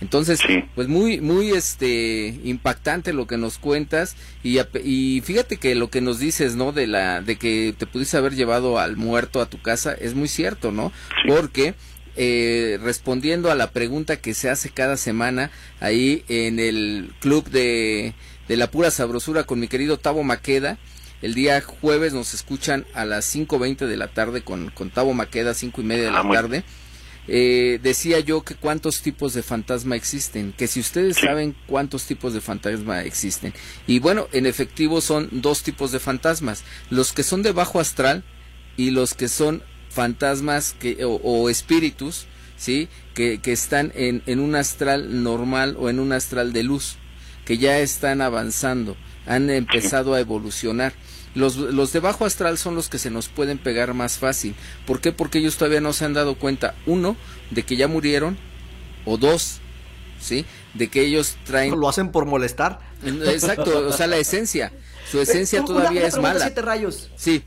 Entonces, 0.00 0.40
Sí. 0.46 0.62
pues 0.74 0.88
muy, 0.88 1.20
muy 1.20 1.50
este 1.52 2.38
impactante 2.44 3.12
lo 3.14 3.26
que 3.26 3.38
nos 3.38 3.58
cuentas 3.58 4.14
y, 4.42 4.58
y 4.84 5.22
fíjate 5.22 5.56
que 5.56 5.74
lo 5.74 5.88
que 5.90 6.00
nos 6.02 6.18
dices, 6.18 6.54
¿no? 6.54 6.72
De 6.72 6.86
la, 6.86 7.22
de 7.22 7.36
que 7.36 7.74
te 7.76 7.86
pudiste 7.86 8.16
haber 8.18 8.34
llevado 8.34 8.78
al 8.78 8.96
muerto 8.96 9.40
a 9.40 9.46
tu 9.48 9.60
casa 9.62 9.94
es 9.94 10.14
muy 10.14 10.28
cierto, 10.28 10.70
¿no? 10.70 10.92
Sí. 11.22 11.28
Porque 11.30 11.74
eh, 12.16 12.78
respondiendo 12.82 13.50
a 13.50 13.54
la 13.54 13.70
pregunta 13.70 14.16
que 14.16 14.34
se 14.34 14.48
hace 14.50 14.70
cada 14.70 14.96
semana 14.96 15.50
ahí 15.80 16.24
en 16.28 16.58
el 16.58 17.12
club 17.20 17.48
de, 17.50 18.14
de 18.48 18.56
la 18.56 18.70
pura 18.70 18.90
sabrosura 18.90 19.44
con 19.44 19.60
mi 19.60 19.68
querido 19.68 19.98
Tavo 19.98 20.22
Maqueda, 20.22 20.78
el 21.22 21.32
día 21.34 21.60
jueves 21.62 22.12
nos 22.12 22.34
escuchan 22.34 22.84
a 22.92 23.04
las 23.06 23.34
5.20 23.34 23.86
de 23.86 23.96
la 23.96 24.08
tarde 24.08 24.42
con, 24.42 24.70
con 24.70 24.90
Tavo 24.90 25.14
Maqueda, 25.14 25.54
cinco 25.54 25.80
y 25.80 25.84
media 25.84 26.04
de 26.04 26.08
Ah, 26.10 26.12
la 26.12 26.22
muy- 26.22 26.36
tarde. 26.36 26.64
Eh, 27.28 27.80
decía 27.82 28.20
yo 28.20 28.42
que 28.42 28.54
cuántos 28.54 29.00
tipos 29.02 29.34
de 29.34 29.42
fantasma 29.42 29.96
existen, 29.96 30.52
que 30.56 30.66
si 30.68 30.80
ustedes 30.80 31.16
Sí. 31.16 31.26
saben 31.26 31.56
cuántos 31.66 32.04
tipos 32.04 32.32
de 32.34 32.40
fantasma 32.40 33.02
existen. 33.02 33.52
Y 33.86 33.98
bueno, 33.98 34.28
en 34.32 34.46
efectivo 34.46 35.00
son 35.00 35.28
dos 35.32 35.62
tipos 35.62 35.90
de 35.92 35.98
fantasmas, 35.98 36.62
los 36.90 37.12
que 37.12 37.22
son 37.24 37.42
de 37.42 37.52
bajo 37.52 37.80
astral 37.80 38.22
y 38.76 38.90
los 38.90 39.14
que 39.14 39.28
son 39.28 39.62
fantasmas 39.90 40.74
que, 40.78 41.04
o, 41.04 41.14
o 41.22 41.50
espíritus, 41.50 42.26
¿sí? 42.56 42.88
Que, 43.14 43.38
que 43.38 43.52
están 43.52 43.92
en, 43.94 44.22
en 44.26 44.38
un 44.40 44.54
astral 44.54 45.22
normal 45.22 45.76
o 45.80 45.88
en 45.90 45.98
un 45.98 46.12
astral 46.12 46.52
de 46.52 46.62
luz, 46.62 46.96
que 47.44 47.58
ya 47.58 47.78
están 47.80 48.20
avanzando, 48.20 48.96
han 49.26 49.50
empezado 49.50 50.14
a 50.14 50.20
evolucionar. 50.20 50.92
Los, 51.36 51.56
los 51.56 51.92
de 51.92 52.00
bajo 52.00 52.24
astral 52.24 52.58
son 52.58 52.74
los 52.74 52.88
que 52.88 52.98
se 52.98 53.10
nos 53.10 53.28
pueden 53.28 53.58
pegar 53.58 53.94
más 53.94 54.18
fácil. 54.18 54.56
¿Por 54.86 55.00
qué? 55.00 55.12
Porque 55.12 55.38
ellos 55.38 55.56
todavía 55.56 55.80
no 55.80 55.92
se 55.92 56.04
han 56.04 56.14
dado 56.14 56.36
cuenta, 56.38 56.74
uno, 56.86 57.16
de 57.50 57.62
que 57.62 57.76
ya 57.76 57.86
murieron, 57.88 58.36
o 59.04 59.18
dos, 59.18 59.60
¿sí? 60.18 60.44
De 60.74 60.88
que 60.88 61.02
ellos 61.02 61.36
traen... 61.44 61.78
Lo 61.78 61.88
hacen 61.88 62.10
por 62.10 62.24
molestar. 62.26 62.80
Exacto, 63.04 63.86
o 63.86 63.92
sea, 63.92 64.06
la 64.08 64.16
esencia. 64.16 64.72
Su 65.10 65.20
esencia 65.20 65.58
Eh, 65.58 65.60
una- 65.60 65.66
todavía 65.68 66.00
una 66.00 66.08
es 66.08 66.18
mala. 66.18 66.40
Siete 66.40 66.62
rayos. 66.62 67.10
Sí, 67.16 67.44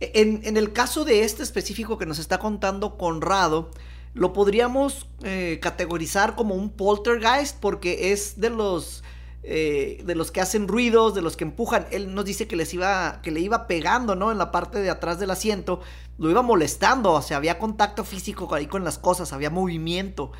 En, 0.00 0.40
en 0.44 0.56
el 0.56 0.72
caso 0.72 1.04
de 1.04 1.22
este 1.22 1.42
específico 1.42 1.96
que 1.98 2.06
nos 2.06 2.18
está 2.18 2.38
contando 2.38 2.96
Conrado, 2.98 3.70
lo 4.14 4.32
podríamos 4.32 5.06
eh, 5.22 5.58
categorizar 5.62 6.34
como 6.36 6.54
un 6.54 6.70
poltergeist 6.70 7.56
porque 7.60 8.12
es 8.12 8.40
de 8.40 8.48
los 8.50 9.04
eh, 9.48 10.02
de 10.04 10.14
los 10.16 10.32
que 10.32 10.40
hacen 10.40 10.66
ruidos, 10.66 11.14
de 11.14 11.22
los 11.22 11.36
que 11.36 11.44
empujan. 11.44 11.86
Él 11.92 12.14
nos 12.14 12.24
dice 12.24 12.48
que 12.48 12.56
les 12.56 12.74
iba 12.74 13.20
que 13.22 13.30
le 13.30 13.40
iba 13.40 13.68
pegando, 13.68 14.16
¿no? 14.16 14.32
En 14.32 14.38
la 14.38 14.50
parte 14.50 14.80
de 14.80 14.90
atrás 14.90 15.20
del 15.20 15.30
asiento, 15.30 15.80
lo 16.18 16.30
iba 16.30 16.42
molestando, 16.42 17.12
o 17.12 17.22
sea, 17.22 17.36
había 17.36 17.58
contacto 17.58 18.04
físico 18.04 18.52
ahí 18.54 18.66
con 18.66 18.82
las 18.82 18.98
cosas, 18.98 19.32
había 19.32 19.50
movimiento. 19.50 20.32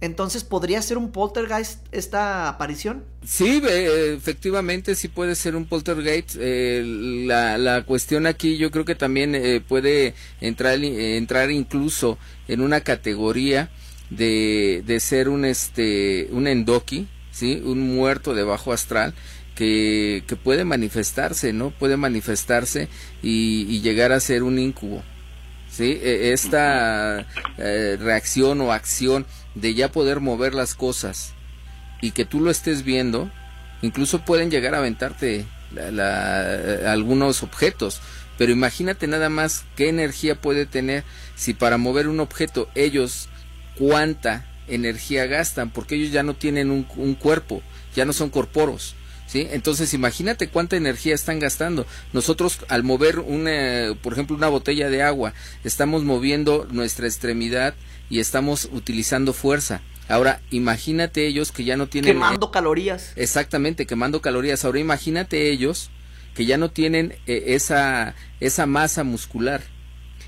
Entonces, 0.00 0.44
¿podría 0.44 0.82
ser 0.82 0.98
un 0.98 1.12
poltergeist 1.12 1.80
esta 1.92 2.48
aparición? 2.48 3.04
Sí, 3.24 3.62
efectivamente 3.64 4.94
sí 4.94 5.08
puede 5.08 5.34
ser 5.34 5.56
un 5.56 5.66
poltergeist. 5.66 6.36
Eh, 6.38 6.82
la, 7.26 7.58
la 7.58 7.84
cuestión 7.84 8.26
aquí 8.26 8.56
yo 8.56 8.70
creo 8.70 8.84
que 8.84 8.94
también 8.94 9.34
eh, 9.34 9.62
puede 9.66 10.14
entrar, 10.40 10.82
entrar 10.82 11.50
incluso 11.50 12.18
en 12.48 12.60
una 12.60 12.80
categoría 12.80 13.70
de, 14.10 14.82
de 14.84 15.00
ser 15.00 15.28
un 15.28 15.44
este 15.44 16.28
un 16.32 16.46
endoki, 16.46 17.08
sí, 17.34 17.60
un 17.64 17.94
muerto 17.96 18.32
de 18.34 18.44
bajo 18.44 18.72
astral 18.72 19.12
que, 19.56 20.22
que 20.26 20.36
puede 20.36 20.64
manifestarse, 20.64 21.52
¿no? 21.52 21.70
Puede 21.70 21.96
manifestarse 21.96 22.88
y, 23.22 23.66
y 23.68 23.80
llegar 23.82 24.12
a 24.12 24.20
ser 24.20 24.42
un 24.44 24.58
incubo. 24.58 25.02
¿sí? 25.70 25.98
E- 26.02 26.32
Esta 26.32 27.26
eh, 27.58 27.96
reacción 28.00 28.60
o 28.60 28.72
acción 28.72 29.26
de 29.54 29.74
ya 29.74 29.90
poder 29.90 30.20
mover 30.20 30.54
las 30.54 30.74
cosas 30.74 31.32
y 32.00 32.12
que 32.12 32.24
tú 32.24 32.40
lo 32.40 32.50
estés 32.50 32.84
viendo, 32.84 33.30
incluso 33.82 34.24
pueden 34.24 34.50
llegar 34.50 34.74
a 34.74 34.78
aventarte 34.78 35.44
la- 35.72 35.90
la- 35.90 36.92
algunos 36.92 37.42
objetos. 37.42 38.00
Pero 38.38 38.50
imagínate 38.52 39.06
nada 39.06 39.28
más 39.28 39.64
qué 39.76 39.88
energía 39.88 40.34
puede 40.34 40.66
tener 40.66 41.04
si 41.36 41.54
para 41.54 41.78
mover 41.78 42.08
un 42.08 42.18
objeto 42.20 42.68
ellos 42.74 43.28
cuánta 43.78 44.44
energía 44.68 45.26
gastan, 45.26 45.70
porque 45.70 45.96
ellos 45.96 46.12
ya 46.12 46.22
no 46.22 46.34
tienen 46.34 46.70
un, 46.70 46.86
un 46.96 47.14
cuerpo, 47.14 47.62
ya 47.94 48.04
no 48.04 48.12
son 48.12 48.30
corporos. 48.30 48.94
¿Sí? 49.26 49.48
Entonces 49.50 49.94
imagínate 49.94 50.48
cuánta 50.48 50.76
energía 50.76 51.14
están 51.14 51.38
gastando. 51.38 51.86
Nosotros 52.12 52.58
al 52.68 52.82
mover 52.82 53.20
una, 53.20 53.94
por 54.02 54.12
ejemplo, 54.12 54.36
una 54.36 54.48
botella 54.48 54.90
de 54.90 55.02
agua, 55.02 55.32
estamos 55.64 56.04
moviendo 56.04 56.68
nuestra 56.70 57.06
extremidad 57.06 57.74
y 58.10 58.20
estamos 58.20 58.68
utilizando 58.70 59.32
fuerza. 59.32 59.80
Ahora, 60.08 60.42
imagínate 60.50 61.26
ellos 61.26 61.52
que 61.52 61.64
ya 61.64 61.76
no 61.76 61.88
tienen 61.88 62.12
Quemando 62.12 62.50
calorías. 62.50 63.12
Exactamente, 63.16 63.86
quemando 63.86 64.20
calorías. 64.20 64.64
Ahora 64.64 64.78
imagínate 64.78 65.50
ellos 65.50 65.90
que 66.34 66.46
ya 66.46 66.58
no 66.58 66.70
tienen 66.70 67.14
eh, 67.26 67.44
esa, 67.48 68.14
esa 68.40 68.66
masa 68.66 69.04
muscular. 69.04 69.62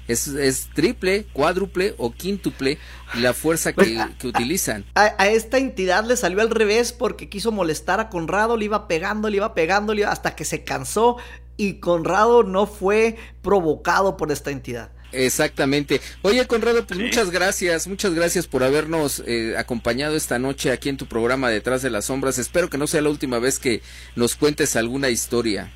Es, 0.09 0.29
es 0.29 0.69
triple, 0.75 1.27
cuádruple 1.33 1.95
o 1.99 2.13
quíntuple 2.13 2.79
la 3.15 3.35
fuerza 3.35 3.73
que, 3.73 3.77
Pues, 3.77 4.17
que 4.19 4.29
utilizan. 4.29 4.85
A, 4.95 5.15
a 5.19 5.29
esta 5.29 5.59
entidad 5.59 6.05
le 6.05 6.17
salió 6.17 6.41
al 6.41 6.51
revés 6.51 6.93
porque 6.93 7.29
quiso 7.29 7.53
molestar 7.53 7.99
a 8.01 8.09
Conrado, 8.09 8.57
le 8.57 8.67
iba 8.67 8.87
pegando, 8.89 9.29
le 9.31 9.39
iba 9.39 9.55
pegando, 9.55 9.95
le 9.95 10.03
iba- 10.03 10.13
hasta 10.13 10.35
que 10.37 10.45
se 10.45 10.65
cansó 10.65 11.17
y 11.57 11.75
Conrado 11.81 12.43
no 12.43 12.67
fue 12.67 13.17
provocado 13.43 14.17
por 14.17 14.31
esta 14.31 14.51
entidad. 14.51 14.91
Exactamente. 15.13 16.01
Oye, 16.23 16.47
Conrado, 16.47 16.87
pues 16.87 16.99
Sí. 16.99 17.05
muchas 17.07 17.31
gracias, 17.31 17.87
muchas 17.87 18.13
gracias 18.15 18.47
por 18.47 18.63
habernos 18.63 19.23
eh, 19.27 19.55
acompañado 19.57 20.15
esta 20.17 20.39
noche 20.39 20.71
aquí 20.73 20.89
en 20.89 20.97
tu 20.97 21.07
programa 21.07 21.49
Detrás 21.51 21.81
de 21.83 21.91
las 21.91 22.07
Sombras. 22.07 22.39
Espero 22.39 22.69
que 22.71 22.77
no 22.79 22.87
sea 22.87 23.01
la 23.03 23.09
última 23.11 23.39
vez 23.39 23.59
que 23.59 23.83
nos 24.15 24.35
cuentes 24.37 24.77
alguna 24.77 25.09
historia. 25.09 25.73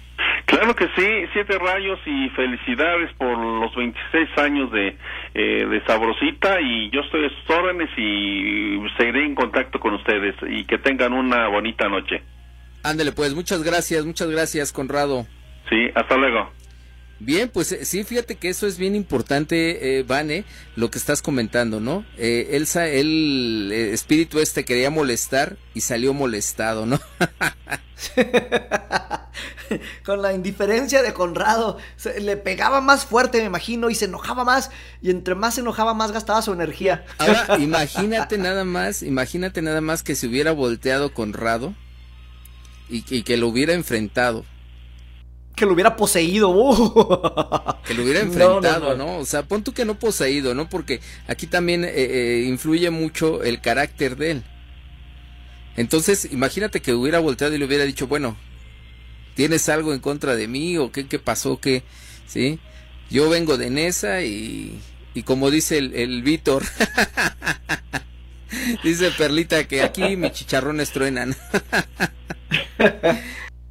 Claro 0.51 0.75
que 0.75 0.87
sí, 0.97 1.07
siete 1.33 1.57
rayos 1.61 2.01
y 2.07 2.29
felicidades 2.31 3.09
por 3.17 3.39
los 3.39 3.73
26 3.73 4.29
años 4.39 4.73
de, 4.73 4.97
eh, 5.33 5.65
de 5.65 5.81
Sabrosita 5.87 6.61
y 6.61 6.91
yo 6.91 7.03
estoy 7.03 7.27
a 7.27 7.29
sus 7.29 7.51
órdenes 7.51 7.89
y 7.97 8.83
seguiré 8.99 9.27
en 9.27 9.37
contacto 9.37 9.79
con 9.79 9.95
ustedes 9.95 10.35
y 10.49 10.65
que 10.65 10.79
tengan 10.79 11.13
una 11.13 11.47
bonita 11.47 11.89
noche. 11.89 12.25
Ándale, 12.83 13.13
pues, 13.13 13.33
muchas 13.33 13.63
gracias, 13.63 14.05
muchas 14.05 14.29
gracias, 14.29 14.73
Conrado. 14.73 15.25
Sí, 15.69 15.89
hasta 15.95 16.17
luego. 16.17 16.51
Bien, 17.21 17.49
pues 17.49 17.71
eh, 17.71 17.85
sí, 17.85 18.03
fíjate 18.03 18.35
que 18.35 18.49
eso 18.49 18.67
es 18.67 18.77
bien 18.77 18.97
importante, 18.97 19.99
eh, 19.99 20.03
Vane, 20.03 20.45
lo 20.75 20.91
que 20.91 20.99
estás 20.99 21.23
comentando, 21.23 21.79
¿no? 21.79 22.05
Eh, 22.19 22.49
Elsa, 22.53 22.89
el 22.89 23.71
eh, 23.73 23.93
espíritu 23.93 24.41
este 24.41 24.65
quería 24.65 24.91
molestar 24.91 25.59
y 25.75 25.83
salió 25.83 26.13
molestado, 26.13 26.87
¿no? 26.87 26.99
Con 30.05 30.23
la 30.23 30.33
indiferencia 30.33 31.03
de 31.03 31.13
Conrado, 31.15 31.79
se- 31.97 32.21
le 32.21 32.37
pegaba 32.37 32.81
más 32.81 33.05
fuerte, 33.07 33.39
me 33.41 33.45
imagino, 33.47 33.91
y 33.91 33.95
se 33.95 34.07
enojaba 34.07 34.45
más, 34.45 34.71
y 35.03 35.11
entre 35.11 35.35
más 35.35 35.55
se 35.55 35.61
enojaba, 35.63 35.95
más 35.95 36.13
gastaba 36.13 36.43
su 36.43 36.53
energía. 36.53 37.05
Ahora, 37.19 37.51
imagínate 37.59 38.39
nada 38.39 38.65
más, 38.65 39.03
imagínate 39.03 39.63
nada 39.63 39.81
más 39.81 40.03
que 40.03 40.15
se 40.17 40.27
hubiera 40.27 40.53
volteado 40.53 41.13
Conrado 41.15 41.77
y, 42.89 43.05
y 43.09 43.23
que 43.23 43.37
lo 43.39 43.49
hubiera 43.49 43.73
enfrentado, 43.75 44.45
Que 45.57 45.67
lo 45.67 45.73
hubiera 45.75 45.97
poseído. 45.97 46.49
uh. 46.51 47.75
que 47.85 47.95
lo 47.95 48.03
hubiera 48.05 48.21
No, 48.23 48.61
no, 48.61 48.75
enfrentado, 48.75 48.95
no. 48.95 48.97
no, 48.97 49.19
O 49.19 49.25
sea, 49.27 49.43
pon 49.47 49.63
tú 49.65 49.73
que 49.75 49.85
no 49.85 49.99
poseído, 49.99 50.55
¿no? 50.55 50.69
Porque 50.69 51.01
aquí 51.27 51.47
también 51.47 51.85
eh, 51.85 51.91
eh, 51.95 52.45
influye 52.49 52.91
mucho 52.91 53.43
el 53.43 53.61
carácter 53.61 54.17
de 54.17 54.31
él. 54.33 54.45
Entonces, 55.77 56.29
imagínate 56.31 56.81
que 56.83 56.95
hubiera 56.95 57.19
volteado 57.21 57.55
y 57.55 57.59
le 57.59 57.65
hubiera 57.65 57.85
dicho, 57.85 58.07
bueno, 58.07 58.37
¿tienes 59.35 59.69
algo 59.69 59.93
en 59.93 60.01
contra 60.01 60.37
de 60.37 60.49
mí 60.49 60.79
o 60.79 60.91
qué, 60.93 61.07
qué 61.07 61.19
pasó? 61.19 61.61
¿Qué? 61.61 61.83
¿Sí? 62.27 62.59
Yo 63.11 63.29
vengo 63.29 63.59
de 63.59 63.71
Nesa 63.71 64.23
y, 64.23 64.81
y 65.15 65.23
como 65.25 65.51
dice 65.51 65.79
el, 65.79 65.95
el 65.95 66.23
Víctor, 66.23 66.63
dice 68.85 69.11
Perlita 69.17 69.67
que 69.67 69.83
aquí 69.83 70.17
mis 70.17 70.33
chicharrones 70.33 70.91
truenan. 70.93 71.35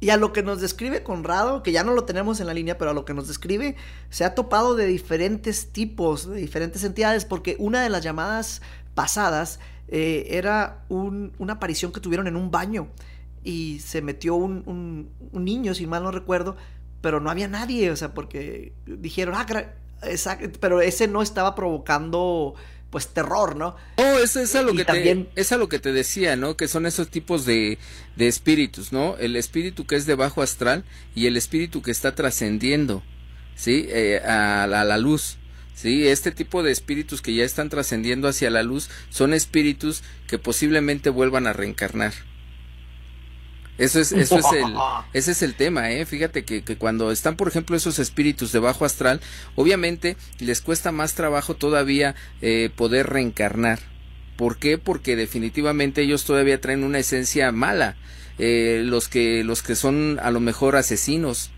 Y 0.02 0.08
a 0.08 0.16
lo 0.16 0.32
que 0.32 0.42
nos 0.42 0.62
describe 0.62 1.02
Conrado, 1.02 1.62
que 1.62 1.72
ya 1.72 1.84
no 1.84 1.92
lo 1.92 2.04
tenemos 2.04 2.40
en 2.40 2.46
la 2.46 2.54
línea, 2.54 2.78
pero 2.78 2.92
a 2.92 2.94
lo 2.94 3.04
que 3.04 3.12
nos 3.12 3.28
describe, 3.28 3.76
se 4.08 4.24
ha 4.24 4.34
topado 4.34 4.74
de 4.74 4.86
diferentes 4.86 5.72
tipos, 5.72 6.26
de 6.26 6.38
diferentes 6.40 6.84
entidades, 6.84 7.26
porque 7.26 7.54
una 7.58 7.82
de 7.82 7.90
las 7.90 8.02
llamadas 8.02 8.62
pasadas 8.94 9.60
eh, 9.88 10.26
era 10.30 10.84
un- 10.88 11.32
una 11.38 11.54
aparición 11.54 11.92
que 11.92 12.00
tuvieron 12.00 12.26
en 12.26 12.36
un 12.36 12.50
baño 12.50 12.88
y 13.44 13.78
se 13.80 14.02
metió 14.02 14.34
un, 14.34 14.62
un- 14.66 15.10
un 15.32 15.44
niño, 15.44 15.74
si 15.74 15.86
mal 15.86 16.02
no 16.02 16.10
recuerdo, 16.10 16.56
pero 17.00 17.20
no 17.20 17.30
había 17.30 17.48
nadie, 17.48 17.90
o 17.90 17.96
sea, 17.96 18.12
porque 18.14 18.72
dijeron, 18.86 19.34
ah, 19.36 19.46
esa- 20.02 20.38
pero 20.60 20.80
ese 20.80 21.08
no 21.08 21.22
estaba 21.22 21.54
provocando, 21.54 22.54
pues, 22.90 23.08
terror, 23.08 23.56
¿no? 23.56 23.76
No, 23.98 24.18
eso 24.18 24.40
es 24.40 24.54
a 24.54 24.62
lo 24.62 24.74
Y 24.74 24.78
que 24.78 24.84
también- 24.84 25.26
te, 25.34 25.40
es 25.40 25.52
a 25.52 25.56
lo 25.56 25.68
que 25.68 25.78
te 25.78 25.92
decía, 25.92 26.36
¿no? 26.36 26.56
Que 26.56 26.68
son 26.68 26.84
esos 26.86 27.08
tipos 27.08 27.44
de, 27.46 27.78
de 28.16 28.28
espíritus, 28.28 28.92
¿no? 28.92 29.16
El 29.16 29.36
espíritu 29.36 29.86
que 29.86 29.96
es 29.96 30.06
de 30.06 30.14
bajo 30.16 30.42
astral 30.42 30.84
y 31.14 31.26
el 31.26 31.36
espíritu 31.36 31.80
que 31.82 31.90
está 31.92 32.14
trascendiendo, 32.14 33.02
¿sí? 33.54 33.86
Eh, 33.88 34.20
a, 34.24 34.64
a 34.64 34.84
la 34.84 34.98
luz, 34.98 35.38
¿sí? 35.74 36.06
Este 36.08 36.32
tipo 36.32 36.62
de 36.62 36.72
espíritus 36.72 37.22
que 37.22 37.34
ya 37.34 37.44
están 37.44 37.68
trascendiendo 37.70 38.28
hacia 38.28 38.50
la 38.50 38.62
luz 38.62 38.90
son 39.08 39.32
espíritus 39.32 40.02
que 40.26 40.38
posiblemente 40.38 41.08
vuelvan 41.10 41.46
a 41.46 41.52
reencarnar. 41.54 42.12
Eso 43.80 43.98
es, 43.98 44.12
eso 44.12 44.38
es 44.38 44.44
el, 44.52 44.74
ese 45.14 45.30
es 45.32 45.42
el 45.42 45.54
tema, 45.54 45.90
¿eh? 45.90 46.04
Fíjate 46.04 46.44
que, 46.44 46.62
que 46.62 46.76
cuando 46.76 47.10
están, 47.10 47.36
por 47.36 47.48
ejemplo, 47.48 47.74
esos 47.74 47.98
espíritus 47.98 48.52
de 48.52 48.58
bajo 48.58 48.84
astral, 48.84 49.22
obviamente 49.56 50.18
les 50.38 50.60
cuesta 50.60 50.92
más 50.92 51.14
trabajo 51.14 51.54
todavía 51.54 52.14
eh, 52.42 52.70
poder 52.76 53.08
reencarnar. 53.08 53.78
¿Por 54.36 54.58
qué? 54.58 54.76
Porque 54.76 55.16
definitivamente 55.16 56.02
ellos 56.02 56.24
todavía 56.24 56.60
traen 56.60 56.84
una 56.84 56.98
esencia 56.98 57.52
mala. 57.52 57.96
Eh, 58.38 58.82
los 58.84 59.08
que 59.08 59.44
los 59.44 59.62
que 59.62 59.74
son 59.74 60.18
a 60.22 60.30
lo 60.30 60.40
mejor 60.40 60.76
asesinos, 60.76 61.50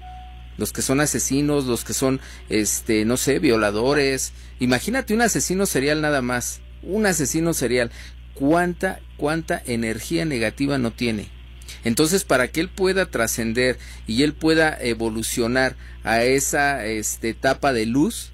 los 0.58 0.72
que 0.72 0.82
son 0.82 1.00
asesinos, 1.00 1.64
los 1.66 1.84
que 1.84 1.92
son 1.92 2.20
este 2.48 3.04
no 3.04 3.16
sé, 3.16 3.40
violadores. 3.40 4.32
Imagínate 4.60 5.12
un 5.12 5.22
asesino 5.22 5.66
serial 5.66 6.00
nada 6.00 6.22
más, 6.22 6.60
un 6.82 7.06
asesino 7.06 7.52
serial. 7.52 7.90
¿Cuánta 8.34 9.00
cuánta 9.16 9.60
energía 9.66 10.24
negativa 10.24 10.78
no 10.78 10.92
tiene? 10.92 11.41
Entonces, 11.84 12.24
para 12.24 12.48
que 12.48 12.60
él 12.60 12.68
pueda 12.68 13.06
trascender 13.06 13.78
y 14.06 14.22
él 14.22 14.34
pueda 14.34 14.76
evolucionar 14.80 15.76
a 16.04 16.22
esa 16.22 16.86
este, 16.86 17.30
etapa 17.30 17.72
de 17.72 17.86
luz, 17.86 18.32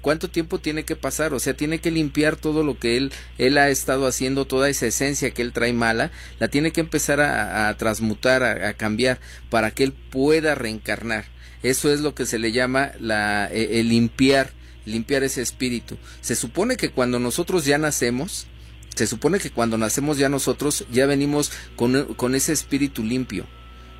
¿cuánto 0.00 0.28
tiempo 0.28 0.58
tiene 0.58 0.84
que 0.84 0.96
pasar? 0.96 1.34
O 1.34 1.40
sea, 1.40 1.54
tiene 1.54 1.80
que 1.80 1.90
limpiar 1.90 2.36
todo 2.36 2.62
lo 2.62 2.78
que 2.78 2.96
él, 2.96 3.12
él 3.38 3.58
ha 3.58 3.68
estado 3.70 4.06
haciendo, 4.06 4.46
toda 4.46 4.68
esa 4.68 4.86
esencia 4.86 5.32
que 5.32 5.42
él 5.42 5.52
trae 5.52 5.72
mala, 5.72 6.12
la 6.38 6.48
tiene 6.48 6.72
que 6.72 6.80
empezar 6.80 7.20
a, 7.20 7.74
transmutar, 7.76 8.42
a, 8.42 8.74
cambiar, 8.74 9.18
para 9.50 9.70
que 9.72 9.84
él 9.84 9.92
pueda 9.92 10.54
reencarnar. 10.54 11.24
Eso 11.62 11.92
es 11.92 12.00
lo 12.00 12.14
que 12.14 12.26
se 12.26 12.38
le 12.38 12.52
llama 12.52 12.92
la, 13.00 13.48
eh, 13.50 13.80
el 13.80 13.88
limpiar, 13.88 14.50
limpiar 14.84 15.22
ese 15.22 15.40
espíritu. 15.40 15.96
Se 16.20 16.36
supone 16.36 16.76
que 16.76 16.90
cuando 16.90 17.18
nosotros 17.18 17.64
ya 17.64 17.78
nacemos, 17.78 18.46
se 18.94 19.06
supone 19.06 19.38
que 19.38 19.50
cuando 19.50 19.78
nacemos 19.78 20.18
ya 20.18 20.28
nosotros 20.28 20.86
ya 20.90 21.06
venimos 21.06 21.50
con, 21.76 22.14
con 22.14 22.34
ese 22.34 22.52
espíritu 22.52 23.02
limpio, 23.02 23.46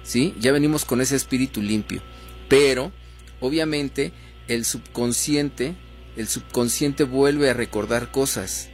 ¿sí? 0.02 0.34
Ya 0.38 0.52
venimos 0.52 0.84
con 0.84 1.00
ese 1.00 1.16
espíritu 1.16 1.62
limpio. 1.62 2.02
Pero, 2.48 2.92
obviamente, 3.40 4.12
el 4.48 4.64
subconsciente, 4.64 5.74
el 6.16 6.28
subconsciente 6.28 7.04
vuelve 7.04 7.50
a 7.50 7.54
recordar 7.54 8.10
cosas, 8.10 8.68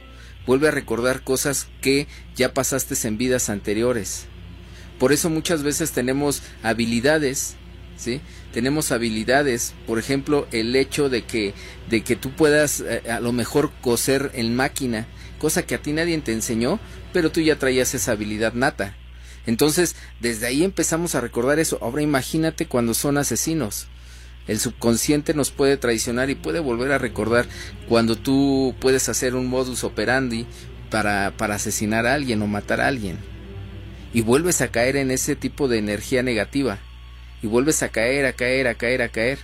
vuelve 0.45 0.67
a 0.67 0.71
recordar 0.71 1.23
cosas 1.23 1.67
que 1.81 2.07
ya 2.35 2.53
pasaste 2.53 2.95
en 3.07 3.17
vidas 3.17 3.49
anteriores. 3.49 4.25
Por 4.99 5.13
eso 5.13 5.29
muchas 5.31 5.63
veces 5.63 5.91
tenemos 5.93 6.43
habilidades, 6.61 7.55
¿sí? 7.97 8.21
Tenemos 8.53 8.91
habilidades, 8.91 9.73
por 9.87 9.97
ejemplo, 9.97 10.47
el 10.51 10.75
hecho 10.75 11.09
de 11.09 11.23
que, 11.23 11.55
de 11.89 12.03
que 12.03 12.15
tú 12.15 12.31
puedas 12.31 12.81
eh, 12.81 13.01
a 13.09 13.19
lo 13.19 13.31
mejor 13.31 13.71
coser 13.81 14.31
en 14.35 14.55
máquina, 14.55 15.07
cosa 15.41 15.65
que 15.65 15.73
a 15.73 15.81
ti 15.81 15.91
nadie 15.91 16.19
te 16.19 16.33
enseñó, 16.33 16.79
pero 17.13 17.31
tú 17.31 17.41
ya 17.41 17.57
traías 17.57 17.95
esa 17.95 18.11
habilidad 18.11 18.53
nata. 18.53 18.95
Entonces, 19.47 19.95
desde 20.19 20.45
ahí 20.45 20.63
empezamos 20.63 21.15
a 21.15 21.21
recordar 21.21 21.57
eso. 21.57 21.79
Ahora 21.81 22.03
imagínate 22.03 22.67
cuando 22.67 22.93
son 22.93 23.17
asesinos. 23.17 23.87
El 24.47 24.59
subconsciente 24.59 25.33
nos 25.33 25.49
puede 25.49 25.77
traicionar 25.77 26.29
y 26.29 26.35
puede 26.35 26.59
volver 26.59 26.91
a 26.91 26.99
recordar 26.99 27.47
cuando 27.89 28.15
tú 28.15 28.75
puedes 28.79 29.09
hacer 29.09 29.33
un 29.33 29.47
modus 29.47 29.83
operandi 29.83 30.45
para, 30.91 31.33
para 31.37 31.55
asesinar 31.55 32.05
a 32.05 32.13
alguien 32.13 32.39
o 32.43 32.47
matar 32.47 32.79
a 32.79 32.87
alguien. 32.87 33.17
Y 34.13 34.21
vuelves 34.21 34.61
a 34.61 34.67
caer 34.67 34.95
en 34.95 35.09
ese 35.09 35.35
tipo 35.35 35.67
de 35.67 35.79
energía 35.79 36.21
negativa. 36.21 36.77
Y 37.41 37.47
vuelves 37.47 37.81
a 37.81 37.89
caer, 37.89 38.27
a 38.27 38.33
caer, 38.33 38.67
a 38.67 38.75
caer, 38.75 39.01
a 39.01 39.09
caer. 39.09 39.39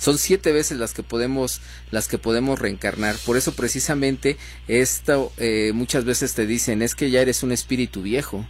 Son 0.00 0.16
siete 0.16 0.50
veces 0.50 0.78
las 0.78 0.94
que 0.94 1.02
podemos, 1.02 1.60
las 1.90 2.08
que 2.08 2.16
podemos 2.16 2.58
reencarnar. 2.58 3.16
Por 3.26 3.36
eso 3.36 3.52
precisamente 3.52 4.38
esto 4.66 5.30
eh, 5.36 5.72
muchas 5.74 6.06
veces 6.06 6.32
te 6.32 6.46
dicen 6.46 6.80
es 6.80 6.94
que 6.94 7.10
ya 7.10 7.20
eres 7.20 7.42
un 7.42 7.52
espíritu 7.52 8.00
viejo 8.00 8.46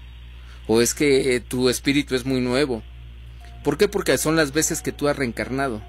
o 0.69 0.81
es 0.81 0.95
que 0.95 1.35
eh, 1.35 1.41
tu 1.41 1.69
espíritu 1.69 2.15
es 2.15 2.25
muy 2.25 2.41
nuevo. 2.41 2.85
¿Por 3.65 3.79
qué? 3.79 3.89
Porque 3.89 4.17
son 4.17 4.37
las 4.37 4.53
veces 4.53 4.81
que 4.81 4.93
tú 4.93 5.09
has 5.09 5.17
reencarnado. 5.17 5.83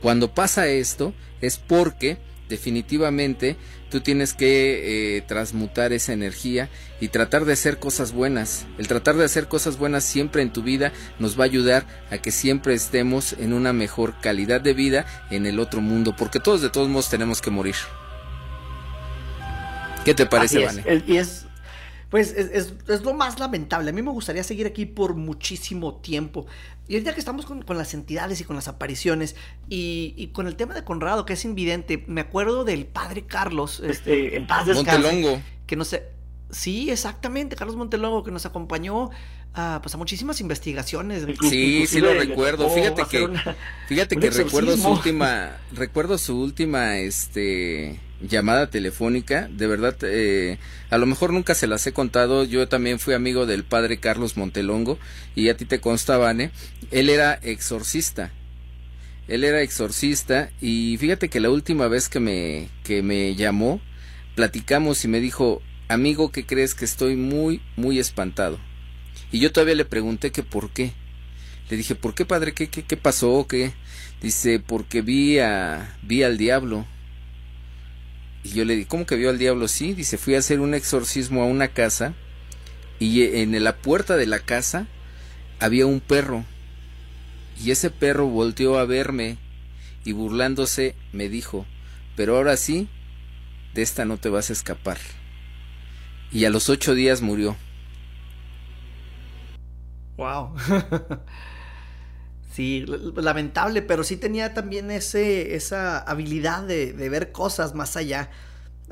Cuando 0.00 0.32
pasa 0.32 0.68
esto 0.68 1.12
es 1.42 1.58
porque 1.58 2.16
definitivamente 2.48 3.56
tú 3.90 4.00
tienes 4.00 4.34
que 4.34 5.16
eh, 5.16 5.22
transmutar 5.22 5.92
esa 5.92 6.12
energía 6.12 6.68
y 7.00 7.08
tratar 7.08 7.44
de 7.44 7.52
hacer 7.52 7.78
cosas 7.78 8.12
buenas. 8.12 8.66
El 8.78 8.88
tratar 8.88 9.16
de 9.16 9.24
hacer 9.24 9.48
cosas 9.48 9.78
buenas 9.78 10.04
siempre 10.04 10.42
en 10.42 10.52
tu 10.52 10.62
vida 10.62 10.92
nos 11.18 11.38
va 11.38 11.44
a 11.44 11.46
ayudar 11.46 11.86
a 12.10 12.18
que 12.18 12.30
siempre 12.30 12.74
estemos 12.74 13.34
en 13.34 13.52
una 13.52 13.72
mejor 13.72 14.14
calidad 14.20 14.60
de 14.60 14.74
vida 14.74 15.06
en 15.30 15.46
el 15.46 15.60
otro 15.60 15.80
mundo, 15.80 16.14
porque 16.16 16.40
todos 16.40 16.60
de 16.60 16.70
todos 16.70 16.88
modos 16.88 17.08
tenemos 17.10 17.40
que 17.40 17.50
morir. 17.50 17.76
¿Qué 20.04 20.14
te 20.14 20.26
parece. 20.26 20.64
Vane? 20.64 21.02
Y 21.06 21.16
es, 21.16 21.46
Pues 22.14 22.30
es, 22.30 22.72
lo 23.02 23.12
más 23.12 23.40
lamentable. 23.40 23.90
A 23.90 23.92
mí 23.92 24.00
me 24.00 24.12
gustaría 24.12 24.44
seguir 24.44 24.68
aquí 24.68 24.86
por 24.86 25.16
muchísimo 25.16 25.96
tiempo. 25.96 26.46
Y 26.86 26.94
ahorita 26.94 27.12
que 27.12 27.18
estamos 27.18 27.44
con, 27.44 27.64
las 27.76 27.92
entidades 27.92 28.40
y 28.40 28.44
con 28.44 28.54
las 28.54 28.68
apariciones 28.68 29.34
y, 29.68 30.28
con 30.28 30.46
el 30.46 30.54
tema 30.54 30.74
de 30.74 30.84
Conrado, 30.84 31.26
que 31.26 31.32
es 31.32 31.44
invidente, 31.44 32.04
me 32.06 32.20
acuerdo 32.20 32.62
del 32.62 32.86
padre 32.86 33.26
Carlos, 33.26 33.80
este, 33.80 34.36
en 34.36 34.46
paz 34.46 34.64
Montelongo. 34.68 35.42
Que 35.66 35.74
no 35.74 35.84
sé. 35.84 36.04
Sí, 36.50 36.88
exactamente, 36.88 37.56
Carlos 37.56 37.74
Montelongo, 37.74 38.22
que 38.22 38.30
nos 38.30 38.46
acompañó 38.46 39.10
a, 39.52 39.80
pues 39.82 39.92
a 39.96 39.98
muchísimas 39.98 40.40
investigaciones. 40.40 41.26
Sí, 41.50 41.84
sí 41.88 41.98
lo 41.98 42.14
recuerdo. 42.14 42.70
Fíjate 42.70 43.02
que, 43.10 43.28
fíjate 43.88 44.16
que 44.18 44.30
recuerdo 44.30 44.76
su 44.76 44.88
última, 44.88 45.58
recuerdo 45.72 46.16
su 46.16 46.40
última, 46.40 46.96
este, 46.96 47.98
llamada 48.20 48.70
telefónica, 48.70 49.48
de 49.50 49.66
verdad, 49.66 49.96
eh, 50.02 50.58
a 50.90 50.98
lo 50.98 51.06
mejor 51.06 51.32
nunca 51.32 51.54
se 51.54 51.66
las 51.66 51.86
he 51.86 51.92
contado, 51.92 52.44
yo 52.44 52.68
también 52.68 52.98
fui 52.98 53.14
amigo 53.14 53.46
del 53.46 53.64
padre 53.64 53.98
Carlos 53.98 54.36
Montelongo 54.36 54.98
y 55.34 55.48
a 55.48 55.56
ti 55.56 55.64
te 55.64 55.80
consta, 55.80 56.16
Vane, 56.16 56.50
él 56.90 57.10
era 57.10 57.34
exorcista, 57.42 58.32
él 59.28 59.44
era 59.44 59.62
exorcista 59.62 60.50
y 60.60 60.96
fíjate 60.98 61.28
que 61.28 61.40
la 61.40 61.50
última 61.50 61.88
vez 61.88 62.08
que 62.08 62.20
me, 62.20 62.68
que 62.82 63.02
me 63.02 63.34
llamó, 63.34 63.80
platicamos 64.34 65.04
y 65.04 65.08
me 65.08 65.20
dijo, 65.20 65.62
amigo, 65.88 66.30
¿qué 66.30 66.46
crees 66.46 66.74
que 66.74 66.84
estoy 66.84 67.16
muy, 67.16 67.60
muy 67.76 67.98
espantado? 67.98 68.58
Y 69.32 69.40
yo 69.40 69.52
todavía 69.52 69.74
le 69.74 69.84
pregunté 69.84 70.30
que 70.30 70.42
por 70.42 70.70
qué. 70.70 70.92
Le 71.70 71.76
dije, 71.76 71.94
¿por 71.94 72.14
qué 72.14 72.24
padre? 72.24 72.52
¿Qué, 72.52 72.68
qué, 72.68 72.82
qué 72.82 72.96
pasó? 72.96 73.46
¿Qué? 73.48 73.72
Dice, 74.20 74.60
porque 74.60 75.02
vi 75.02 75.38
a, 75.38 75.96
vi 76.02 76.22
al 76.22 76.36
diablo 76.36 76.86
y 78.44 78.50
yo 78.50 78.64
le 78.66 78.76
dije, 78.76 78.88
¿cómo 78.88 79.06
que 79.06 79.16
vio 79.16 79.30
al 79.30 79.38
diablo? 79.38 79.66
Sí, 79.68 79.94
dice, 79.94 80.18
fui 80.18 80.34
a 80.34 80.38
hacer 80.38 80.60
un 80.60 80.74
exorcismo 80.74 81.42
a 81.42 81.46
una 81.46 81.68
casa 81.68 82.14
y 82.98 83.22
en 83.22 83.64
la 83.64 83.76
puerta 83.76 84.16
de 84.16 84.26
la 84.26 84.38
casa 84.38 84.86
había 85.60 85.86
un 85.86 86.00
perro. 86.00 86.44
Y 87.62 87.70
ese 87.70 87.90
perro 87.90 88.26
volteó 88.26 88.78
a 88.78 88.84
verme 88.84 89.38
y 90.04 90.12
burlándose 90.12 90.94
me 91.12 91.30
dijo, 91.30 91.64
pero 92.16 92.36
ahora 92.36 92.58
sí, 92.58 92.88
de 93.72 93.80
esta 93.82 94.04
no 94.04 94.18
te 94.18 94.28
vas 94.28 94.50
a 94.50 94.52
escapar. 94.52 94.98
Y 96.30 96.44
a 96.44 96.50
los 96.50 96.68
ocho 96.68 96.94
días 96.94 97.22
murió. 97.22 97.56
Wow. 100.18 100.54
Sí, 102.54 102.84
lamentable, 103.16 103.82
pero 103.82 104.04
sí 104.04 104.16
tenía 104.16 104.54
también 104.54 104.92
ese, 104.92 105.56
esa 105.56 105.98
habilidad 105.98 106.62
de, 106.62 106.92
ver 106.92 107.32
cosas 107.32 107.74
más 107.74 107.96
allá. 107.96 108.30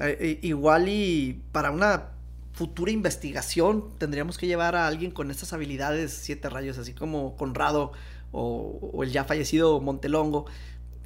Eh, 0.01 0.41
igual 0.43 0.89
y 0.89 1.41
para 1.53 1.71
una 1.71 2.09
futura 2.55 2.91
investigación 2.91 3.97
tendríamos 3.99 4.37
que 4.37 4.49
llevar 4.49 4.75
a 4.75 4.89
alguien 4.89 5.13
con 5.13 5.31
estas 5.31 5.53
habilidades 5.53 6.13
siete 6.13 6.51
rayos, 6.51 6.77
así 6.77 6.93
como 6.93 7.37
Conrado 7.37 7.93
o, 8.33 8.91
o 8.95 9.05
el 9.05 9.13
ya 9.13 9.23
fallecido 9.23 9.81
Montelongo, 9.81 10.47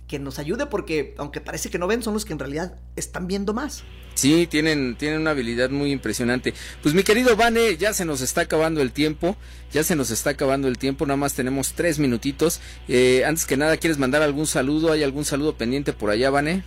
que 0.07 0.19
nos 0.19 0.39
ayude 0.39 0.67
porque 0.67 1.15
aunque 1.19 1.41
parece 1.41 1.71
que 1.71 1.79
no 1.79 1.87
ven, 1.87 2.03
son 2.03 2.15
los 2.15 2.25
que 2.25 2.33
en 2.33 2.39
realidad 2.39 2.77
están 2.97 3.27
viendo 3.27 3.55
más. 3.55 3.85
Sí, 4.15 4.47
tienen, 4.47 4.97
tienen 4.97 5.21
una 5.21 5.33
habilidad 5.33 5.69
muy 5.69 5.93
impresionante. 5.93 6.55
Pues 6.83 6.95
mi 6.95 7.03
querido 7.03 7.37
Vane, 7.37 7.77
ya 7.77 7.93
se 7.93 8.07
nos 8.07 8.23
está 8.23 8.43
acabando 8.43 8.81
el 8.81 8.93
tiempo, 8.93 9.37
ya 9.73 9.85
se 9.85 9.95
nos 9.95 10.11
está 10.11 10.31
acabando 10.31 10.69
el 10.69 10.79
tiempo, 10.79 11.05
nada 11.07 11.19
más 11.19 11.35
tenemos 11.35 11.75
tres 11.75 11.99
minutitos. 11.99 12.61
Eh, 12.89 13.25
antes 13.27 13.45
que 13.45 13.59
nada, 13.59 13.77
¿quieres 13.77 13.99
mandar 13.99 14.23
algún 14.23 14.47
saludo? 14.47 14.93
¿Hay 14.93 15.03
algún 15.03 15.27
saludo 15.27 15.57
pendiente 15.57 15.93
por 15.93 16.11
allá, 16.11 16.31
Vane? 16.31 16.65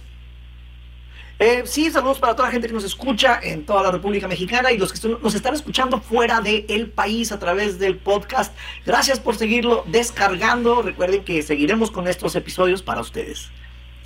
Eh, 1.41 1.63
sí, 1.65 1.89
saludos 1.89 2.19
para 2.19 2.35
toda 2.35 2.49
la 2.49 2.51
gente 2.51 2.67
que 2.67 2.73
nos 2.73 2.83
escucha 2.83 3.39
en 3.41 3.65
toda 3.65 3.81
la 3.81 3.91
República 3.91 4.27
Mexicana 4.27 4.73
y 4.73 4.77
los 4.77 4.91
que 4.91 5.07
nos 5.07 5.33
están 5.33 5.53
escuchando 5.53 6.01
fuera 6.01 6.41
del 6.41 6.89
país 6.89 7.31
a 7.31 7.39
través 7.39 7.79
del 7.79 7.95
podcast. 7.95 8.53
Gracias 8.85 9.21
por 9.21 9.37
seguirlo 9.37 9.85
descargando. 9.87 10.81
Recuerden 10.81 11.23
que 11.23 11.41
seguiremos 11.41 11.91
con 11.91 12.09
estos 12.09 12.35
episodios 12.35 12.83
para 12.83 12.99
ustedes. 12.99 13.51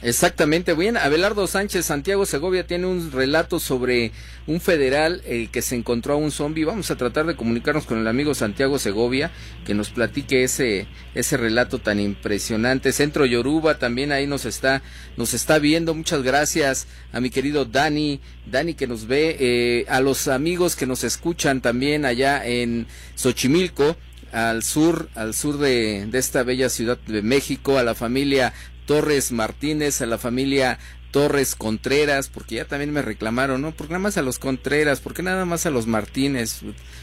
Exactamente, 0.03 0.73
bien, 0.73 0.97
Abelardo 0.97 1.47
Sánchez 1.47 1.85
Santiago 1.85 2.25
Segovia 2.25 2.67
tiene 2.67 2.87
un 2.87 3.09
relato 3.13 3.57
sobre 3.57 4.11
un 4.47 4.59
federal 4.59 5.21
el 5.25 5.49
que 5.49 5.61
se 5.61 5.75
encontró 5.75 6.15
a 6.15 6.17
un 6.17 6.29
zombie. 6.29 6.65
Vamos 6.65 6.91
a 6.91 6.97
tratar 6.97 7.25
de 7.25 7.37
comunicarnos 7.37 7.85
con 7.85 7.97
el 7.97 8.07
amigo 8.07 8.35
Santiago 8.35 8.79
Segovia 8.79 9.31
que 9.65 9.73
nos 9.73 9.91
platique 9.91 10.43
ese 10.43 10.87
ese 11.15 11.37
relato 11.37 11.79
tan 11.79 12.01
impresionante. 12.01 12.91
Centro 12.91 13.25
Yoruba 13.25 13.79
también 13.79 14.11
ahí 14.11 14.27
nos 14.27 14.43
está 14.43 14.81
nos 15.15 15.33
está 15.33 15.57
viendo. 15.57 15.93
Muchas 15.93 16.21
gracias 16.21 16.85
a 17.13 17.21
mi 17.21 17.29
querido 17.29 17.63
Dani, 17.63 18.19
Dani 18.45 18.73
que 18.73 18.87
nos 18.87 19.07
ve, 19.07 19.37
eh, 19.39 19.85
a 19.87 20.01
los 20.01 20.27
amigos 20.27 20.75
que 20.75 20.85
nos 20.85 21.05
escuchan 21.05 21.61
también 21.61 22.03
allá 22.03 22.45
en 22.45 22.87
Xochimilco 23.15 23.95
al 24.33 24.63
sur, 24.63 25.09
al 25.13 25.35
sur 25.35 25.59
de, 25.59 26.07
de, 26.07 26.17
esta 26.17 26.41
bella 26.41 26.67
ciudad 26.67 26.97
de 27.05 27.21
México, 27.21 27.77
a 27.77 27.83
la 27.83 27.93
familia 27.93 28.51
Torres 28.85 29.31
Martínez, 29.31 30.01
a 30.01 30.05
la 30.05 30.17
familia 30.17 30.79
Torres 31.13 31.55
Contreras, 31.55 32.27
porque 32.27 32.55
ya 32.55 32.65
también 32.65 32.91
me 32.91 33.03
reclamaron, 33.03 33.61
¿no? 33.61 33.71
¿Por 33.71 33.85
qué 33.85 33.93
nada 33.93 34.01
más 34.01 34.17
a 34.17 34.23
los 34.23 34.39
Contreras? 34.39 34.99
¿Por 34.99 35.13
qué 35.13 35.21
nada 35.21 35.45
más 35.45 35.67
a 35.67 35.69
los 35.69 35.85
Martínez? 35.85 36.61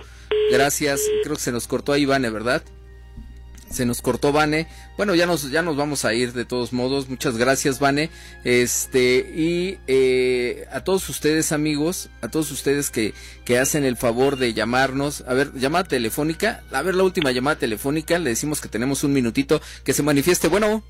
gracias, 0.50 1.02
creo 1.22 1.36
que 1.36 1.42
se 1.42 1.52
nos 1.52 1.68
cortó 1.68 1.92
ahí, 1.92 2.06
Vane, 2.06 2.30
¿verdad? 2.30 2.62
Se 3.70 3.86
nos 3.86 4.02
cortó 4.02 4.32
Vane. 4.32 4.66
Bueno, 4.96 5.14
ya 5.14 5.26
nos, 5.26 5.50
ya 5.50 5.62
nos 5.62 5.76
vamos 5.76 6.04
a 6.04 6.14
ir 6.14 6.32
de 6.32 6.44
todos 6.44 6.72
modos. 6.72 7.08
Muchas 7.08 7.36
gracias, 7.36 7.78
Vane. 7.78 8.10
Este, 8.44 9.32
y 9.34 9.78
eh, 9.86 10.66
a 10.72 10.82
todos 10.82 11.08
ustedes, 11.08 11.52
amigos, 11.52 12.10
a 12.20 12.28
todos 12.28 12.50
ustedes 12.50 12.90
que, 12.90 13.14
que 13.44 13.58
hacen 13.58 13.84
el 13.84 13.96
favor 13.96 14.36
de 14.36 14.54
llamarnos. 14.54 15.24
A 15.26 15.34
ver, 15.34 15.52
llamada 15.54 15.84
telefónica. 15.84 16.62
A 16.72 16.82
ver, 16.82 16.94
la 16.94 17.04
última 17.04 17.32
llamada 17.32 17.58
telefónica. 17.58 18.18
Le 18.18 18.30
decimos 18.30 18.60
que 18.60 18.68
tenemos 18.68 19.04
un 19.04 19.12
minutito 19.12 19.60
que 19.84 19.92
se 19.92 20.02
manifieste. 20.02 20.48
Bueno. 20.48 20.82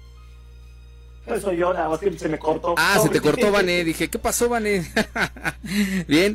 Eso 1.34 1.52
yo, 1.52 1.72
nada 1.72 1.88
más 1.88 1.98
que 1.98 2.16
se 2.18 2.28
me 2.28 2.38
cortó. 2.38 2.74
Ah, 2.76 2.98
se 3.02 3.08
te 3.08 3.20
cortó, 3.20 3.50
Vané. 3.50 3.84
Dije, 3.88 4.08
¿qué 4.08 4.18
pasó, 4.18 4.48
Vané? 4.48 4.90
Bien, 6.08 6.34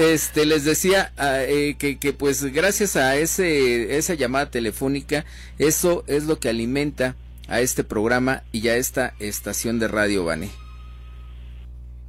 este, 0.00 0.46
les 0.46 0.64
decía 0.64 1.12
ah, 1.16 1.42
eh, 1.42 1.76
que, 1.78 1.98
que, 1.98 2.12
pues 2.12 2.44
gracias 2.44 2.96
a 2.96 3.16
ese, 3.16 3.96
esa 3.96 4.14
llamada 4.14 4.50
telefónica, 4.50 5.24
eso 5.58 6.04
es 6.06 6.24
lo 6.24 6.38
que 6.38 6.48
alimenta 6.48 7.16
a 7.48 7.60
este 7.60 7.84
programa 7.84 8.44
y 8.52 8.68
a 8.68 8.76
esta 8.76 9.14
estación 9.18 9.78
de 9.78 9.88
radio, 9.88 10.24
Vané. 10.24 10.50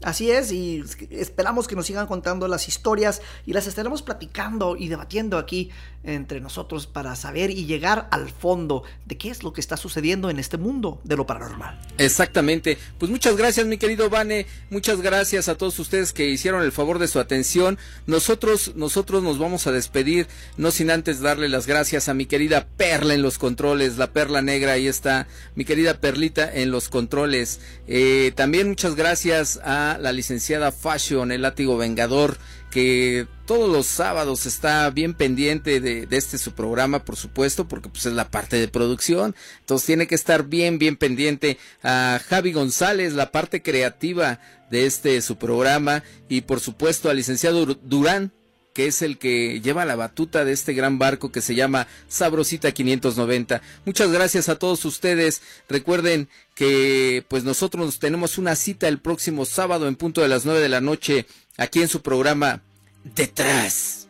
Así 0.03 0.31
es, 0.31 0.51
y 0.51 0.83
esperamos 1.11 1.67
que 1.67 1.75
nos 1.75 1.85
sigan 1.85 2.07
contando 2.07 2.47
las 2.47 2.67
historias 2.67 3.21
y 3.45 3.53
las 3.53 3.67
estaremos 3.67 4.01
platicando 4.01 4.75
y 4.75 4.87
debatiendo 4.87 5.37
aquí 5.37 5.69
entre 6.03 6.41
nosotros 6.41 6.87
para 6.87 7.15
saber 7.15 7.51
y 7.51 7.65
llegar 7.65 8.07
al 8.11 8.29
fondo 8.29 8.83
de 9.05 9.17
qué 9.17 9.29
es 9.29 9.43
lo 9.43 9.53
que 9.53 9.61
está 9.61 9.77
sucediendo 9.77 10.29
en 10.29 10.39
este 10.39 10.57
mundo 10.57 10.99
de 11.03 11.15
lo 11.15 11.25
paranormal. 11.25 11.79
Exactamente. 11.97 12.77
Pues 12.97 13.11
muchas 13.11 13.37
gracias, 13.37 13.65
mi 13.67 13.77
querido 13.77 14.09
Vane. 14.09 14.45
Muchas 14.69 15.01
gracias 15.01 15.47
a 15.47 15.55
todos 15.55 15.77
ustedes 15.79 16.13
que 16.13 16.29
hicieron 16.29 16.63
el 16.63 16.71
favor 16.71 16.99
de 16.99 17.07
su 17.07 17.19
atención. 17.19 17.77
Nosotros, 18.07 18.73
nosotros 18.75 19.23
nos 19.23 19.37
vamos 19.37 19.67
a 19.67 19.71
despedir, 19.71 20.27
no 20.57 20.71
sin 20.71 20.91
antes 20.91 21.19
darle 21.19 21.49
las 21.49 21.67
gracias 21.67 22.09
a 22.09 22.13
mi 22.13 22.25
querida 22.25 22.67
Perla 22.77 23.13
en 23.13 23.21
los 23.21 23.37
controles, 23.37 23.97
la 23.97 24.11
Perla 24.11 24.41
Negra, 24.41 24.73
ahí 24.73 24.87
está, 24.87 25.27
mi 25.55 25.65
querida 25.65 25.99
Perlita 25.99 26.51
en 26.51 26.71
los 26.71 26.89
controles. 26.89 27.59
Eh, 27.87 28.31
también 28.35 28.69
muchas 28.69 28.95
gracias 28.95 29.59
a 29.63 29.97
la 29.99 30.11
licenciada 30.11 30.71
Fashion, 30.71 31.31
el 31.31 31.43
látigo 31.43 31.77
vengador 31.77 32.37
que 32.71 33.27
todos 33.45 33.69
los 33.69 33.85
sábados 33.85 34.45
está 34.45 34.89
bien 34.89 35.13
pendiente 35.13 35.79
de, 35.79 36.07
este 36.09 36.37
su 36.37 36.53
programa, 36.53 37.05
por 37.05 37.17
supuesto, 37.17 37.67
porque 37.67 37.89
pues 37.89 38.05
es 38.07 38.13
la 38.13 38.31
parte 38.31 38.57
de 38.57 38.67
producción. 38.67 39.35
Entonces 39.59 39.85
tiene 39.85 40.07
que 40.07 40.15
estar 40.15 40.45
bien, 40.45 40.79
bien 40.79 40.95
pendiente 40.95 41.59
a 41.83 42.19
Javi 42.27 42.53
González, 42.53 43.13
la 43.13 43.31
parte 43.31 43.61
creativa 43.61 44.39
de 44.71 44.85
este 44.85 45.21
su 45.21 45.35
programa, 45.35 46.01
y 46.29 46.41
por 46.41 46.61
supuesto 46.61 47.09
al 47.09 47.17
licenciado 47.17 47.65
Durán, 47.65 48.31
que 48.73 48.87
es 48.87 49.01
el 49.01 49.17
que 49.17 49.59
lleva 49.61 49.85
la 49.85 49.95
batuta 49.95 50.45
de 50.45 50.53
este 50.53 50.73
gran 50.73 50.97
barco 50.97 51.31
que 51.31 51.41
se 51.41 51.55
llama 51.55 51.87
Sabrosita 52.07 52.71
590. 52.71 53.61
Muchas 53.85 54.11
gracias 54.11 54.49
a 54.49 54.57
todos 54.57 54.85
ustedes. 54.85 55.41
Recuerden 55.67 56.29
que 56.55 57.25
pues 57.27 57.43
nosotros 57.43 57.99
tenemos 57.99 58.37
una 58.37 58.55
cita 58.55 58.87
el 58.87 58.99
próximo 58.99 59.45
sábado 59.45 59.87
en 59.87 59.95
punto 59.95 60.21
de 60.21 60.29
las 60.29 60.45
9 60.45 60.61
de 60.61 60.69
la 60.69 60.81
noche 60.81 61.25
aquí 61.57 61.81
en 61.81 61.87
su 61.87 62.01
programa 62.01 62.61
Detrás 63.03 64.07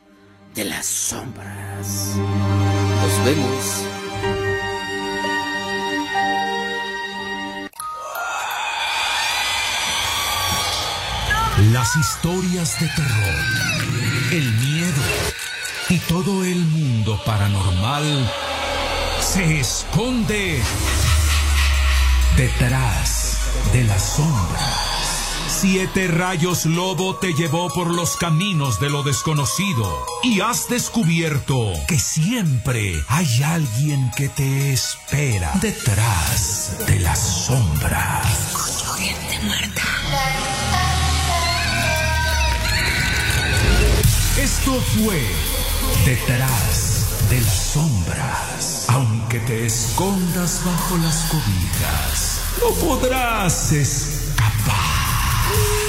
de 0.53 0.65
las 0.65 0.85
sombras. 0.85 2.15
Nos 2.17 3.25
vemos. 3.25 3.85
Las 11.71 11.95
historias 11.95 12.79
de 12.79 12.87
terror 12.87 13.71
el 14.31 14.51
miedo 14.53 15.03
y 15.89 15.99
todo 15.99 16.45
el 16.45 16.55
mundo 16.57 17.21
paranormal 17.25 18.31
se 19.19 19.59
esconde 19.59 20.61
detrás 22.37 23.37
de 23.73 23.83
la 23.83 23.99
sombra. 23.99 24.90
Siete 25.61 26.07
rayos 26.07 26.65
lobo 26.65 27.17
te 27.17 27.35
llevó 27.35 27.69
por 27.69 27.93
los 27.93 28.17
caminos 28.17 28.79
de 28.79 28.89
lo 28.89 29.03
desconocido 29.03 30.07
y 30.23 30.41
has 30.41 30.67
descubierto 30.67 31.71
que 31.87 31.99
siempre 31.99 32.95
hay 33.07 33.43
alguien 33.43 34.09
que 34.17 34.27
te 34.29 34.73
espera 34.73 35.51
detrás 35.61 36.77
de 36.87 36.99
la 37.01 37.15
sombra. 37.15 38.23
Escucho 38.31 38.93
gente 38.93 39.39
muerta. 39.43 39.83
Esto 44.39 44.81
fue 44.81 45.21
Detrás 46.05 47.29
de 47.29 47.39
las 47.39 47.71
sombras. 47.73 48.85
Aunque 48.87 49.39
te 49.41 49.67
escondas 49.67 50.63
bajo 50.65 50.97
las 50.97 51.17
cobijas, 51.29 52.41
no 52.59 52.73
podrás 52.83 53.71
escapar 53.71 55.10
Yeah. 55.51 55.80